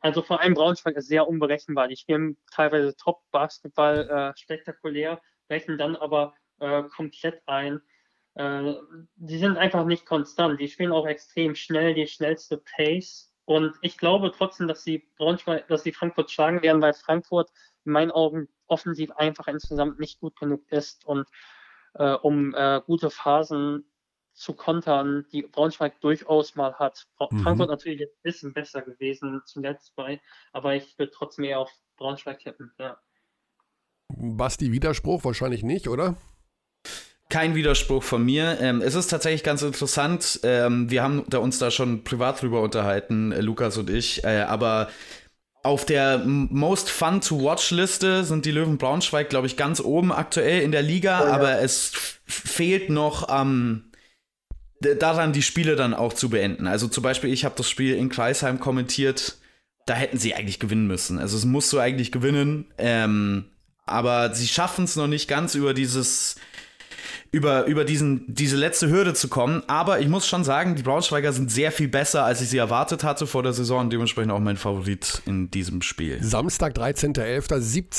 [0.00, 1.88] also vor allem Braunschweig ist sehr unberechenbar.
[1.88, 7.80] Die spielen teilweise Top-Basketball, äh, spektakulär, brechen dann aber äh, komplett ein.
[8.34, 8.74] Äh,
[9.16, 10.60] die sind einfach nicht konstant.
[10.60, 13.32] Die spielen auch extrem schnell, die schnellste Pace.
[13.44, 17.50] Und ich glaube trotzdem, dass sie Braunschweig, dass sie Frankfurt schlagen werden, weil Frankfurt
[17.84, 21.28] in meinen Augen offensiv einfach insgesamt nicht gut genug ist und
[21.94, 23.84] äh, um äh, gute Phasen
[24.34, 27.06] zu kontern, die Braunschweig durchaus mal hat.
[27.30, 27.38] Mhm.
[27.40, 30.20] Frankfurt natürlich ein bisschen besser gewesen zuletzt bei,
[30.52, 32.72] aber ich würde trotzdem eher auf Braunschweig tippen.
[32.78, 32.98] Ja.
[34.08, 36.16] Basti, Widerspruch wahrscheinlich nicht, oder?
[37.30, 38.58] Kein Widerspruch von mir.
[38.60, 40.40] Ähm, es ist tatsächlich ganz interessant.
[40.42, 44.22] Ähm, wir haben da uns da schon privat drüber unterhalten, äh, Lukas und ich.
[44.24, 44.90] Äh, aber
[45.62, 50.12] auf der Most Fun to Watch Liste sind die Löwen Braunschweig, glaube ich, ganz oben
[50.12, 51.22] aktuell in der Liga.
[51.22, 51.32] Oh ja.
[51.32, 51.92] Aber es
[52.26, 53.93] fehlt noch am d-
[54.80, 56.66] daran, die Spiele dann auch zu beenden.
[56.66, 59.38] Also zum Beispiel, ich habe das Spiel in Kreisheim kommentiert.
[59.86, 61.18] Da hätten sie eigentlich gewinnen müssen.
[61.18, 62.66] Also es musst du eigentlich gewinnen.
[62.78, 63.46] Ähm,
[63.86, 66.36] aber sie schaffen es noch nicht ganz über dieses
[67.34, 69.64] über, über diesen, diese letzte Hürde zu kommen.
[69.66, 73.02] Aber ich muss schon sagen, die Braunschweiger sind sehr viel besser, als ich sie erwartet
[73.02, 76.22] hatte vor der Saison dementsprechend auch mein Favorit in diesem Spiel.
[76.22, 77.48] Samstag, 13.11.,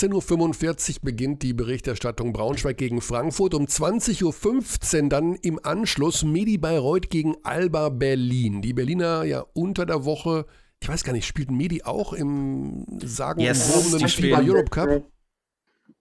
[0.09, 3.53] 17.45 Uhr beginnt die Berichterstattung Braunschweig gegen Frankfurt.
[3.53, 8.61] Um 20.15 Uhr dann im Anschluss Medi Bayreuth gegen Alba Berlin.
[8.61, 10.45] Die Berliner ja unter der Woche,
[10.79, 15.03] ich weiß gar nicht, spielt Medi auch im FIBA spielen- Europe Cup?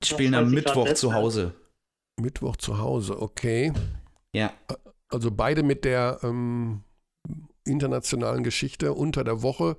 [0.04, 1.54] Die spielen am 20 Grad Mittwoch zu Hause.
[2.20, 3.72] Mittwoch zu Hause, okay.
[4.34, 4.52] Ja.
[5.08, 6.82] Also beide mit der ähm,
[7.64, 9.76] internationalen Geschichte unter der Woche.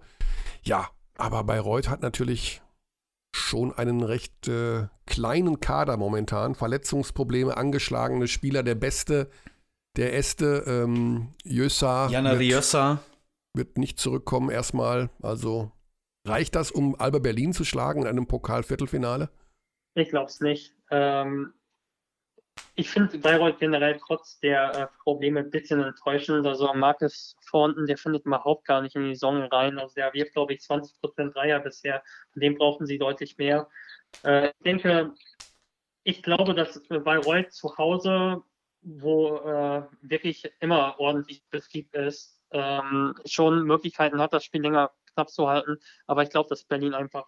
[0.64, 2.62] Ja, aber Bayreuth hat natürlich
[3.36, 6.56] schon einen recht äh, kleinen Kader momentan.
[6.56, 8.64] Verletzungsprobleme, angeschlagene Spieler.
[8.64, 9.30] Der Beste,
[9.98, 13.00] der Este, ähm, Jösa, Jana wird, Riossa.
[13.54, 15.10] wird nicht zurückkommen erstmal.
[15.22, 15.72] Also
[16.26, 19.30] reicht das, um Alba Berlin zu schlagen in einem Pokalviertelfinale?
[19.96, 20.74] Ich glaube es nicht.
[20.92, 21.54] Ähm,
[22.76, 26.46] ich finde Bayreuth generell trotz der äh, Probleme ein bisschen enttäuschend.
[26.46, 29.80] Also Marcus Thornton, der findet überhaupt gar nicht in die Saison rein.
[29.80, 32.04] Also der wirft, glaube ich, 20% Dreier bisher.
[32.34, 33.70] Von dem brauchen sie deutlich mehr.
[34.24, 35.14] Äh, ich denke,
[36.04, 38.44] ich glaube, dass Bayreuth zu Hause,
[38.82, 45.30] wo äh, wirklich immer ordentlich Betrieb ist, ähm, schon Möglichkeiten hat, das Spiel länger knapp
[45.30, 45.80] zu halten.
[46.08, 47.28] Aber ich glaube, dass Berlin einfach,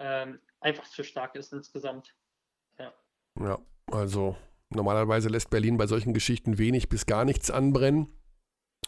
[0.00, 2.14] ähm, einfach zu stark ist insgesamt.
[3.40, 3.58] Ja,
[3.92, 4.36] also
[4.70, 8.08] normalerweise lässt Berlin bei solchen Geschichten wenig bis gar nichts anbrennen.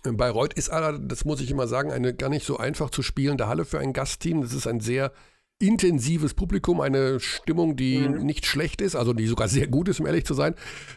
[0.04, 3.02] Ähm, Bayreuth ist aber, das muss ich immer sagen, eine gar nicht so einfach zu
[3.02, 4.40] spielende Halle für ein Gastteam.
[4.42, 5.12] Das ist ein sehr
[5.62, 8.24] intensives Publikum, eine Stimmung, die Mhm.
[8.24, 10.54] nicht schlecht ist, also die sogar sehr gut ist, um ehrlich zu sein.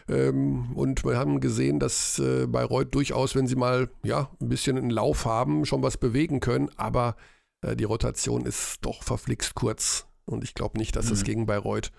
[0.08, 4.78] Ähm, und wir haben gesehen, dass äh, Bayreuth durchaus, wenn sie mal ja, ein bisschen
[4.78, 6.70] einen Lauf haben, schon was bewegen können.
[6.76, 7.16] Aber
[7.60, 10.06] äh, die Rotation ist doch verflixt kurz.
[10.24, 11.24] Und ich glaube nicht, dass Mhm.
[11.24, 11.90] gegen Bayreuth äh,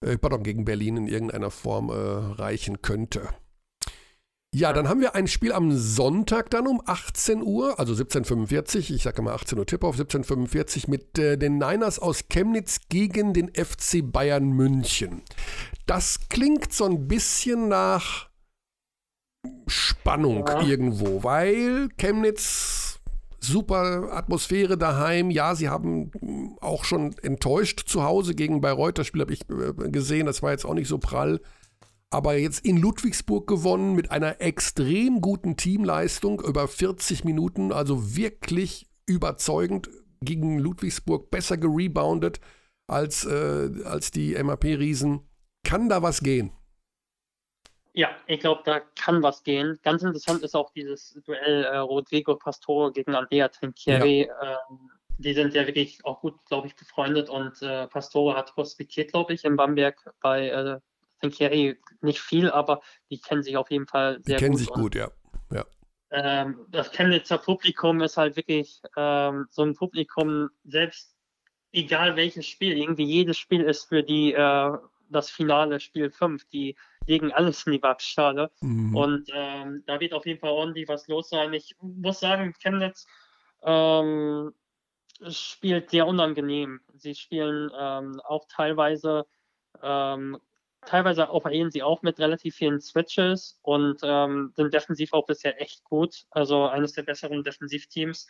[0.00, 3.28] pardon, gegen Berlin in irgendeiner Form äh, reichen könnte.
[4.52, 9.04] Ja, dann haben wir ein Spiel am Sonntag dann um 18 Uhr, also 17.45 ich
[9.04, 13.48] sage mal 18 Uhr Tipp auf 17.45 mit äh, den Niners aus Chemnitz gegen den
[13.54, 15.22] FC Bayern München.
[15.86, 18.28] Das klingt so ein bisschen nach
[19.68, 20.62] Spannung ja.
[20.62, 22.89] irgendwo, weil Chemnitz
[23.40, 25.30] super Atmosphäre daheim.
[25.30, 26.10] Ja, sie haben
[26.60, 28.98] auch schon enttäuscht zu Hause gegen Bayreuth.
[28.98, 31.40] Das Spiel habe ich äh, gesehen, das war jetzt auch nicht so prall
[32.10, 38.90] aber jetzt in Ludwigsburg gewonnen mit einer extrem guten Teamleistung über 40 Minuten, also wirklich
[39.06, 39.88] überzeugend
[40.20, 42.40] gegen Ludwigsburg, besser gereboundet
[42.88, 45.20] als, äh, als die MAP-Riesen.
[45.64, 46.50] Kann da was gehen?
[47.92, 49.78] Ja, ich glaube, da kann was gehen.
[49.82, 54.26] Ganz interessant ist auch dieses Duell äh, Rodrigo Pastore gegen Andrea Trinchieri.
[54.26, 54.58] Ja.
[54.70, 59.12] Ähm, die sind ja wirklich auch gut, glaube ich, befreundet und äh, Pastore hat hospitiert,
[59.12, 60.80] glaube ich, in Bamberg bei äh,
[61.20, 62.80] Trinchieri nicht viel, aber
[63.10, 64.60] die kennen sich auf jeden Fall sehr die kennen gut.
[64.60, 65.10] sich gut, ja.
[65.52, 65.66] ja.
[66.10, 71.14] Ähm, das Chemnitzer Publikum ist halt wirklich ähm, so ein Publikum, selbst
[71.72, 74.78] egal welches Spiel, irgendwie jedes Spiel ist für die äh,
[75.10, 76.76] das finale Spiel 5, die
[77.10, 78.50] legen alles in die Waagschale.
[78.60, 78.96] Mhm.
[78.96, 81.52] Und ähm, da wird auf jeden Fall ordentlich was los sein.
[81.52, 83.06] Ich muss sagen, Chemnitz
[83.62, 84.54] ähm,
[85.28, 86.80] spielt sehr unangenehm.
[86.94, 89.26] Sie spielen ähm, auch teilweise
[89.82, 90.38] ähm,
[90.86, 95.84] teilweise operieren sie auch mit relativ vielen Switches und ähm, sind defensiv auch bisher echt
[95.84, 96.24] gut.
[96.30, 98.26] Also eines der besseren Defensivteams.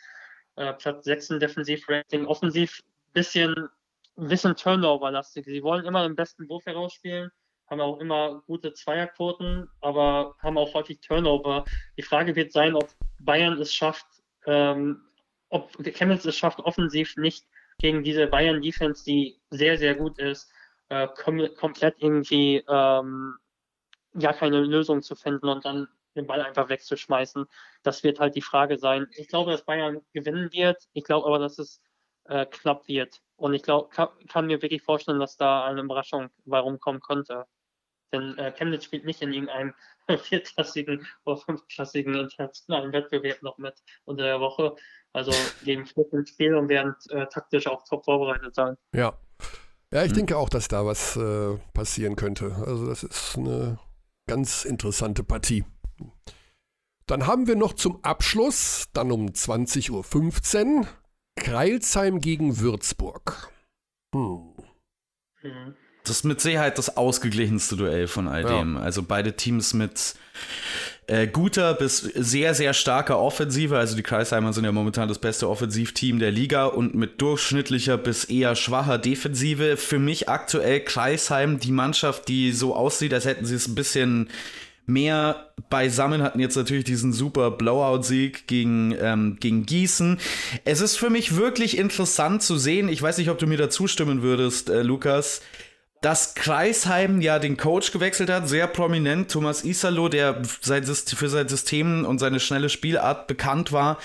[0.55, 2.25] Äh, Platz 6 im Defensivrating.
[2.25, 2.81] Offensiv
[3.13, 3.69] bisschen,
[4.15, 5.45] bisschen Turnover-lastig.
[5.45, 7.31] Sie wollen immer den besten Wurf herausspielen,
[7.71, 11.63] haben auch immer gute Zweierquoten, aber haben auch häufig Turnover.
[11.97, 12.89] Die Frage wird sein, ob
[13.19, 14.05] Bayern es schafft,
[14.45, 15.01] ähm,
[15.49, 17.45] ob Chemnitz es schafft, offensiv nicht
[17.79, 20.51] gegen diese Bayern-Defense, die sehr, sehr gut ist,
[20.89, 23.35] äh, kom komplett irgendwie ähm,
[24.13, 27.45] ja keine Lösung zu finden und dann den Ball einfach wegzuschmeißen.
[27.83, 29.07] Das wird halt die Frage sein.
[29.15, 30.89] Ich glaube, dass Bayern gewinnen wird.
[30.91, 31.81] Ich glaube aber, dass es
[32.25, 33.21] äh, knapp wird.
[33.37, 37.45] Und ich glaube, kann, kann, mir wirklich vorstellen, dass da eine Überraschung warum kommen könnte.
[38.11, 39.73] Denn äh, Chemnitz spielt nicht in irgendeinem
[40.23, 43.75] viertklassigen oder fünfklassigen internationalen Wettbewerb noch mit
[44.05, 44.75] unter der Woche.
[45.13, 45.31] Also
[45.63, 48.77] gegen vierten Spiel und werden äh, taktisch auch top vorbereitet sein.
[48.95, 49.17] Ja,
[49.93, 50.17] ja, ich hm.
[50.17, 52.55] denke auch, dass da was äh, passieren könnte.
[52.65, 53.77] Also das ist eine
[54.27, 55.65] ganz interessante Partie.
[57.07, 60.87] Dann haben wir noch zum Abschluss, dann um 20.15 Uhr,
[61.35, 63.51] Kreilsheim gegen Würzburg.
[64.15, 64.53] Hm.
[65.43, 65.75] Mhm.
[66.03, 68.75] Das ist mit Sicherheit das ausgeglichenste Duell von all dem.
[68.75, 68.81] Ja.
[68.81, 70.15] Also beide Teams mit
[71.07, 73.77] äh, guter bis sehr, sehr starker Offensive.
[73.77, 78.23] Also die Kreisheimer sind ja momentan das beste Offensivteam der Liga und mit durchschnittlicher bis
[78.23, 79.77] eher schwacher Defensive.
[79.77, 84.29] Für mich aktuell Kreisheim die Mannschaft, die so aussieht, als hätten sie es ein bisschen
[84.85, 90.19] mehr beisammen, hatten jetzt natürlich diesen super Blowout-Sieg gegen, ähm, gegen Gießen.
[90.65, 93.69] Es ist für mich wirklich interessant zu sehen, ich weiß nicht, ob du mir da
[93.69, 95.41] zustimmen würdest, äh, Lukas,
[96.01, 101.47] dass Kreisheim ja den Coach gewechselt hat, sehr prominent, Thomas Isalo, der sein für sein
[101.47, 103.99] System und seine schnelle Spielart bekannt war,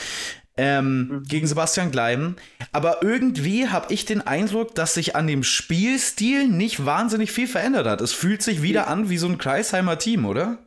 [0.58, 1.22] ähm, mhm.
[1.24, 2.36] gegen Sebastian Gleim.
[2.70, 7.86] Aber irgendwie habe ich den Eindruck, dass sich an dem Spielstil nicht wahnsinnig viel verändert
[7.86, 8.02] hat.
[8.02, 10.58] Es fühlt sich wieder an wie so ein Kreisheimer Team, oder?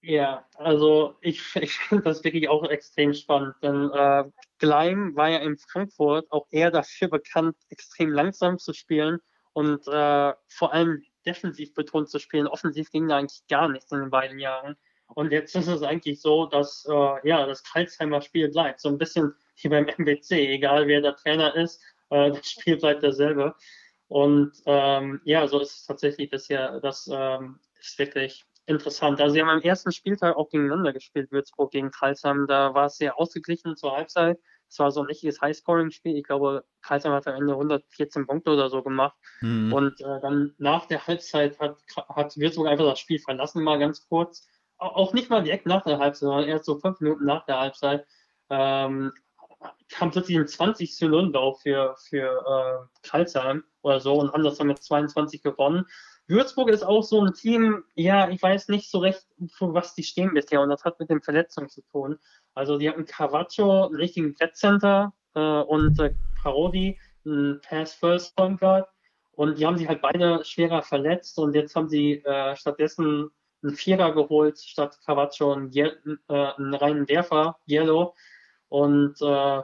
[0.00, 4.24] Ja, also ich, ich finde das wirklich auch extrem spannend, denn äh,
[4.58, 9.20] Gleim war ja in Frankfurt auch eher dafür bekannt, extrem langsam zu spielen
[9.54, 12.46] und äh, vor allem defensiv betont zu spielen.
[12.46, 14.76] Offensiv ging da eigentlich gar nichts in den beiden Jahren.
[15.06, 18.80] Und jetzt ist es eigentlich so, dass äh, ja das Karlsheimer Spiel bleibt.
[18.80, 19.32] So ein bisschen
[19.62, 23.54] wie beim MBC, egal wer der Trainer ist, äh, das Spiel bleibt dasselbe.
[24.08, 26.80] Und ähm, ja, so ist es tatsächlich bisher.
[26.80, 29.20] Das ähm, ist wirklich interessant.
[29.20, 32.46] Also sie haben am ersten Spieltag auch gegeneinander gespielt, Würzburg gegen Karlsheim.
[32.46, 34.38] Da war es sehr ausgeglichen zur Halbzeit.
[34.68, 36.16] Es war so ein richtiges Highscoring-Spiel.
[36.16, 39.16] Ich glaube, Kreisheim hat am Ende 114 Punkte oder so gemacht.
[39.40, 39.72] Mhm.
[39.72, 41.76] Und äh, dann nach der Halbzeit hat,
[42.08, 44.48] hat Würzburg einfach das Spiel verlassen, mal ganz kurz.
[44.78, 48.06] Auch nicht mal direkt nach der Halbzeit, sondern erst so fünf Minuten nach der Halbzeit.
[48.50, 49.12] Ähm,
[49.88, 51.32] kam plötzlich ein 20 zu 0
[51.62, 55.86] für, für äh, Karlsheim oder so und haben das dann mit 22 gewonnen.
[56.26, 60.02] Würzburg ist auch so ein Team, ja, ich weiß nicht so recht, für was die
[60.02, 62.18] stehen bisher und das hat mit den Verletzungen zu tun.
[62.54, 68.88] Also die hatten Carvaccio, einen richtigen Center äh, und äh, Parodi, einen Pass-First Point Guard.
[69.32, 73.30] Und die haben sich halt beide schwerer verletzt und jetzt haben sie äh, stattdessen
[73.62, 78.14] einen Vierer geholt, statt Carvaccio einen, äh, einen reinen Werfer, Yellow.
[78.68, 79.62] Und äh,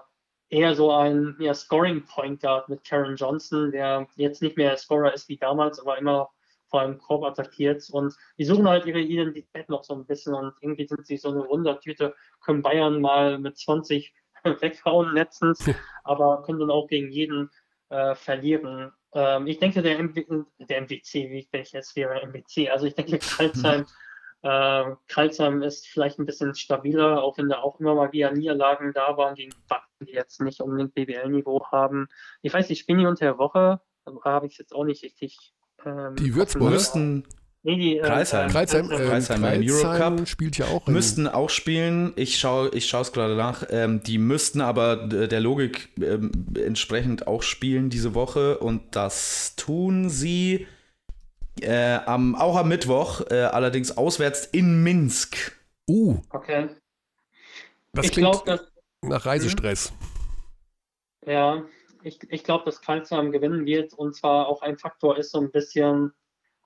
[0.51, 5.15] eher so ein ja, Scoring Point Guard mit Karen Johnson, der jetzt nicht mehr Scorer
[5.15, 6.31] ist wie damals, aber immer
[6.71, 7.89] vor allem Korb attackiert.
[7.91, 11.31] Und die suchen halt ihre Identität noch so ein bisschen und irgendwie sind sie so
[11.31, 14.15] eine Wundertüte, können Bayern mal mit 20
[14.61, 15.69] weghauen letztens,
[16.05, 17.51] aber können dann auch gegen jeden
[17.91, 18.93] äh, verlieren.
[19.13, 20.25] Ähm, ich denke, der, MW,
[20.59, 23.87] der MWC, wie ich jetzt wäre, MWC, also ich denke, Karlsheim,
[24.43, 28.93] äh, Karlsheim ist vielleicht ein bisschen stabiler, auch wenn da auch immer mal wieder Niederlagen
[28.93, 32.09] da waren gegen Backen, die jetzt nicht unbedingt BWL-Niveau haben.
[32.43, 33.81] Ich weiß, die spielen die unter der Woche,
[34.25, 35.53] habe ich jetzt auch nicht richtig.
[35.85, 37.25] Ähm, die Würzburger müssten,
[37.63, 38.49] Nee, die, äh, Kreisheim.
[38.49, 40.87] Äh, Kreisheim, äh, Kreisheim, Kreisheim Eurocup spielt ja auch.
[40.87, 42.15] Müssten auch spielen.
[42.17, 43.65] Ich schaue ich es gerade nach.
[43.69, 48.59] Ähm, die müssten aber der Logik ähm, entsprechend auch spielen diese Woche.
[48.59, 50.67] Und das tun sie
[51.61, 55.59] äh, am, auch am Mittwoch, äh, allerdings auswärts in Minsk.
[55.87, 56.19] Uh.
[56.31, 56.69] Okay.
[57.93, 58.61] Das ich klingt glaub, dass,
[59.03, 59.93] nach Reisestress.
[61.27, 61.63] Ja,
[62.03, 63.93] ich, ich glaube, dass Kreisheim gewinnen wird.
[63.95, 66.13] Und zwar auch ein Faktor ist so ein bisschen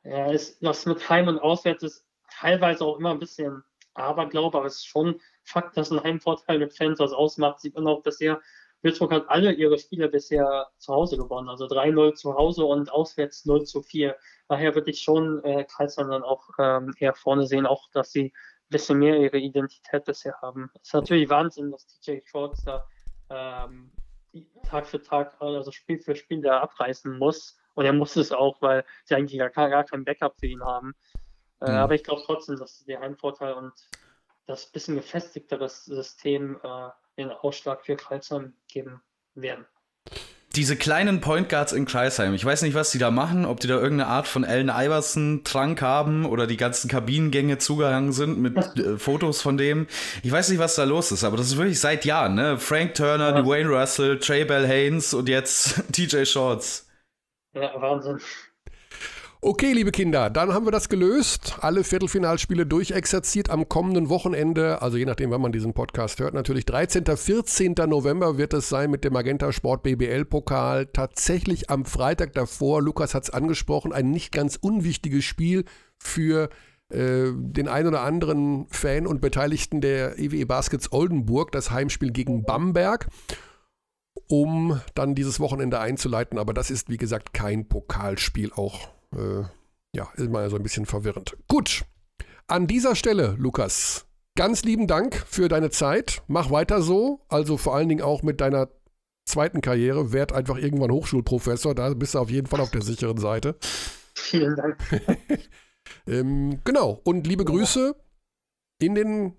[0.04, 4.66] ja, ist, das mit Heim und Auswärts ist teilweise auch immer ein bisschen Aberglaube, aber
[4.66, 7.60] es ist schon Fakt, dass ein Heimvorteil mit Fans was ausmacht.
[7.60, 8.40] Sieht man auch bisher,
[8.82, 13.46] Würzburg hat alle ihre Spiele bisher zu Hause gewonnen, also 3-0 zu Hause und auswärts
[13.46, 14.14] 0 zu 4.
[14.48, 18.26] Daher würde ich schon äh, Kreisland dann auch ähm, eher vorne sehen, auch dass sie
[18.26, 18.32] ein
[18.68, 20.70] bisschen mehr ihre Identität bisher haben.
[20.74, 22.86] Es ist natürlich Wahnsinn, dass DJ Shorts da
[23.30, 23.90] ähm,
[24.66, 27.58] Tag für Tag, also Spiel für Spiel da abreißen muss.
[27.74, 30.94] Und er muss es auch, weil sie eigentlich gar, gar kein Backup für ihn haben.
[31.60, 31.76] Äh, mhm.
[31.76, 33.72] Aber ich glaube trotzdem, dass der Heimvorteil und
[34.46, 39.02] das bisschen gefestigtere System äh, den Ausschlag für Kreisheim geben
[39.34, 39.66] werden.
[40.54, 43.66] Diese kleinen Point Guards in Kreisheim, ich weiß nicht, was die da machen, ob die
[43.66, 48.96] da irgendeine Art von Allen Iverson-Trank haben oder die ganzen Kabinengänge zugehangen sind mit äh,
[48.96, 49.88] Fotos von dem.
[50.22, 52.58] Ich weiß nicht, was da los ist, aber das ist wirklich seit Jahren, ne?
[52.58, 53.42] Frank Turner, ja.
[53.42, 56.88] Dwayne Russell, Trey Bell Haynes und jetzt TJ Shorts.
[57.54, 58.20] Ja, Wahnsinn.
[59.46, 61.58] Okay, liebe Kinder, dann haben wir das gelöst.
[61.60, 66.64] Alle Viertelfinalspiele durchexerziert am kommenden Wochenende, also je nachdem, wann man diesen Podcast hört, natürlich
[66.64, 67.04] 13.
[67.04, 67.74] 14.
[67.86, 70.86] November wird es sein mit dem Magenta Sport BBL Pokal.
[70.86, 75.66] Tatsächlich am Freitag davor, Lukas hat es angesprochen, ein nicht ganz unwichtiges Spiel
[75.98, 76.48] für
[76.88, 82.44] äh, den ein oder anderen Fan und Beteiligten der EWE Baskets Oldenburg, das Heimspiel gegen
[82.44, 83.08] Bamberg
[84.26, 86.38] um dann dieses Wochenende einzuleiten.
[86.38, 88.52] Aber das ist, wie gesagt, kein Pokalspiel.
[88.54, 89.44] Auch, äh,
[89.94, 91.36] ja, ist mal so ein bisschen verwirrend.
[91.48, 91.84] Gut,
[92.46, 96.22] an dieser Stelle, Lukas, ganz lieben Dank für deine Zeit.
[96.26, 97.20] Mach weiter so.
[97.28, 98.68] Also vor allen Dingen auch mit deiner
[99.24, 100.12] zweiten Karriere.
[100.12, 101.74] Werd einfach irgendwann Hochschulprofessor.
[101.74, 103.56] Da bist du auf jeden Fall auf der sicheren Seite.
[104.14, 104.76] Vielen Dank.
[106.06, 107.00] ähm, genau.
[107.04, 107.96] Und liebe Grüße
[108.80, 109.36] in den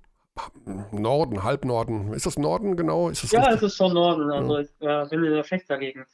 [0.91, 2.13] Norden, Halbnorden.
[2.13, 3.09] Ist das Norden genau?
[3.09, 3.57] Ist das ja, richtig?
[3.57, 4.31] es ist schon Norden.
[4.31, 6.07] Also ich äh, bin in der Fechtergegend.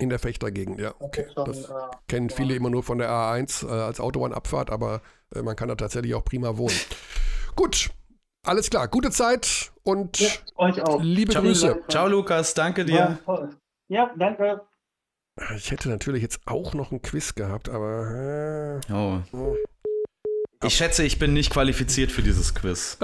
[0.00, 0.94] In der Fechtergegend, ja.
[0.98, 1.26] Okay.
[1.34, 2.56] Das, schon, äh, kennen viele ja.
[2.56, 5.02] immer nur von der A1 äh, als Autobahnabfahrt, aber
[5.34, 6.74] äh, man kann da tatsächlich auch prima wohnen.
[7.56, 7.90] Gut,
[8.46, 8.88] alles klar.
[8.88, 11.02] Gute Zeit und ja, euch auch.
[11.02, 11.82] liebe Ciao, Grüße.
[11.88, 12.54] Ciao, Lukas.
[12.54, 13.18] Danke dir.
[13.26, 13.48] Ja,
[13.88, 14.62] ja, danke.
[15.56, 18.80] Ich hätte natürlich jetzt auch noch ein Quiz gehabt, aber.
[18.88, 19.56] Äh, oh.
[20.62, 22.98] Ich schätze, ich bin nicht qualifiziert für dieses Quiz.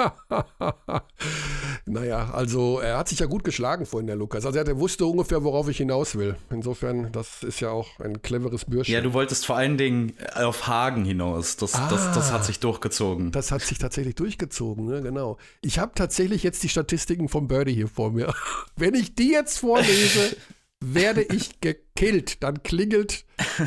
[1.86, 4.44] naja, also er hat sich ja gut geschlagen vorhin, der Lukas.
[4.44, 6.36] Also er wusste ungefähr, worauf ich hinaus will.
[6.50, 8.92] Insofern, das ist ja auch ein cleveres Bürschchen.
[8.92, 11.56] Ja, du wolltest vor allen Dingen auf Hagen hinaus.
[11.56, 13.32] Das, ah, das, das hat sich durchgezogen.
[13.32, 15.00] Das hat sich tatsächlich durchgezogen, ne?
[15.00, 15.38] genau.
[15.62, 18.34] Ich habe tatsächlich jetzt die Statistiken vom Birdie hier vor mir.
[18.76, 20.36] Wenn ich die jetzt vorlese,
[20.80, 22.42] werde ich gekillt.
[22.42, 23.24] Dann klingelt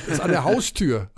[0.07, 1.09] es an der Haustür.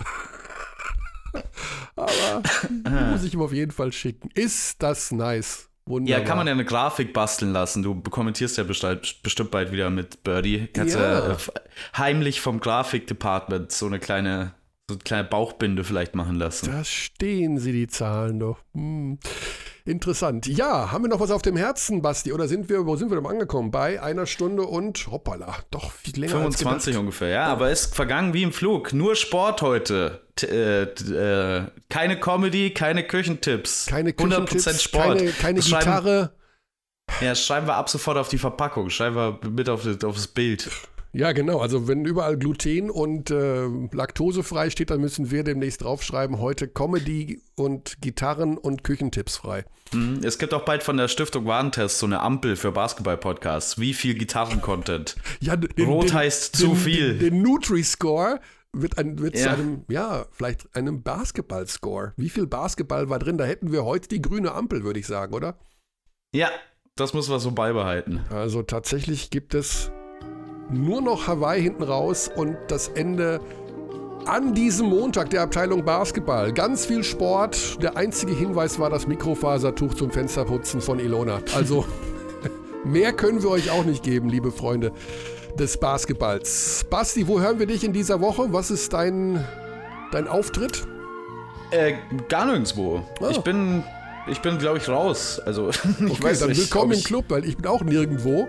[2.04, 4.30] Aber muss ich ihm auf jeden Fall schicken.
[4.34, 5.68] Ist das nice.
[5.84, 6.20] Wunderbar.
[6.20, 7.82] Ja, kann man ja eine Grafik basteln lassen.
[7.82, 10.68] Du kommentierst ja bestimmt bald wieder mit Birdie.
[10.72, 11.30] Kannst ja.
[11.30, 11.36] ja
[11.96, 14.54] heimlich vom Grafikdepartment so eine kleine
[14.88, 16.70] so eine kleine Bauchbinde vielleicht machen lassen.
[16.70, 18.58] Da stehen sie, die Zahlen doch.
[18.74, 19.18] Hm.
[19.84, 20.46] Interessant.
[20.46, 22.32] Ja, haben wir noch was auf dem Herzen, Basti?
[22.32, 23.70] Oder sind wir, wo sind wir denn angekommen?
[23.70, 28.42] Bei einer Stunde und hoppala, doch viel länger 25 ungefähr, ja, aber ist vergangen wie
[28.42, 28.92] im Flug.
[28.92, 30.22] Nur Sport heute.
[30.36, 33.86] T äh, äh, keine Comedy, keine Küchentipps.
[33.86, 35.18] Keine Küchentipps, 100% Sport.
[35.18, 36.32] Keine, keine Gitarre.
[37.20, 40.70] Ja, schreiben wir ab sofort auf die Verpackung, schreiben wir mit auf auf das Bild.
[41.14, 41.58] Ja, genau.
[41.58, 47.42] Also wenn überall Gluten und äh, laktosefrei steht, dann müssen wir demnächst draufschreiben, heute Comedy
[47.54, 49.66] und Gitarren und Küchentipps frei.
[49.92, 50.20] Mhm.
[50.24, 53.78] Es gibt auch bald von der Stiftung Warentest so eine Ampel für Basketball-Podcasts.
[53.78, 55.16] Wie viel Gitarren-Content?
[55.40, 57.18] Ja, den, Rot den, heißt zu den, viel.
[57.18, 58.40] Den Nutri-Score
[58.72, 59.42] wird, ein, wird ja.
[59.42, 62.12] zu einem, ja, vielleicht einem Basketball-Score.
[62.16, 63.38] Wie viel Basketball war drin?
[63.38, 65.58] Da hätten wir heute die grüne Ampel, würde ich sagen, oder?
[66.34, 66.48] Ja,
[66.96, 68.20] das müssen wir so beibehalten.
[68.30, 69.90] Also tatsächlich gibt es
[70.72, 73.40] nur noch Hawaii hinten raus und das Ende
[74.24, 76.52] An diesem Montag der Abteilung Basketball.
[76.52, 77.82] Ganz viel Sport.
[77.82, 81.40] Der einzige Hinweis war das Mikrofasertuch zum Fensterputzen von Ilona.
[81.56, 81.84] Also
[82.84, 84.92] mehr können wir euch auch nicht geben, liebe Freunde
[85.58, 86.86] des Basketballs.
[86.88, 88.52] Basti, wo hören wir dich in dieser Woche?
[88.52, 89.44] Was ist dein,
[90.12, 90.86] dein Auftritt?
[91.72, 91.94] Äh,
[92.28, 93.02] gar nirgendwo.
[93.20, 93.28] Ah.
[93.30, 93.82] Ich bin
[94.26, 95.40] ich bin, glaube ich, raus.
[95.44, 98.48] Also, ich okay, weiß dann nicht, willkommen im Club, weil ich bin auch nirgendwo.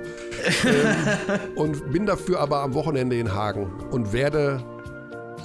[0.65, 4.63] ähm, und bin dafür aber am Wochenende in Hagen und werde.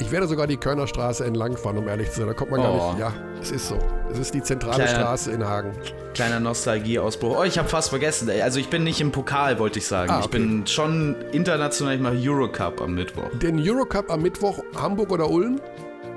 [0.01, 2.29] Ich werde sogar die Körnerstraße entlangfahren, um ehrlich zu sein.
[2.29, 2.63] Da kommt man oh.
[2.63, 3.01] gar nicht.
[3.01, 3.79] Ja, es ist so.
[4.13, 5.73] Es ist die zentrale kleiner, Straße in Hagen.
[6.15, 7.37] Kleiner Nostalgieausbruch.
[7.41, 8.31] Oh, ich habe fast vergessen.
[8.31, 10.13] Also ich bin nicht im Pokal, wollte ich sagen.
[10.13, 10.25] Ah, okay.
[10.27, 11.97] Ich bin schon international.
[11.97, 13.29] Ich mache Eurocup am Mittwoch.
[13.43, 15.61] Den Eurocup am Mittwoch Hamburg oder Ulm?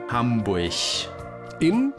[0.09, 0.71] Hamburg.
[1.59, 1.91] In?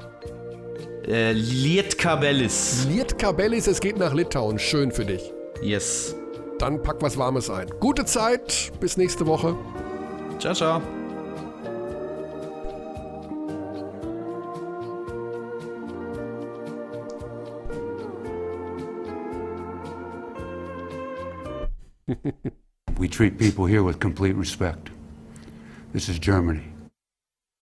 [1.07, 2.87] Äh, Lietkabellis.
[2.89, 4.59] Lietkabellis, es geht nach Litauen.
[4.59, 5.33] Schön für dich.
[5.61, 6.15] Yes.
[6.59, 7.67] Dann pack was Warmes ein.
[7.81, 9.57] Gute Zeit, bis nächste Woche.
[10.39, 10.81] Ciao, ciao.
[22.99, 24.91] we treat people here with complete respect.
[25.93, 26.72] This is Germany.